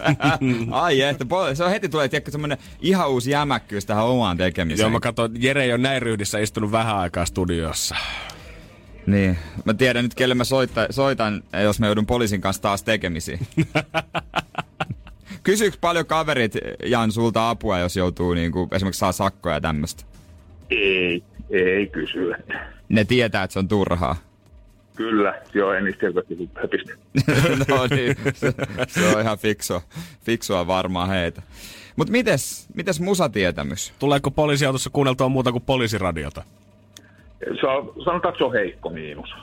Ai 0.70 1.00
että, 1.00 1.24
se 1.54 1.64
on 1.64 1.70
heti 1.70 1.88
tulee 1.88 2.08
tiedätkö, 2.08 2.30
semmonen 2.30 2.58
ihan 2.80 3.10
uusi 3.10 3.30
jämäkkyys 3.30 3.86
tähän 3.86 4.04
omaan 4.04 4.36
tekemiseen. 4.36 4.84
Joo, 4.84 4.90
mä 4.90 5.00
katson, 5.00 5.30
Jere 5.42 5.64
ei 5.64 5.72
ole 5.72 5.78
näin 5.78 6.02
ryhdissä 6.02 6.38
istunut 6.38 6.72
vähän 6.72 6.96
aikaa 6.96 7.24
studiossa. 7.24 7.96
Niin. 9.06 9.38
Mä 9.64 9.74
tiedän 9.74 10.04
nyt, 10.04 10.14
kelle 10.14 10.34
mä 10.34 10.44
soitta, 10.44 10.86
soitan, 10.90 11.42
jos 11.62 11.80
mä 11.80 11.86
joudun 11.86 12.06
poliisin 12.06 12.40
kanssa 12.40 12.62
taas 12.62 12.82
tekemisiin. 12.82 13.38
Kysyykö 15.42 15.76
paljon 15.80 16.06
kaverit, 16.06 16.54
Jan, 16.86 17.12
sulta 17.12 17.50
apua, 17.50 17.78
jos 17.78 17.96
joutuu 17.96 18.34
niinku, 18.34 18.68
esimerkiksi 18.72 18.98
saa 18.98 19.12
sakkoja 19.12 19.54
ja 19.54 19.60
tämmöstä? 19.60 20.04
Ei, 20.70 21.22
ei 21.50 21.86
kysy. 21.86 22.32
Ne 22.88 23.04
tietää, 23.04 23.42
että 23.42 23.52
se 23.52 23.58
on 23.58 23.68
turhaa. 23.68 24.16
Kyllä, 24.96 25.34
joo, 25.54 25.72
en 25.72 25.84
niistä 25.84 26.06
helposti 26.06 26.50
höpistä. 26.62 26.92
no 27.68 27.86
niin, 27.90 28.16
se, 28.34 28.52
se, 28.88 29.16
on 29.16 29.20
ihan 29.20 29.38
fiksua, 29.38 29.82
fiksua 30.24 30.66
varmaan 30.66 31.08
heitä. 31.08 31.42
Mut 31.96 32.10
mites, 32.10 32.68
mites 32.74 33.00
musatietämys? 33.00 33.92
Tuleeko 33.98 34.30
poliisiautossa 34.30 34.90
kuunneltua 34.90 35.28
muuta 35.28 35.52
kuin 35.52 35.64
poliisiradiota? 35.64 36.42
Se 37.60 37.66
on, 37.66 37.92
sanotaan, 38.04 38.32
että 38.32 38.38
se 38.38 38.44
on 38.44 38.52
heikko 38.52 38.90
miinus. 38.90 39.34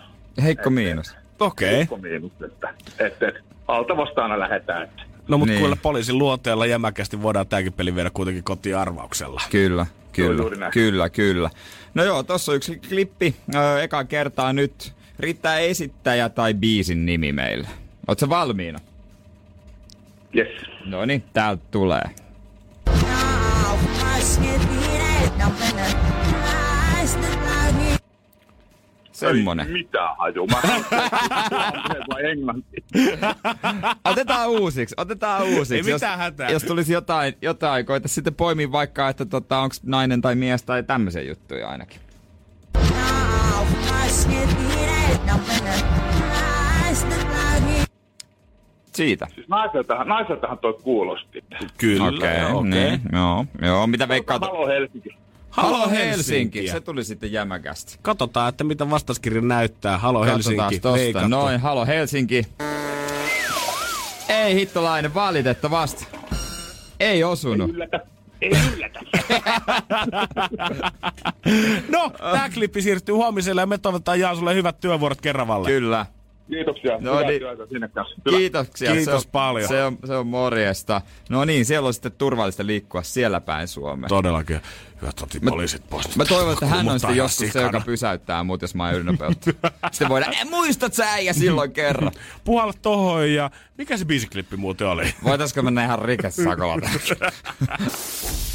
Heikko 0.43 0.69
miinus. 0.69 1.15
Okei. 1.39 1.75
Heikko 1.77 1.97
miinus, 1.97 2.31
että, 2.45 2.73
että, 2.99 3.27
että 3.27 3.41
alta 3.67 3.97
vastaana 3.97 4.39
lähdetään. 4.39 4.83
Että. 4.83 5.03
No 5.27 5.37
mutta 5.37 5.51
Niin. 5.53 5.63
kyllä 5.63 5.75
poliisin 5.75 6.17
luonteella 6.17 6.65
jämäkästi 6.65 7.21
voidaan 7.21 7.47
tääkin 7.47 7.73
peli 7.73 7.95
viedä 7.95 8.09
kuitenkin 8.13 8.43
kotiin 8.43 8.77
arvauksella. 8.77 9.41
Kyllä, 9.51 9.85
juuri 10.17 10.35
kyllä, 10.37 10.55
näin. 10.55 10.71
kyllä, 10.71 11.09
kyllä. 11.09 11.49
No 11.93 12.03
joo, 12.03 12.23
tossa 12.23 12.51
on 12.51 12.55
yksi 12.55 12.81
klippi. 12.89 13.35
Ö, 13.55 13.83
eka 13.83 14.03
kertaa 14.03 14.53
nyt. 14.53 14.93
Riittää 15.19 15.59
esittäjä 15.59 16.29
tai 16.29 16.53
biisin 16.53 17.05
nimi 17.05 17.31
meille. 17.31 17.67
Ootko 18.07 18.29
valmiina? 18.29 18.79
Yes. 20.37 20.47
No 20.85 21.05
niin, 21.05 21.23
täältä 21.33 21.63
tulee. 21.71 22.03
Semmonen. 29.19 29.67
Ei 29.67 29.73
mitään 29.73 30.17
haju. 30.17 30.47
Mä 30.47 32.19
englanti. 32.31 32.83
Otetaan 34.05 34.49
uusiksi, 34.49 34.95
otetaan 34.97 35.43
uusiksi. 35.43 35.75
Ei 35.75 35.79
jos, 35.79 36.01
mitään 36.01 36.19
hätää. 36.19 36.49
Jos 36.49 36.63
tulisi 36.63 36.93
jotain, 36.93 37.33
jotain 37.41 37.85
koita 37.85 38.07
sitten 38.07 38.35
poimia 38.35 38.71
vaikka, 38.71 39.09
että 39.09 39.25
tota, 39.25 39.59
onko 39.59 39.75
nainen 39.83 40.21
tai 40.21 40.35
mies 40.35 40.63
tai 40.63 40.83
tämmöisiä 40.83 41.21
juttuja 41.21 41.69
ainakin. 41.69 41.99
Siitä. 48.93 49.27
Siis 49.35 49.47
naiseltahan, 49.47 50.07
naiseltahan 50.07 50.57
toi 50.57 50.73
kuulosti. 50.83 51.43
Kyllä, 51.77 52.07
Okei, 52.07 52.17
okei. 52.17 52.43
okay, 52.53 52.69
niin, 52.69 53.01
joo, 53.13 53.45
joo. 53.61 53.87
Mitä 53.87 54.07
veikkaat? 54.07 54.41
Halo 54.41 54.67
Helsinki. 54.67 55.18
Halo 55.49 55.89
Helsinki. 55.89 56.67
Se 56.67 56.81
tuli 56.81 57.03
sitten 57.03 57.31
jämäkästi. 57.31 57.99
Katsotaan, 58.01 58.49
että 58.49 58.63
mitä 58.63 58.89
vastauskirja 58.89 59.41
näyttää. 59.41 59.97
Halo 59.97 60.25
Katsotaan 60.25 60.69
Helsinki. 60.71 60.79
tosta. 61.13 61.27
Noin, 61.27 61.59
Halo 61.59 61.85
Helsinki. 61.85 62.47
Ei 64.29 64.55
hittolainen, 64.55 65.13
valitettavasti. 65.13 66.07
Ei 66.99 67.23
osunut. 67.23 67.69
Yllätä. 67.69 67.99
Ei 68.41 68.51
yllätä. 68.75 68.99
No, 71.89 72.11
tää 72.31 72.49
klippi 72.53 72.81
siirtyy 72.81 73.15
huomiselle 73.15 73.61
ja 73.61 73.65
me 73.65 73.77
toivotaan 73.77 74.19
Jaan 74.19 74.37
sulle 74.37 74.55
hyvät 74.55 74.79
työvuorot 74.79 75.21
Kerravalle. 75.21 75.69
Kyllä. 75.69 76.05
Kiitoksia. 76.49 76.97
No 76.99 77.11
Hyvää 77.13 77.27
niin. 77.29 77.39
työtä 77.41 77.65
sinne. 77.65 77.89
Kiitoksia. 78.29 78.91
Kiitos 78.91 79.21
se 79.21 79.27
on, 79.27 79.31
paljon. 79.31 79.67
Se 79.67 79.83
on, 79.83 79.97
se 80.05 80.15
on 80.15 80.27
morjesta. 80.27 81.01
No 81.29 81.45
niin, 81.45 81.65
siellä 81.65 81.87
on 81.87 81.93
sitten 81.93 82.11
turvallista 82.11 82.65
liikkua 82.65 83.03
siellä 83.03 83.41
päin 83.41 83.67
Suomeen. 83.67 84.09
Todellakin. 84.09 84.61
Hyvät 85.01 85.21
otit 85.21 85.43
poliisit 85.43 85.89
pois. 85.89 86.15
Mä 86.15 86.25
toivon, 86.25 86.53
että 86.53 86.65
hän 86.65 86.89
on 86.89 86.99
sitten 86.99 87.17
joskus 87.17 87.49
se, 87.53 87.61
joka 87.61 87.81
pysäyttää 87.81 88.43
mut, 88.43 88.61
jos 88.61 88.75
mä 88.75 88.85
oon 88.85 88.93
ylinopeutta. 88.95 89.51
Sitten 89.91 90.09
voidaan, 90.09 90.33
"Eh, 90.33 90.49
muistat 90.49 90.93
sä 90.93 91.11
äijä 91.11 91.33
silloin 91.33 91.71
kerran. 91.71 92.11
Puhalla 92.43 92.73
tohon 92.81 93.33
ja... 93.33 93.51
Mikä 93.77 93.97
se 93.97 94.05
biisiklippi 94.05 94.57
muuten 94.57 94.87
oli? 94.87 95.13
Voitaisko 95.23 95.61
mennä 95.61 95.83
ihan 95.83 95.99
rikesakolla? 95.99 96.89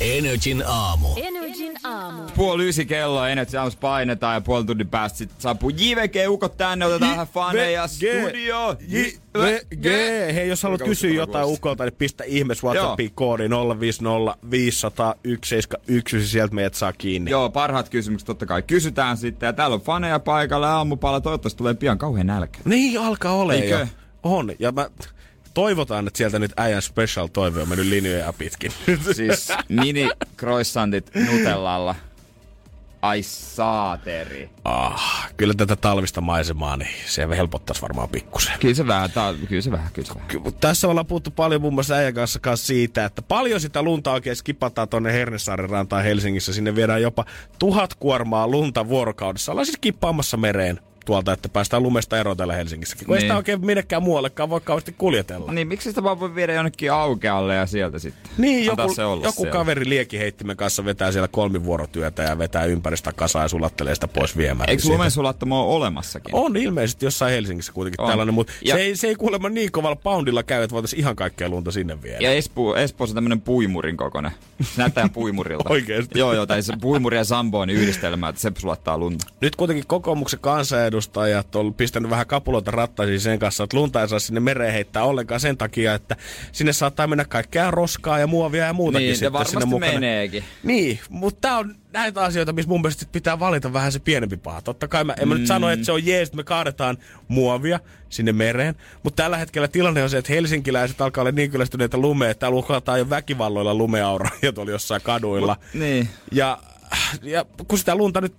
Energin 0.00 0.62
aamu. 0.66 1.08
Energin 1.16 1.72
aamu. 1.84 2.22
Puoli 2.36 2.68
ysi 2.68 2.86
kello, 2.86 3.26
Energy 3.26 3.50
Sounds 3.50 3.76
painetaan 3.76 4.34
ja 4.34 4.40
puoli 4.40 4.64
tunnin 4.64 4.88
päästä 4.88 5.18
sit 5.18 5.30
saapuu 5.38 5.70
JVG-ukot 5.70 6.56
tänne, 6.56 6.86
otetaan 6.86 7.10
vähän 7.10 7.26
faneja 7.26 7.86
studio. 7.86 8.76
G. 9.82 9.84
Hei, 10.34 10.48
jos 10.48 10.62
haluat 10.62 10.82
kysyä 10.82 11.10
jotain 11.10 11.46
ukolta, 11.46 11.84
niin 11.84 11.94
pistä 11.98 12.24
ihmeessä 12.24 12.66
WhatsAppiin 12.66 13.10
koodi 13.14 13.42
050 13.80 14.36
500 14.50 15.14
171, 15.24 16.16
ja 16.16 16.33
sieltä 16.34 16.54
meidät 16.54 16.74
saa 16.74 16.92
kiinni. 16.92 17.30
Joo, 17.30 17.50
parhaat 17.50 17.88
kysymykset 17.88 18.26
totta 18.26 18.46
kai 18.46 18.62
kysytään 18.62 19.16
sitten. 19.16 19.46
Ja 19.46 19.52
täällä 19.52 19.74
on 19.74 19.80
faneja 19.80 20.18
paikalla 20.18 20.66
ja 20.66 20.76
aamupala. 20.76 21.20
Toivottavasti 21.20 21.58
tulee 21.58 21.74
pian 21.74 21.98
kauhean 21.98 22.26
nälkä. 22.26 22.58
Niin, 22.64 23.00
alkaa 23.00 23.32
ole 23.32 23.54
Eikö? 23.54 23.78
jo. 23.78 23.86
On, 24.22 24.52
ja 24.58 24.72
mä 24.72 24.90
toivotaan, 25.54 26.06
että 26.06 26.18
sieltä 26.18 26.38
nyt 26.38 26.52
äijän 26.56 26.82
special 26.82 27.26
toive 27.26 27.62
on 27.62 27.68
mennyt 27.68 27.86
linjoja 27.86 28.32
pitkin. 28.32 28.72
Siis 29.12 29.48
mini 29.82 30.10
croissantit 30.36 31.10
nutellalla. 31.32 31.94
Ai 33.04 33.22
saateri. 33.22 34.50
ah, 34.64 35.28
kyllä 35.36 35.54
tätä 35.54 35.76
talvista 35.76 36.20
maisemaa, 36.20 36.76
niin 36.76 36.90
se 37.06 37.28
helpottaisi 37.36 37.82
varmaan 37.82 38.08
pikkusen. 38.08 38.54
Kyllä 38.60 38.74
se 38.74 38.86
vähän, 38.86 39.10
tää, 39.10 39.34
kyllä 39.48 39.62
se 39.62 39.70
vähän, 39.70 39.90
kyllä 39.92 40.08
se 40.08 40.14
vähän. 40.14 40.28
Ky- 40.28 40.40
Tässä 40.60 40.88
ollaan 40.88 41.06
puhuttu 41.06 41.30
paljon 41.30 41.60
muun 41.60 41.74
muassa 41.74 41.94
äijän 41.94 42.14
kanssa, 42.14 42.38
kanssa 42.40 42.66
siitä, 42.66 43.04
että 43.04 43.22
paljon 43.22 43.60
sitä 43.60 43.82
lunta 43.82 44.12
oikein 44.12 44.36
skipataan 44.36 44.88
tonne 44.88 45.12
Hernesaaren 45.12 45.70
rantaan 45.70 46.04
Helsingissä. 46.04 46.52
Sinne 46.52 46.74
viedään 46.74 47.02
jopa 47.02 47.24
tuhat 47.58 47.94
kuormaa 47.94 48.48
lunta 48.48 48.88
vuorokaudessa. 48.88 49.52
Ollaan 49.52 49.66
siis 49.66 49.78
kippaamassa 49.80 50.36
mereen 50.36 50.80
tuolta, 51.04 51.32
että 51.32 51.48
päästään 51.48 51.82
lumesta 51.82 52.18
eroon 52.18 52.36
täällä 52.36 52.54
Helsingissäkin. 52.54 53.06
Kun 53.06 53.16
ei 53.16 53.20
Niin. 53.20 53.24
sitä 53.28 53.36
oikein 53.36 53.66
minnekään 53.66 54.02
muuallekaan 54.02 54.50
voi 54.50 54.60
kauheasti 54.60 54.94
kuljetella. 54.98 55.52
Niin, 55.52 55.68
miksi 55.68 55.88
sitä 55.88 56.02
vaan 56.02 56.20
voi 56.20 56.34
viedä 56.34 56.52
jonnekin 56.52 56.92
aukealle 56.92 57.54
ja 57.54 57.66
sieltä 57.66 57.98
sitten? 57.98 58.30
Niin, 58.38 58.70
Antaa 58.70 58.84
joku, 58.84 58.94
se 58.94 59.04
olla 59.04 59.24
joku 59.24 59.42
siellä. 59.42 59.52
kaveri 59.52 59.88
liekiheittimen 59.88 60.56
kanssa 60.56 60.84
vetää 60.84 61.12
siellä 61.12 61.28
kolmivuorotyötä 61.28 62.22
ja 62.22 62.38
vetää 62.38 62.64
ympäristä 62.64 63.12
kasaa 63.12 63.42
ja 63.42 63.48
sulattelee 63.48 63.94
sitä 63.94 64.08
pois 64.08 64.36
viemään. 64.36 64.70
Eikö 64.70 64.82
lumen 64.88 65.10
sulattamo 65.10 65.62
ole 65.66 65.74
olemassakin? 65.76 66.34
On 66.34 66.56
ilmeisesti 66.56 67.06
jossain 67.06 67.32
Helsingissä 67.32 67.72
kuitenkin 67.72 68.00
On. 68.00 68.08
tällainen, 68.10 68.34
mutta 68.34 68.52
Ja- 68.64 68.74
se 68.74 68.80
ei, 68.80 68.96
se 68.96 69.06
ei 69.06 69.14
kuulemma 69.14 69.48
niin 69.48 69.72
kovalla 69.72 69.96
poundilla 69.96 70.42
käy, 70.42 70.62
että 70.62 70.74
voitaisiin 70.74 71.00
ihan 71.00 71.16
kaikkea 71.16 71.48
lunta 71.48 71.70
sinne 71.70 72.02
viedä. 72.02 72.18
Ja 72.20 72.32
Espoo, 72.32 72.76
Espoossa 72.76 73.12
on 73.12 73.14
tämmönen 73.14 73.40
puimurin 73.40 73.96
kokonen. 73.96 74.32
Se 74.62 74.68
näyttää 74.82 75.08
puimurilta. 75.08 75.70
Oikeesti? 75.70 76.18
Joo, 76.18 76.32
joo, 76.32 76.46
tai 76.46 76.62
se 76.62 76.72
puimuri 76.80 77.16
ja 77.16 77.24
samboon 77.24 77.70
yhdistelmä, 77.70 78.28
että 78.28 78.40
se 78.40 78.52
sulattaa 78.58 78.98
lunta. 78.98 79.26
Nyt 79.40 79.56
kuitenkin 79.56 79.86
kokoomuksen 79.86 80.40
kansanedustajat 80.94 81.56
on 81.56 81.74
pistänyt 81.74 82.10
vähän 82.10 82.26
kapuloita 82.26 82.70
rattaisiin 82.70 83.20
sen 83.20 83.38
kanssa, 83.38 83.64
että 83.64 83.76
lunta 83.76 84.00
ei 84.02 84.08
saa 84.08 84.18
sinne 84.18 84.40
mereen 84.40 84.72
heittää 84.72 85.04
ollenkaan 85.04 85.40
sen 85.40 85.56
takia, 85.56 85.94
että 85.94 86.16
sinne 86.52 86.72
saattaa 86.72 87.06
mennä 87.06 87.24
kaikkea 87.24 87.70
roskaa 87.70 88.18
ja 88.18 88.26
muovia 88.26 88.64
ja 88.66 88.72
muutakin 88.72 89.06
Niin, 89.06 89.16
sitten 89.16 89.46
sinne 89.46 89.64
mukana. 89.64 89.92
meneekin. 89.92 90.44
Niin, 90.62 90.98
mutta 91.08 91.40
tää 91.40 91.58
on 91.58 91.74
näitä 91.92 92.20
asioita, 92.20 92.52
missä 92.52 92.68
mun 92.68 92.80
mielestä 92.80 93.06
pitää 93.12 93.38
valita 93.38 93.72
vähän 93.72 93.92
se 93.92 93.98
pienempi 93.98 94.36
paha. 94.36 94.62
Totta 94.62 94.88
kai 94.88 95.04
mä, 95.04 95.14
en 95.20 95.28
mä 95.28 95.34
nyt 95.34 95.46
sano, 95.46 95.70
että 95.70 95.86
se 95.86 95.92
on 95.92 96.06
jees, 96.06 96.28
että 96.28 96.36
me 96.36 96.44
kaadetaan 96.44 96.98
muovia 97.28 97.80
sinne 98.08 98.32
mereen. 98.32 98.74
Mutta 99.02 99.22
tällä 99.22 99.36
hetkellä 99.36 99.68
tilanne 99.68 100.02
on 100.02 100.10
se, 100.10 100.18
että 100.18 100.32
helsinkiläiset 100.32 101.00
alkaa 101.00 101.22
olla 101.22 101.32
niin 101.32 101.50
kyllästyneitä 101.50 101.96
lumea, 101.98 102.30
että 102.30 102.40
täällä 102.40 102.58
uhataan 102.58 102.98
jo 102.98 103.10
väkivalloilla 103.10 103.74
lumeauroja 103.74 104.52
tuolla 104.54 104.70
jossain 104.72 105.02
kaduilla. 105.02 105.56
Niin. 105.74 106.08
Ja, 106.32 106.58
ja 107.22 107.44
kun 107.68 107.78
sitä 107.78 107.94
lunta 107.96 108.20
nyt 108.20 108.34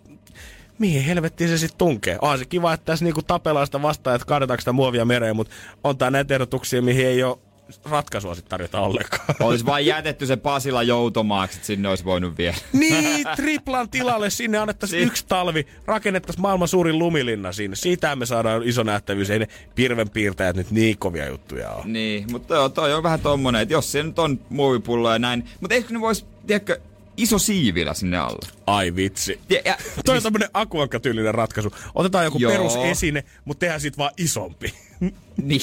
mihin 0.80 1.04
helvettiin 1.04 1.50
se 1.50 1.58
sitten 1.58 1.78
tunkee? 1.78 2.18
Onhan 2.22 2.40
se 2.40 2.46
kiva, 2.46 2.74
että 2.74 2.86
tässä 2.86 3.06
niinku 3.06 3.22
tapellaan 3.22 3.66
sitä 3.68 3.82
vastaan, 3.82 4.16
että 4.16 4.26
kaadetaanko 4.28 4.62
sitä 4.62 4.72
muovia 4.72 5.06
mereen, 5.06 5.36
mutta 5.36 5.54
on 5.84 5.98
tää 5.98 6.12
näitä 6.12 6.34
ehdotuksia, 6.34 6.82
mihin 6.82 7.08
ei 7.08 7.24
ole 7.24 7.38
ratkaisua 7.86 8.36
sit 8.36 8.46
tarjota 8.50 8.80
ollenkaan. 8.80 9.22
Olisi 9.40 9.66
vain 9.66 9.86
jätetty 9.86 10.26
se 10.26 10.36
Pasila 10.38 10.84
joutomaaksi, 10.84 11.58
että 11.58 11.68
sinne 11.68 11.90
olisi 11.90 12.06
voinut 12.06 12.38
vielä. 12.38 12.56
niin, 12.74 13.28
triplan 13.36 13.90
tilalle 13.90 14.30
sinne 14.30 14.58
annettaisiin 14.58 14.98
Niin. 15.00 15.08
yksi 15.08 15.26
talvi, 15.28 15.68
rakennettaisiin 15.86 16.42
maailman 16.42 16.68
suurin 16.68 17.00
lumilinna 17.00 17.52
sinne. 17.52 17.76
Siitä 17.76 18.16
me 18.16 18.26
saadaan 18.26 18.64
iso 18.64 18.84
nähtävyys. 18.84 19.30
Ei 19.30 19.40
ne 19.40 19.48
pirvenpiirtäjät 19.76 20.56
nyt 20.56 20.72
niin 20.72 20.98
kovia 20.98 21.28
juttuja 21.30 21.72
ole. 21.72 21.84
Niin, 21.86 22.32
mutta 22.32 22.70
toi 22.70 22.94
on 22.94 23.04
vähän 23.04 23.20
tommonen, 23.20 23.62
että 23.62 23.74
jos 23.74 23.92
se 23.92 24.04
nyt 24.04 24.20
on 24.20 24.40
muovipullo 24.50 25.14
ja 25.14 25.20
näin. 25.20 25.46
Mutta 25.62 25.76
eikö 25.76 25.94
ne 25.94 26.02
vois, 26.02 26.26
tiedätkö, 26.48 26.80
iso 27.18 27.40
siivilä 27.40 27.94
sinne 27.94 28.18
alle? 28.18 28.48
Ai 28.68 28.96
vitsi. 28.96 29.40
Ja, 29.50 29.60
ja, 29.66 29.78
Toi 30.06 30.18
on 30.18 30.24
tämmönen 30.24 30.50
akuankka-tyylinen 30.54 31.36
ratkaisu. 31.36 31.72
Otetaan 31.96 32.26
joku 32.26 32.38
Joo. 32.38 32.52
perusesine, 32.52 33.24
mutta 33.46 33.60
tehdään 33.60 33.82
siitä 33.82 33.98
vaan 33.98 34.12
isompi. 34.18 34.74
niin. 35.42 35.62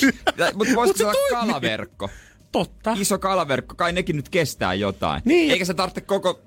Mutta 0.54 0.74
voisiko 0.74 0.86
Mut 0.86 0.96
se 0.96 1.04
olla 1.04 1.40
kalaverkko? 1.40 2.10
Totta. 2.52 2.96
Iso 2.98 3.18
kalaverkko, 3.18 3.74
kai 3.74 3.92
nekin 3.92 4.16
nyt 4.16 4.28
kestää 4.28 4.74
jotain. 4.74 5.22
Niin. 5.24 5.50
Eikä 5.50 5.64
se 5.64 5.74
tarvitse 5.74 6.00
koko 6.00 6.40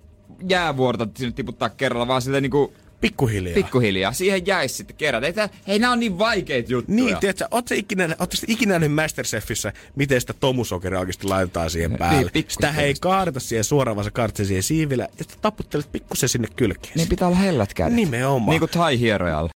jäävuorta 0.50 1.08
sinne 1.18 1.32
tiputtaa 1.32 1.70
kerralla, 1.70 2.08
vaan 2.08 2.22
silleen 2.22 2.42
niinku 2.44 2.74
Pikkuhiljaa. 3.02 3.56
pikkuhiljaa. 3.56 4.14
Siihen 4.14 4.48
jäisi 4.48 4.76
sitten 4.76 4.96
kerran. 4.96 5.24
Ei, 5.24 5.34
tää, 5.34 5.50
hei, 5.68 5.80
nämä 5.80 5.94
on 5.94 6.00
niin 6.00 6.20
vaikeita 6.20 6.72
juttuja. 6.72 6.96
Niin, 6.96 7.18
tiedätkö, 7.18 7.48
ootko 7.52 7.76
ikinä, 7.76 8.16
ootko 8.20 8.36
sä 8.36 8.46
ikinä 8.50 8.80
nähnyt 8.80 8.94
Masterchefissä, 8.96 9.74
miten 9.96 10.22
sitä 10.22 10.34
tomusokeria 10.34 11.00
oikeasti 11.00 11.28
laitetaan 11.28 11.70
siihen 11.70 11.98
päälle? 11.98 12.32
Niin, 12.34 12.46
sitä 12.48 12.74
ei 12.78 12.94
kaadeta 13.02 13.40
siihen 13.40 13.64
suoraan, 13.64 13.96
vaan 13.96 14.06
sä 14.06 14.30
sen 14.34 14.46
siihen 14.46 14.64
siivillä 14.64 15.04
ja 15.04 15.24
sitten 15.24 15.38
taputtelet 15.42 15.92
pikkusen 15.92 16.30
sinne 16.30 16.48
kylkeen. 16.56 16.94
Ne 16.96 17.06
pitää 17.06 17.28
olla 17.28 17.38
hellät 17.38 17.74
kädet. 17.74 17.94
Nimenomaan. 17.94 18.50
Niin 18.50 18.60
kuin 18.60 18.72
thai 18.72 19.00
hierojalla. 19.00 19.50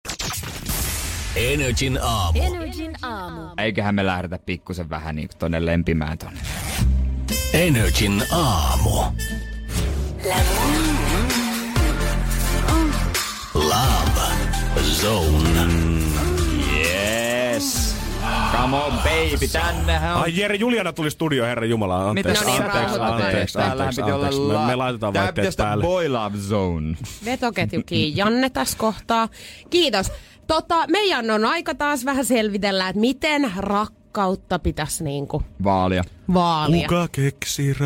Energin 1.36 1.98
aamu. 2.02 2.42
Energin 2.42 2.92
aamu. 3.02 3.40
Eiköhän 3.58 3.94
me 3.94 4.06
lähdetä 4.06 4.38
pikkusen 4.38 4.90
vähän 4.90 5.16
niin 5.16 5.28
kuin 5.28 5.38
tonne 5.38 5.66
lempimään 5.66 6.18
tonne. 6.18 6.40
Energin 7.52 8.22
aamu. 8.30 9.00
Love 13.76 14.82
Zone. 14.82 15.60
Yes. 16.78 17.96
Come 18.52 18.76
on 18.76 18.92
baby, 18.92 19.48
tännehän 19.52 20.16
on. 20.16 20.22
Ai 20.22 20.36
Jere 20.36 20.54
Juliana 20.54 20.92
tuli 20.92 21.10
studio, 21.10 21.44
herra 21.44 21.66
Jumala. 21.66 22.08
Anteeksi, 22.10 22.44
No 22.44 22.50
niin, 22.50 22.62
anteeksi, 22.62 22.78
rauhoitutaan. 22.98 23.12
anteeksi, 23.12 23.58
anteeksi, 23.58 24.02
olla 24.02 24.14
anteeksi. 24.26 24.40
Me, 24.40 24.66
me 24.66 24.76
laitetaan 24.76 25.12
Tää 25.12 25.22
olla 25.22 25.52
päälle. 25.56 25.82
boy 25.84 26.08
love 26.08 26.38
zone. 26.38 26.96
Vetoketju 27.24 27.82
kiinni. 27.86 28.16
Janne 28.18 28.50
tässä 28.50 28.78
kohtaa. 28.78 29.28
Kiitos. 29.70 30.12
Tota, 30.46 30.86
meidän 30.88 31.30
on 31.30 31.44
aika 31.44 31.74
taas 31.74 32.04
vähän 32.04 32.24
selvitellä, 32.24 32.88
että 32.88 33.00
miten 33.00 33.52
rakkautta 33.56 34.58
pitäisi 34.58 35.04
niinku 35.04 35.42
Vaalia. 35.64 36.04
vaalia. 36.34 36.88
Kuka 36.88 37.08
keksi 37.12 37.76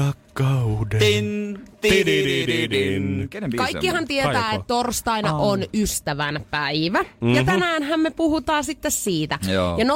rakkauden? 0.41 0.99
Tin, 0.99 1.59
tididididin. 1.81 3.27
Kenen 3.31 3.51
biisi 3.51 3.73
Kaikkihan 3.73 4.03
on? 4.03 4.09
tietää, 4.09 4.33
Kaiko. 4.33 4.57
että 4.57 4.67
torstaina 4.67 5.35
on 5.35 5.65
ystävän 5.75 6.41
päivä. 6.51 7.03
Mm-hmm. 7.03 7.35
Ja 7.35 7.45
tänäänhän 7.45 8.01
me 8.01 8.11
puhutaan 8.11 8.65
sitten 8.65 8.91
siitä. 8.91 9.39
Joo. 9.49 9.79
Ja 9.79 9.85
050501719 9.85 9.89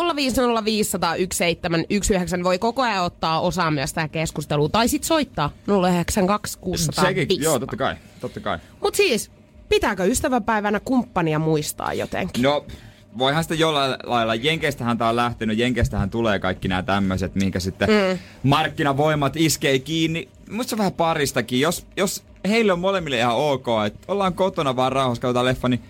voi 2.44 2.58
koko 2.58 2.82
ajan 2.82 3.04
ottaa 3.04 3.40
osaa 3.40 3.70
myös 3.70 3.92
tähän 3.92 4.10
keskusteluun. 4.10 4.70
Tai 4.70 4.88
sitten 4.88 5.06
soittaa 5.06 5.50
092605. 5.66 6.92
Sekin, 6.92 7.42
joo, 7.42 7.58
totta 7.58 7.76
kai, 7.76 7.96
totta 8.20 8.40
kai. 8.40 8.58
Mut 8.80 8.94
siis, 8.94 9.30
pitääkö 9.68 10.04
ystävänpäivänä 10.04 10.80
kumppania 10.80 11.38
muistaa 11.38 11.94
jotenkin? 11.94 12.42
No, 12.42 12.64
voihan 13.18 13.42
sitä 13.42 13.54
jollain 13.54 13.94
lailla, 14.04 14.34
Jenkeistähän 14.34 14.98
tää 14.98 15.08
on 15.08 15.16
lähtenyt, 15.16 15.58
Jenkeistähän 15.58 16.10
tulee 16.10 16.38
kaikki 16.38 16.68
nämä 16.68 16.82
tämmöiset, 16.82 17.34
minkä 17.34 17.60
sitten 17.60 17.88
mm. 17.88 18.18
markkinavoimat 18.42 19.36
iskee 19.36 19.78
kiinni. 19.78 20.28
Musta 20.50 20.74
on 20.74 20.78
vähän 20.78 20.92
paristakin, 20.92 21.60
jos, 21.60 21.86
jos 21.96 22.24
heille 22.48 22.72
on 22.72 22.78
molemmille 22.78 23.18
ihan 23.18 23.36
ok, 23.36 23.66
että 23.86 23.98
ollaan 24.08 24.34
kotona 24.34 24.76
vaan 24.76 24.92
rauhassa, 24.92 25.20
katsotaan 25.22 25.46
leffa, 25.46 25.68
niin 25.68 25.80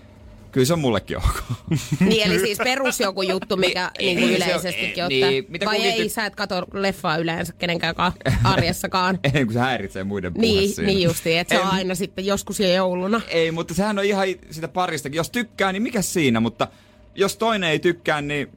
kyllä 0.51 0.65
se 0.65 0.73
on 0.73 0.79
mullekin 0.79 1.17
ok. 1.17 1.43
Niin, 1.99 2.27
eli 2.27 2.39
siis 2.39 2.57
perus 2.57 2.99
joku 2.99 3.21
juttu, 3.21 3.57
mikä 3.57 3.91
Ei, 3.99 4.15
niin 4.15 4.29
se 4.29 4.35
yleisestikin 4.35 5.03
ole- 5.03 5.13
ottaa. 5.15 5.29
niin, 5.29 5.45
mitä 5.47 5.65
Vai 5.65 5.81
ei, 5.81 6.09
sä 6.09 6.25
et 6.25 6.35
kato 6.35 6.65
leffaa 6.73 7.17
yleensä 7.17 7.53
kenenkään 7.53 7.95
ka- 7.95 8.13
arjessakaan. 8.43 9.19
Ei, 9.33 9.45
kun 9.45 9.53
se 9.53 9.59
häiritsee 9.59 10.03
muiden 10.03 10.33
puhe 10.33 10.45
niin, 10.45 10.71
niin 10.85 11.01
justiin, 11.01 11.39
että 11.39 11.55
se 11.55 11.61
on 11.61 11.67
aina 11.67 11.95
sitten 11.95 12.25
joskus 12.25 12.59
jo 12.59 12.67
jouluna. 12.73 13.21
Ei, 13.27 13.51
mutta 13.51 13.73
sehän 13.73 13.99
on 13.99 14.05
ihan 14.05 14.27
sitä 14.51 14.67
paristakin. 14.67 15.17
Jos 15.17 15.29
tykkää, 15.29 15.71
niin 15.71 15.83
mikä 15.83 16.01
siinä, 16.01 16.39
mutta 16.39 16.67
jos 17.15 17.37
toinen 17.37 17.69
ei 17.69 17.79
tykkää, 17.79 18.21
niin 18.21 18.49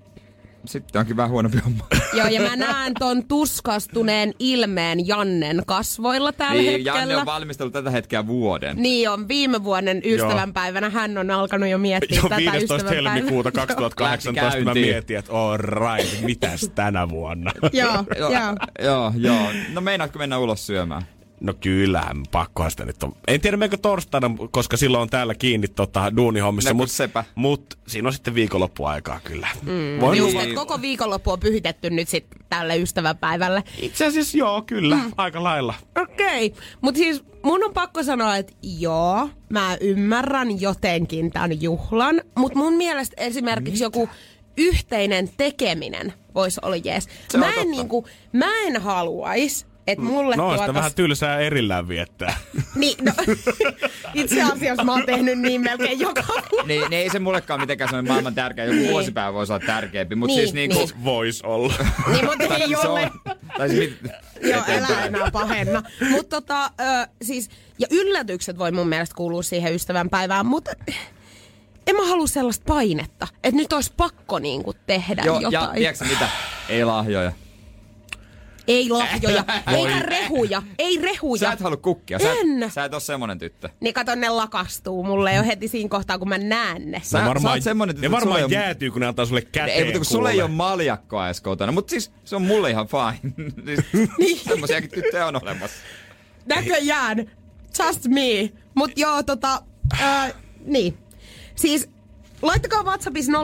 sitten 0.68 1.00
onkin 1.00 1.16
vähän 1.16 1.30
huonompi 1.30 1.58
homma. 1.58 1.86
Joo, 2.12 2.26
ja 2.26 2.40
mä 2.40 2.56
näen 2.56 2.94
ton 2.98 3.24
tuskastuneen 3.24 4.34
ilmeen 4.38 5.06
Jannen 5.06 5.62
kasvoilla 5.66 6.32
tällä 6.32 6.52
niin, 6.54 6.72
hetkellä. 6.72 6.98
Janne 6.98 7.16
on 7.16 7.26
valmistellut 7.26 7.72
tätä 7.72 7.90
hetkeä 7.90 8.26
vuoden. 8.26 8.76
Niin 8.76 9.10
on, 9.10 9.28
viime 9.28 9.64
vuoden 9.64 10.02
ystävänpäivänä 10.04 10.90
hän 10.90 11.18
on 11.18 11.30
alkanut 11.30 11.68
jo 11.68 11.78
miettiä 11.78 12.16
Jo 12.16 12.22
tätä 12.22 12.36
15. 12.36 12.74
ystävänpäivää. 12.74 13.12
helmikuuta 13.12 13.52
2018 13.52 14.60
mä 14.64 14.74
mietin, 14.74 15.16
että 15.16 15.32
all 15.32 15.56
right, 15.56 16.22
mitäs 16.22 16.70
tänä 16.74 17.08
vuonna? 17.08 17.52
Joo, 17.72 17.92
joo, 18.18 18.30
joo. 18.32 18.54
joo, 18.82 19.12
joo. 19.16 19.52
No 19.72 19.80
meinaatko 19.80 20.18
mennä 20.18 20.38
ulos 20.38 20.66
syömään? 20.66 21.02
No 21.40 21.54
kyllähän, 21.60 22.22
pakkohan 22.30 22.70
sitä 22.70 22.84
nyt 22.84 23.02
on. 23.02 23.12
En 23.28 23.40
tiedä 23.40 23.56
menkö 23.56 23.76
torstaina, 23.76 24.30
koska 24.50 24.76
silloin 24.76 25.02
on 25.02 25.08
täällä 25.10 25.34
kiinni 25.34 25.68
tota, 25.68 26.16
duunihommissa. 26.16 26.70
No, 26.70 26.74
Mut, 26.74 26.90
sepä. 26.90 27.24
mut 27.34 27.78
siinä 27.86 28.08
on 28.08 28.12
sitten 28.12 28.34
viikonloppuaikaa 28.34 29.20
kyllä. 29.24 29.48
Mm, 29.62 30.00
Voin 30.00 30.18
Just, 30.18 30.32
lupa- 30.32 30.42
että 30.42 30.54
koko 30.54 30.80
viikonloppu 30.80 31.30
on 31.30 31.40
pyhitetty 31.40 31.90
nyt 31.90 32.08
sitten 32.08 32.40
tälle 32.48 32.76
ystävänpäivälle. 32.76 33.64
Itse 33.78 34.06
asiassa 34.06 34.38
joo, 34.38 34.62
kyllä, 34.62 34.96
mm. 34.96 35.12
aika 35.16 35.42
lailla. 35.44 35.74
Okei, 36.02 36.46
okay. 36.46 36.62
mutta 36.80 36.98
siis 36.98 37.24
mun 37.42 37.64
on 37.64 37.74
pakko 37.74 38.02
sanoa, 38.02 38.36
että 38.36 38.52
joo, 38.62 39.28
mä 39.48 39.76
ymmärrän 39.80 40.60
jotenkin 40.60 41.30
tämän 41.30 41.62
juhlan, 41.62 42.22
mutta 42.38 42.58
mun 42.58 42.72
mielestä 42.74 43.14
esimerkiksi 43.22 43.82
joku 43.84 44.08
yhteinen 44.56 45.30
tekeminen 45.36 46.12
voisi 46.34 46.60
olla 46.62 46.76
jees. 46.76 47.08
Se 47.28 47.38
Mä 47.38 47.46
en, 47.46 47.54
totta. 47.54 47.68
niinku, 47.70 48.06
mä 48.32 48.46
en 48.66 48.80
haluais, 48.82 49.66
että 49.88 50.04
mulle 50.04 50.36
No, 50.36 50.46
sitä 50.50 50.56
tuotas... 50.56 50.74
vähän 50.74 50.94
tylsää 50.94 51.38
erillään 51.38 51.88
viettää. 51.88 52.36
Niin, 52.74 52.96
no, 53.04 53.12
itse 54.14 54.42
asiassa 54.42 54.84
mä 54.84 54.92
oon 54.92 55.06
tehnyt 55.06 55.38
niin 55.38 55.60
melkein 55.60 56.00
joka 56.00 56.22
vuosi. 56.28 56.66
Niin, 56.66 56.80
niin 56.90 57.02
ei 57.02 57.10
se 57.10 57.18
mullekaan 57.18 57.60
mitenkään 57.60 57.88
sellainen 57.90 58.12
maailman 58.12 58.34
tärkeä. 58.34 58.64
Joku 58.64 58.76
Niin. 58.78 58.90
vuosipäivä 58.90 59.32
voisi 59.32 59.52
olla 59.52 59.66
tärkeämpi. 59.66 60.14
Mutta 60.14 60.34
Niin, 60.36 60.40
siis 60.42 60.54
niinku... 60.54 60.78
niin. 60.78 61.04
Vois 61.04 61.42
olla. 61.42 61.74
Niin, 62.12 62.24
mutta 62.24 62.44
ei 62.56 62.68
se 62.68 62.88
ole. 62.88 63.10
tai 63.58 63.68
siis 63.68 63.90
mit, 64.02 64.12
Joo, 64.42 64.62
älä 64.68 65.04
enää 65.06 65.30
pahenna. 65.30 65.82
Mutta 66.10 66.40
tota, 66.40 66.64
ö, 66.64 67.08
siis, 67.22 67.50
ja 67.78 67.86
yllätykset 67.90 68.58
voi 68.58 68.72
mun 68.72 68.88
mielestä 68.88 69.14
kuulua 69.16 69.42
siihen 69.42 69.74
ystävänpäivään, 69.74 70.46
mutta 70.46 70.70
en 71.86 71.96
mä 71.96 72.06
halua 72.06 72.26
sellaista 72.26 72.64
painetta, 72.68 73.28
että 73.44 73.56
nyt 73.56 73.72
olisi 73.72 73.92
pakko 73.96 74.38
niinku 74.38 74.74
tehdä 74.86 75.22
Joo, 75.24 75.40
ja 75.40 75.48
jotain. 75.52 75.76
tiedätkö 75.78 76.04
mitä? 76.04 76.28
Ei 76.68 76.84
lahjoja. 76.84 77.32
Ei 78.68 78.88
lahjoja, 78.90 79.44
eikä 79.76 79.98
rehuja, 79.98 80.62
ei 80.78 80.98
rehuja. 81.02 81.40
Sä 81.40 81.52
et 81.52 81.60
halua 81.60 81.76
kukkia. 81.76 82.18
Sä, 82.18 82.32
En. 82.32 82.62
et, 82.62 82.72
sä 82.72 82.84
et 82.84 82.92
ole 82.94 83.00
semmonen 83.00 83.38
tyttö. 83.38 83.68
Niin 83.80 83.94
kato, 83.94 84.14
ne 84.14 84.28
lakastuu 84.28 85.04
mulle 85.04 85.34
jo 85.34 85.42
heti 85.44 85.68
siinä 85.68 85.88
kohtaa, 85.88 86.18
kun 86.18 86.28
mä 86.28 86.38
näen 86.38 86.90
ne. 86.90 87.00
Sä- 87.04 87.18
sä 87.42 87.50
oot 87.50 87.62
semmonen 87.62 87.94
tyttö, 87.96 88.08
ne 88.08 88.12
varmaan 88.12 88.42
oo- 88.42 88.48
jäätyy, 88.48 88.90
kun 88.90 89.00
ne 89.00 89.06
antaa 89.06 89.26
sulle 89.26 89.42
käteen. 89.42 89.78
Ei, 89.78 89.84
mutta 89.84 89.98
kun 89.98 90.04
sulla 90.06 90.30
ei 90.30 90.42
ole 90.42 90.50
maljakkoa 90.50 91.26
edes 91.26 91.40
kotona. 91.40 91.72
Mutta 91.72 91.90
siis 91.90 92.10
se 92.24 92.36
on 92.36 92.42
mulle 92.42 92.70
ihan 92.70 92.86
fine. 92.88 93.34
siis, 93.66 93.80
Niin. 94.18 94.38
Semmosiakin 94.38 94.90
tyttöjä 94.90 95.26
on 95.26 95.42
olemassa. 95.42 95.76
Näköjään. 96.46 97.30
Just 97.86 98.06
me. 98.08 98.52
Mut 98.74 98.90
joo, 98.98 99.22
tota, 99.22 99.62
ää, 100.00 100.30
niin. 100.64 100.98
Siis 101.54 101.88
laittakaa 102.42 102.82
WhatsAppissa 102.82 103.32
050501719 103.32 103.36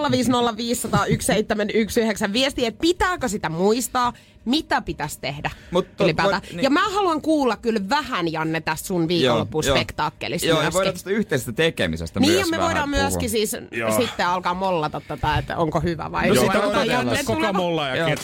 viestiä, 2.32 2.68
että 2.68 2.80
pitääkö 2.80 3.28
sitä 3.28 3.49
muistaa, 3.49 4.12
mitä 4.45 4.80
pitäisi 4.82 5.20
tehdä 5.20 5.51
Mut 5.70 5.97
to- 5.97 6.05
ylipäätään. 6.05 6.42
voi- 6.42 6.51
niin. 6.53 6.62
Ja 6.64 6.70
mä 6.70 6.88
haluan 6.88 7.20
kuulla 7.22 7.57
kyllä 7.57 7.80
vähän, 7.88 8.32
Janne, 8.32 8.61
tästä 8.61 8.86
sun 8.86 9.09
viikonloppuspektaakkelista 9.09 10.49
Joo, 10.49 10.57
ja 10.59 10.62
myöskin. 10.62 10.78
voidaan 10.78 10.95
tästä 10.95 11.11
yhteisestä 11.11 11.53
tekemisestä 11.53 12.20
Niin, 12.20 12.32
myös 12.32 12.51
ja 12.51 12.59
me 12.59 12.64
voidaan 12.64 12.90
puhua. 12.90 13.03
myöskin 13.03 13.30
siis 13.30 13.57
Joo. 13.70 13.97
sitten 13.97 14.26
alkaa 14.26 14.55
mollata 14.55 15.01
tätä, 15.09 15.38
että 15.38 15.57
onko 15.57 15.80
hyvä 15.80 16.12
vai 16.12 16.28
No 16.28 16.34
ei. 16.34 16.40
sitä 16.40 16.51
Otetaan 16.51 16.70
odotellaan. 16.70 17.07
Janne 17.07 17.24
Koko 17.24 17.53
molla 17.53 17.88
ja 17.88 17.97
Joo. 17.97 18.09
ket... 18.09 18.20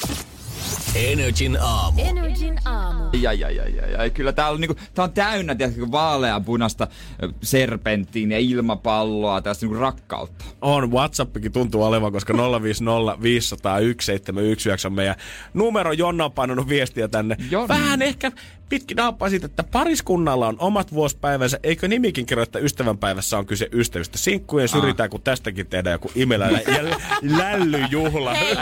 Energin 0.95 1.59
aamu. 1.61 2.01
Energin 2.05 2.59
aamu. 2.65 3.05
Ja, 3.13 3.33
ja, 3.33 3.51
ja, 3.51 3.69
ja, 3.69 3.87
ja. 3.87 4.11
Kyllä 4.11 4.33
tää 4.33 4.49
on, 4.49 4.61
niinku, 4.61 4.77
tää 4.95 5.05
on 5.05 5.13
täynnä 5.13 5.55
tiedätkö, 5.55 5.87
vaaleanpunasta 5.91 6.87
serpenttiin 7.43 8.31
ja 8.31 8.39
ilmapalloa, 8.39 9.43
tästä 9.43 9.67
niinku 9.67 9.81
rakkautta. 9.81 10.45
On, 10.61 10.93
Whatsappikin 10.93 11.53
tuntuu 11.53 11.83
olevan, 11.83 12.13
koska 12.13 12.35
050 12.63 13.23
500 13.23 13.73
1719 13.73 14.89
on 14.89 14.93
meidän 14.93 15.15
numero. 15.55 15.93
Jonna 15.93 16.25
on 16.25 16.33
painanut 16.33 16.69
viestiä 16.69 17.09
tänne. 17.09 17.37
Jonna. 17.51 17.69
Vähän 17.69 18.03
ehkä 18.03 18.33
pitkin 18.71 18.97
nappaa 18.97 19.31
siitä, 19.31 19.47
että 19.47 19.63
pariskunnalla 19.65 20.49
on 20.49 20.57
omat 20.59 20.93
vuosipäivänsä. 20.93 21.59
Eikö 21.63 21.89
nimikin 21.89 22.27
kerro, 22.27 22.43
että 22.43 22.59
ystävänpäivässä 22.59 23.39
on 23.39 23.47
kyse 23.47 23.69
ystävistä? 23.73 24.19
Sinkkujen 24.19 24.69
syrjitään, 24.69 25.11
kun 25.11 25.23
tästäkin 25.23 25.67
tehdään 25.67 25.93
joku 25.95 26.11
imelä 26.15 26.47
ja 26.51 26.85
lä- 26.85 26.97
lällyjuhla. 27.23 28.35
Hei, 28.35 28.55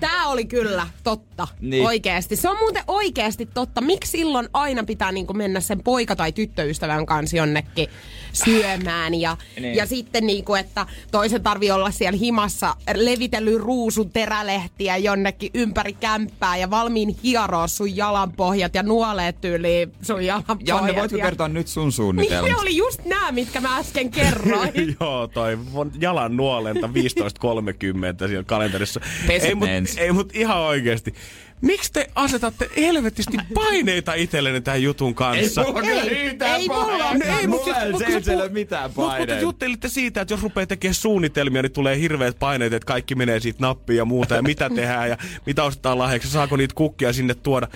tää 0.00 0.26
oli 0.26 0.44
kyllä 0.44 0.86
totta. 1.04 1.48
Niin. 1.60 1.70
Niin. 1.70 1.86
Oikeesti. 1.86 2.36
Se 2.36 2.48
on 2.48 2.56
muuten 2.58 2.82
oikeesti 2.86 3.46
totta. 3.54 3.80
Miksi 3.80 4.10
silloin 4.10 4.48
aina 4.52 4.84
pitää 4.84 5.12
niinku 5.12 5.34
mennä 5.34 5.60
sen 5.60 5.82
poika- 5.84 6.16
tai 6.16 6.32
tyttöystävän 6.32 7.06
kanssa 7.06 7.36
jonnekin 7.36 7.88
syömään? 8.32 9.14
Ja, 9.14 9.36
Niin. 9.54 9.62
niin. 9.62 9.74
ja 9.76 9.86
sitten 9.86 10.26
niinku, 10.26 10.54
että 10.54 10.86
toisen 11.10 11.42
tarvii 11.42 11.70
olla 11.70 11.90
siellä 11.90 12.18
himassa 12.18 12.76
levitellyt 12.94 13.56
ruusun 13.60 14.10
terälehtiä 14.10 14.96
jonnekin 14.96 15.50
ympäri 15.54 15.92
kämppää 15.92 16.56
ja 16.56 16.70
valmiin 16.70 17.16
hieroa 17.22 17.66
sun 17.66 17.96
jalanpohjat 17.96 18.74
ja 18.74 18.82
nuoleet 19.08 19.40
tyyliin 19.40 19.92
sun 20.02 20.24
jalanpohjat. 20.24 20.68
Janne, 20.68 20.94
voitko 20.94 21.16
ja... 21.16 21.24
kertoa 21.24 21.48
nyt 21.48 21.68
sun 21.68 21.84
Niin 21.84 21.92
suunnitelmat? 21.92 22.50
ne 22.50 22.56
oli 22.56 22.76
just 22.76 23.04
nämä, 23.04 23.32
mitkä 23.32 23.60
mä 23.60 23.76
äsken 23.76 24.10
kerroin. 24.10 24.72
Joo, 25.00 25.26
toi 25.26 25.58
jalan 26.00 26.36
nuolenta 26.36 26.86
15.30 26.86 28.28
siellä 28.28 28.44
kalenterissa. 28.44 29.00
Peset 29.26 29.48
ei, 29.48 29.54
mut, 29.54 29.68
ei, 29.98 30.12
mut 30.12 30.36
ihan 30.36 30.58
oikeesti. 30.58 31.14
Miksi 31.60 31.92
te 31.92 32.10
asetatte 32.14 32.70
helvetisti 32.76 33.36
paineita 33.54 34.14
itsellenne 34.14 34.60
tämän 34.60 34.82
jutun 34.82 35.14
kanssa? 35.14 35.62
mulla 35.64 35.82
kyllä 35.82 36.02
Ei, 36.02 36.36
ei 36.46 36.68
mulla 36.68 36.84
paineita. 36.84 37.08
ole. 37.08 37.18
No 37.32 37.38
ei, 37.38 37.46
mutta 37.46 37.66
Mulla 37.70 37.80
ei 37.82 37.92
mut, 37.92 38.02
se 38.24 38.30
ei 38.30 38.36
ole 38.36 38.48
mitään 38.48 38.90
mut- 38.90 38.96
Mutta 38.96 39.08
paineita. 39.16 39.42
juttelitte 39.42 39.88
siitä, 39.88 40.20
että 40.20 40.34
jos 40.34 40.42
rupeaa 40.42 40.66
tekemään 40.66 40.94
suunnitelmia, 40.94 41.62
niin 41.62 41.72
tulee 41.72 41.98
hirveät 41.98 42.38
paineet, 42.38 42.72
että 42.72 42.86
kaikki 42.86 43.14
menee 43.14 43.40
siitä 43.40 43.58
nappiin 43.60 43.96
ja 43.96 44.04
muuta, 44.04 44.34
ja 44.34 44.42
mitä 44.42 44.70
tehdään, 44.70 45.08
ja 45.10 45.16
mitä 45.46 45.64
ostetaan 45.64 45.98
lahjaksi, 45.98 46.28
saako 46.30 46.56
niitä 46.56 46.74
kukkia 46.74 47.12
sinne 47.12 47.34
tuoda. 47.34 47.68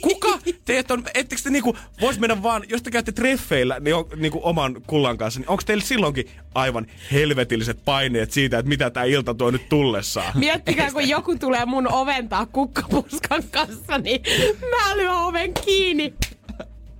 Kuka 0.00 0.38
teet 0.64 0.90
on, 0.90 1.02
ettekö 1.14 1.42
te 1.42 1.50
niinku, 1.50 1.76
vois 2.00 2.18
mennä 2.18 2.42
vaan, 2.42 2.62
jos 2.68 2.82
te 2.82 2.90
käytte 2.90 3.12
treffeillä 3.12 3.80
niin 3.80 3.94
on, 3.94 4.04
niinku 4.16 4.40
oman 4.42 4.76
kullan 4.86 5.18
kanssa, 5.18 5.40
niin 5.40 5.48
onko 5.48 5.62
teillä 5.66 5.84
silloinkin 5.84 6.30
aivan 6.54 6.86
helvetilliset 7.12 7.84
paineet 7.84 8.32
siitä, 8.32 8.58
että 8.58 8.68
mitä 8.68 8.90
tämä 8.90 9.04
ilta 9.04 9.34
tuo 9.34 9.50
nyt 9.50 9.68
tullessaan? 9.68 10.32
Miettikää, 10.38 10.90
kun 10.92 11.08
joku 11.08 11.36
tulee 11.38 11.64
mun 11.66 11.92
oventaa 11.92 12.46
kukkapuskan 13.28 13.66
kanssa, 13.66 13.98
niin 13.98 14.20
mä 14.70 14.96
lyön 14.96 15.14
oven 15.14 15.54
kiinni. 15.64 16.14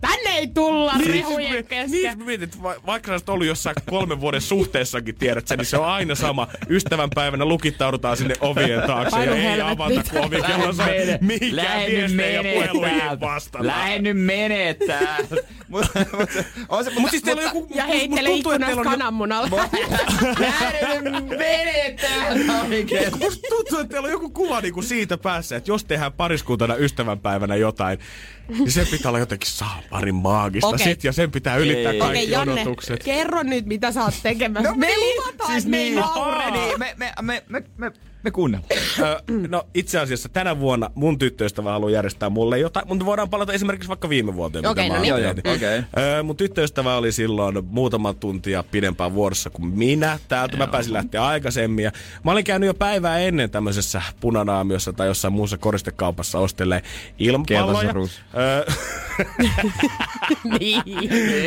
Tänne 0.00 0.30
ei 0.30 0.46
tulla 0.46 0.92
rehujen 1.06 1.52
niin, 1.52 1.64
kesken. 1.66 2.18
niin, 2.26 2.42
että 2.42 2.56
va- 2.62 2.74
vaikka 2.86 3.18
sä 3.18 3.32
ollut 3.32 3.46
jossain 3.46 3.76
kolmen 3.90 4.20
vuoden 4.20 4.40
suhteessakin, 4.40 5.14
tiedät 5.14 5.48
sä, 5.48 5.56
niin 5.56 5.66
se 5.66 5.76
on 5.78 5.84
aina 5.84 6.14
sama. 6.14 6.48
Ystävänpäivänä 6.70 7.44
lukittaudutaan 7.44 8.16
sinne 8.16 8.34
ovien 8.40 8.82
taakse 8.86 9.10
Painu 9.10 9.34
ja 9.34 9.54
ei 9.54 9.60
avata, 9.60 10.02
kun 10.10 10.24
ovi 10.24 10.36
kello 10.42 10.74
Lähde 10.76 11.18
nyt 11.22 11.40
viestejä 11.98 12.30
ja 12.30 12.42
puheluihin 12.42 12.98
täältä. 13.00 13.20
vastata. 13.20 13.66
Lähde 13.66 13.98
nyt 13.98 14.16
menee 14.24 14.74
täältä. 14.74 15.36
Mut, 15.68 15.84
mut, 16.18 16.30
on 16.68 16.84
se, 16.84 16.90
Mut 16.98 17.10
siis 17.10 17.22
teillä 17.22 17.40
on 17.40 17.46
joku... 17.56 17.66
Ja 17.74 17.84
heittele 17.84 18.30
ikkunasta 18.30 18.66
teillä 18.66 18.80
on 18.80 18.84
jo- 18.86 18.90
kananmunalla. 18.90 19.48
Musta 23.20 23.48
tuntuu, 23.48 23.78
että 23.78 23.84
teillä 23.92 24.06
on 24.06 24.12
joku 24.12 24.30
kuva 24.30 24.60
niinku 24.60 24.82
siitä 24.82 25.18
päässä, 25.18 25.56
että 25.56 25.70
jos 25.70 25.84
tehdään 25.84 26.12
pariskuntana 26.12 26.74
ystävänpäivänä 26.76 27.56
jotain, 27.56 27.98
niin 28.48 28.70
se 28.72 28.84
pitää 28.90 29.10
olla 29.10 29.18
jotenkin 29.18 29.50
saaparin 29.50 30.14
maagista 30.14 30.66
Okei. 30.66 30.84
sit, 30.84 31.04
ja 31.04 31.12
sen 31.12 31.30
pitää 31.30 31.56
ylittää 31.56 31.92
Ei. 31.92 31.98
kaikki 31.98 32.18
Okei, 32.18 32.30
Janne, 32.30 32.52
odotukset. 32.52 33.04
kerro 33.04 33.42
nyt, 33.42 33.66
mitä 33.66 33.92
sä 33.92 34.04
oot 34.04 34.14
tekemässä. 34.22 34.74
me 34.74 34.94
luvataan, 34.96 35.50
siis 35.52 35.64
että 35.64 35.70
me 35.70 35.76
niin. 35.76 35.94
Niin, 36.52 36.78
me, 36.78 36.94
me, 36.96 37.12
me, 37.22 37.42
me, 37.48 37.62
me, 37.76 37.92
me 38.22 38.30
kuunnellaan. 38.30 38.70
Ö, 39.00 39.22
no 39.48 39.62
itse 39.74 39.98
asiassa 39.98 40.28
tänä 40.28 40.58
vuonna 40.60 40.90
mun 40.94 41.18
tyttöystävä 41.18 41.70
haluaa 41.72 41.90
järjestää 41.90 42.30
mulle 42.30 42.58
jotain, 42.58 42.88
mutta 42.88 43.06
voidaan 43.06 43.30
palata 43.30 43.52
esimerkiksi 43.52 43.88
vaikka 43.88 44.08
viime 44.08 44.34
vuoteen. 44.34 44.62
mitä 44.62 44.70
Okei, 44.70 44.88
mä 44.88 44.94
no 44.96 45.00
niin. 45.02 45.08
Joo, 45.08 45.18
joo, 45.18 45.30
okei. 45.54 45.78
Ö, 46.18 46.22
mun 46.22 46.36
tyttöystävä 46.36 46.96
oli 46.96 47.12
silloin 47.12 47.64
muutaman 47.64 48.16
tuntia 48.16 48.62
pidempään 48.70 49.14
vuorossa 49.14 49.50
kuin 49.50 49.66
minä. 49.68 50.18
Täältä 50.28 50.56
mä 50.56 50.66
pääsin 50.66 50.92
lähteä 50.92 51.24
aikaisemmin. 51.24 51.84
Ja 51.84 51.92
mä 52.24 52.32
olin 52.32 52.44
käynyt 52.44 52.66
jo 52.66 52.74
päivää 52.74 53.18
ennen 53.18 53.50
tämmöisessä 53.50 54.02
punanaamiossa 54.20 54.92
tai 54.92 55.06
jossain 55.06 55.32
muussa 55.34 55.58
koristekaupassa 55.58 56.38
ostelee 56.38 56.82
ilmapalloja. 57.18 57.66
Keltaisen 57.66 57.94
ruus. 57.94 58.20
Ö, 58.36 58.72
Niin. 60.58 60.82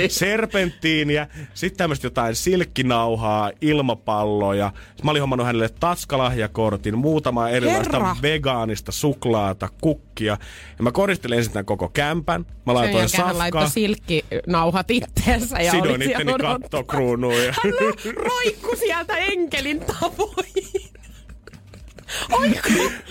serpenttiiniä, 0.09 1.27
sitten 1.53 1.77
tämmöistä 1.77 2.05
jotain 2.05 2.35
silkkinauhaa, 2.35 3.51
ilmapalloja. 3.61 4.71
Mä 5.03 5.11
olin 5.11 5.21
hommannut 5.21 5.47
hänelle 5.47 5.69
taskalahjakortin, 6.69 6.97
muutama 6.97 7.49
erilaista 7.49 7.97
Herra. 7.97 8.15
vegaanista 8.21 8.91
suklaata, 8.91 9.69
kukkia. 9.81 10.37
Ja 10.77 10.83
mä 10.83 10.91
koristelin 10.91 11.37
ensin 11.37 11.53
tämän 11.53 11.65
koko 11.65 11.89
kämpän. 11.89 12.41
Mä 12.41 12.47
Sen 12.65 12.73
laitoin 12.73 13.01
jälkeen 13.01 13.25
hän 13.25 13.37
laittoi 13.37 13.61
safkaa. 13.61 13.73
silkkinauhat 13.73 14.91
itteensä 14.91 15.59
ja 15.59 15.71
Sidoin 15.71 16.01
itteni 16.01 16.33
kattokruunuun. 16.41 17.43
Ja... 17.43 17.53
Hän 17.63 17.73
roikku 18.15 18.75
sieltä 18.75 19.17
enkelin 19.17 19.79
tavoin. 19.79 20.80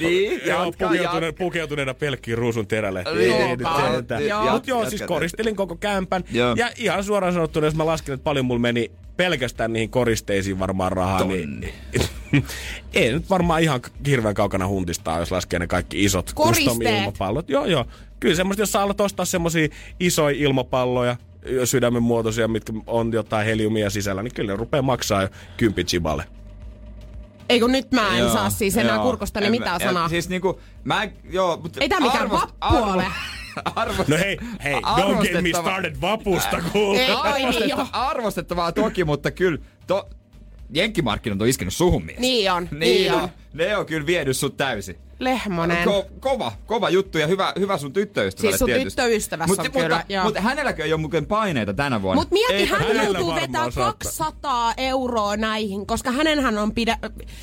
Niin, 0.01 0.40
Joo, 0.46 0.64
jatka, 0.64 0.86
pukeutuneena, 0.88 1.26
jatka. 1.26 1.38
pukeutuneena 1.38 1.94
pelkkiin 1.94 2.38
ruusun 2.38 2.66
terälehtiin. 2.66 3.18
Niin, 3.18 3.32
Ei 3.32 4.53
nyt 4.53 4.66
joo, 4.66 4.90
siis 4.90 5.03
koristelin 5.03 5.57
koko 5.57 5.76
kämpän. 5.76 6.24
Joo. 6.32 6.55
Ja 6.59 6.70
ihan 6.76 7.05
suoraan 7.05 7.32
sanottuna, 7.32 7.66
jos 7.66 7.74
mä 7.74 7.86
lasken, 7.86 8.14
että 8.14 8.24
paljon 8.24 8.44
mulla 8.44 8.61
meni 8.61 8.90
pelkästään 9.16 9.72
niihin 9.72 9.90
koristeisiin 9.90 10.59
varmaan 10.59 10.92
rahaa, 10.92 11.24
niin 11.24 11.72
ei 12.94 13.12
nyt 13.12 13.30
varmaan 13.30 13.62
ihan 13.62 13.80
hirveän 14.07 14.34
kaukana 14.34 14.68
huntistaa, 14.68 15.18
jos 15.18 15.32
laskee 15.32 15.59
ne 15.59 15.66
kaikki 15.66 16.05
isot 16.05 16.32
Koristeet. 16.34 16.76
custom-ilmapallot. 16.76 17.48
Joo, 17.48 17.66
joo. 17.66 17.84
Kyllä 18.20 18.34
semmoista, 18.34 18.62
jos 18.62 18.72
sä 18.72 18.82
alat 18.82 19.01
ostaa 19.01 19.24
semmosia 19.24 19.68
isoja 20.01 20.36
ilmapalloja, 20.38 21.16
sydämen 21.64 22.03
muotoisia, 22.03 22.48
mitkä 22.48 22.72
on 22.86 23.12
jotain 23.12 23.46
heliumia 23.46 23.90
sisällä, 23.90 24.22
niin 24.22 24.34
kyllä 24.34 24.53
ne 24.53 24.57
rupeaa 24.57 24.82
maksaa 24.82 25.22
jo 25.22 25.28
kympi 25.57 25.84
chiballe. 25.84 26.24
Ei 27.51 27.61
kun 27.61 27.72
nyt 27.72 27.92
mä 27.92 28.12
en 28.12 28.18
Joo, 28.18 28.32
saa 28.32 28.51
siis 28.51 28.76
enää 28.76 28.94
joo. 28.94 29.05
kurkostella 29.05 29.46
En 29.46 29.51
mitään 29.51 29.80
mä- 29.82 29.88
sanaa. 29.88 30.09
Siis 30.09 30.28
niinku, 30.28 30.61
mä 30.84 31.03
en, 31.03 31.12
joo, 31.30 31.57
mutta... 31.62 31.80
Ei 31.80 31.88
tää 31.88 32.01
mikään 32.01 32.28
arvost- 32.30 32.32
vappu 32.61 32.76
ole. 32.92 33.05
No 33.57 33.62
Arvost, 33.76 34.09
hei, 34.09 34.38
hei, 34.64 34.74
don't 34.74 35.22
get 35.22 35.42
me 35.42 35.48
started 35.61 35.96
vapusta, 36.01 36.62
kuule. 36.72 36.98
Ei, 36.98 37.11
ai 37.12 37.38
niin. 37.38 37.46
Arvostetta, 37.74 37.98
arvostettavaa 37.98 38.72
toki, 38.72 39.05
mutta 39.05 39.30
kyllä 39.30 39.59
to, 39.86 40.09
jenkkimarkkinat 40.74 41.42
on 41.42 41.48
iskenyt 41.48 41.74
suhun 41.74 42.05
mies. 42.05 42.18
Niin 42.18 42.53
on, 42.53 42.68
Niin, 42.70 42.78
niin 42.80 43.12
on. 43.14 43.22
on. 43.22 43.28
Ne 43.53 43.76
on 43.76 43.86
kyllä 43.86 44.07
vienyt 44.07 44.36
sut 44.36 44.57
täysin. 44.57 44.96
Lehmonen. 45.20 45.84
Ko, 45.84 46.06
kova, 46.20 46.52
kova 46.66 46.90
juttu 46.90 47.18
ja 47.18 47.26
hyvä, 47.26 47.52
hyvä 47.58 47.78
sun 47.78 47.92
tyttöystävälle 47.92 48.50
Siis 48.52 48.58
sun 48.58 48.66
tietysti. 48.66 48.90
tyttöystävässä 48.90 49.62
on 49.62 49.70
kyllä, 49.72 49.88
mutta, 49.96 50.12
joo. 50.12 50.24
mutta 50.24 50.40
hänelläkö 50.40 50.84
ei 50.84 50.92
ole 50.92 51.00
mukaan 51.00 51.26
paineita 51.26 51.74
tänä 51.74 52.02
vuonna? 52.02 52.22
Mut 52.22 52.30
mieti, 52.30 52.54
Ei, 52.54 52.66
hän 52.66 52.80
hänellä 52.80 53.02
joutuu 53.02 53.26
varmaan 53.26 53.40
vetää 53.42 53.70
saattaa. 53.70 53.92
200 53.92 54.74
euroa 54.76 55.36
näihin, 55.36 55.86
koska 55.86 56.10
hänenhän 56.10 56.58
on 56.58 56.74
pidä... 56.74 56.98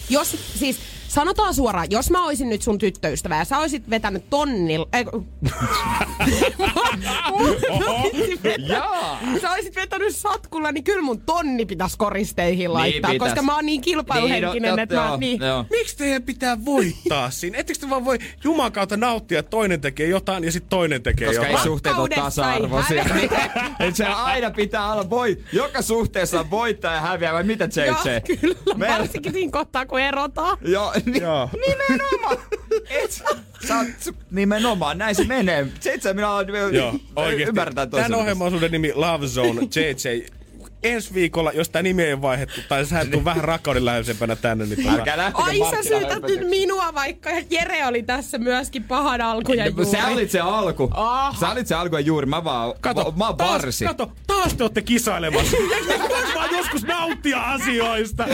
Jos, 0.09 0.31
siis 0.59 0.77
sanotaan 1.07 1.53
suoraan, 1.53 1.87
jos 1.89 2.09
mä 2.11 2.25
oisin 2.25 2.49
nyt 2.49 2.61
sun 2.61 2.77
tyttöystävä 2.77 3.37
ja 3.37 3.45
sä 3.45 3.57
oisit 3.57 3.89
vetänyt 3.89 4.29
tonnilla... 4.29 4.87
Ei, 4.93 5.05
kun- 5.05 5.27
Oho. 7.31 8.11
Jaa! 8.69 9.19
sä 9.41 9.51
oisit 9.51 9.75
vetänyt 9.75 10.15
satkulla, 10.15 10.71
niin 10.71 10.83
kyllä 10.83 11.01
mun 11.01 11.21
tonni 11.21 11.65
pitäisi 11.65 11.97
koristeihin 11.97 12.73
laittaa, 12.73 13.11
pitäis. 13.11 13.29
koska 13.29 13.41
mä 13.41 13.55
oon 13.55 13.65
niin 13.65 13.81
kilpailuhenkinen, 13.81 14.51
Niin, 14.61 14.75
no, 14.75 14.83
että 14.83 14.95
mä... 14.95 15.05
joo, 15.07 15.17
Niin, 15.17 15.41
joo. 15.41 15.65
Miksi 15.69 15.97
teidän 15.97 16.23
pitää 16.23 16.65
voittaa 16.65 17.31
siinä? 17.31 17.57
Ettekö 17.67 17.79
te 17.85 17.89
vaan 17.89 18.05
voi 18.05 18.17
Jumalan 18.43 18.71
kautta 18.71 18.97
nauttia, 18.97 19.39
että 19.39 19.49
toinen 19.49 19.81
tekee 19.81 20.07
jotain 20.07 20.43
ja 20.43 20.51
sitten 20.51 20.69
toinen 20.69 21.03
tekee 21.03 21.27
Koska 21.27 21.45
ei 21.45 21.51
jotain? 21.51 21.67
suhteet 21.67 21.95
ole 21.97 22.07
Rakkaudessa 22.09 22.53
ei 22.53 22.59
tasa-arvoisia. 22.59 23.05
Et 23.87 23.95
se 23.95 24.05
aina 24.05 24.51
pitää 24.51 24.93
olla 24.93 25.09
voi. 25.09 25.37
Joka 25.53 25.81
suhteessa 25.81 26.39
on 26.39 26.51
voittaja 26.51 26.93
ja 26.93 27.01
häviää, 27.01 27.33
vai 27.33 27.43
mitä 27.43 27.69
Joo, 27.75 27.85
JJ? 28.05 28.37
kyllä, 28.39 28.55
Me- 28.75 28.87
varsinkin 28.87 29.33
siinä 29.33 29.51
kohtaa, 29.51 29.85
kun 29.85 29.99
erotaan. 29.99 30.57
Joo, 30.61 30.93
ni- 31.05 31.19
Joo. 31.21 31.49
nimenomaan. 31.67 32.37
Et, 32.89 33.11
sä 33.67 33.77
oot, 33.77 34.15
nimenomaan, 34.31 34.97
näin 34.97 35.15
se 35.15 35.23
menee. 35.23 35.67
Seitsemän 35.79 36.15
minä 36.15 36.31
olen 36.31 36.75
Joo, 36.75 36.95
oikeesti. 37.15 37.49
ymmärretään 37.49 37.89
Tämän 37.89 38.15
ohjelmaisuuden 38.15 38.71
nimi 38.71 38.93
Love 38.93 39.27
Zone 39.27 39.61
JJ. 39.75 40.25
Ensi 40.83 41.13
viikolla, 41.13 41.51
jos 41.51 41.69
tämä 41.69 41.83
nimi 41.83 42.03
ei 42.03 42.21
vaihdettu, 42.21 42.61
tai 42.69 42.85
sä 42.85 42.99
et 42.99 43.11
tuu 43.11 43.25
vähän 43.25 43.43
rakkauden 43.43 43.85
läheisempänä 43.85 44.35
tänne, 44.35 44.65
niin 44.65 44.83
tota, 44.83 44.91
Älkää 44.91 45.31
Ai 45.33 45.59
sä 45.59 45.83
syytät 45.83 46.23
nyt 46.23 46.49
minua, 46.49 46.93
vaikka 46.93 47.29
Jere 47.49 47.85
oli 47.85 48.03
tässä 48.03 48.37
myöskin 48.37 48.83
pahan 48.83 49.21
alkuja 49.21 49.67
juuri. 49.67 49.85
Sä 49.85 50.07
olit 50.07 50.31
se 50.31 50.39
alku. 50.39 50.89
Aha. 50.93 51.35
Sä 51.39 51.49
olit 51.49 51.67
se 51.67 51.75
alku 51.75 51.95
ja 51.95 51.99
juuri. 51.99 52.25
Mä 52.25 52.43
vaan, 52.43 52.73
Kato, 52.81 53.13
mä 53.17 53.27
oon 53.27 53.37
taas, 53.37 53.51
varsi. 53.51 53.85
kato, 53.85 54.11
taas 54.27 54.53
te 54.53 54.63
olette 54.63 54.81
kisailemassa. 54.81 55.57
Vaan 56.35 56.49
joskus 56.51 56.83
nauttia 56.83 57.41
asioista? 57.41 58.25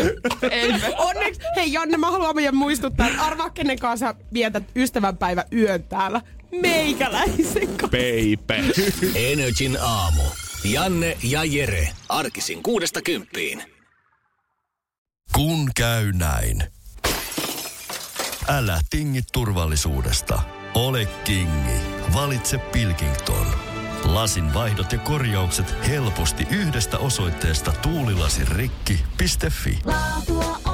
Ei, 0.51 0.73
Onneksi, 0.97 1.41
hei 1.55 1.73
Janne, 1.73 1.97
mä 1.97 2.11
haluan 2.11 2.35
meidän 2.35 2.55
muistuttaa, 2.55 3.07
että 3.07 3.21
arvaa 3.21 3.49
kenen 3.49 3.79
kanssa 3.79 4.05
sä 4.05 4.15
vietät 4.33 4.63
ystävänpäivä 4.75 5.45
yön 5.53 5.83
täällä. 5.83 6.21
Meikäläisen 6.61 7.67
kanssa. 7.67 7.87
Baby. 7.87 8.73
Energin 9.15 9.77
aamu. 9.81 10.23
Janne 10.63 11.17
ja 11.23 11.43
Jere. 11.43 11.89
Arkisin 12.09 12.63
kuudesta 12.63 13.01
kymppiin. 13.01 13.63
Kun 15.33 15.71
käy 15.75 16.11
näin. 16.11 16.63
Älä 18.47 18.79
tingi 18.89 19.21
turvallisuudesta. 19.33 20.41
Ole 20.73 21.05
kingi. 21.05 21.79
Valitse 22.13 22.57
Pilkington. 22.57 23.47
Lasin 24.03 24.53
vaihdot 24.53 24.91
ja 24.91 24.99
korjaukset 24.99 25.75
helposti 25.87 26.47
yhdestä 26.49 26.97
osoitteesta 26.97 27.71
tuulilasirikki.fi. 27.71 29.79
Laatu 29.85 30.72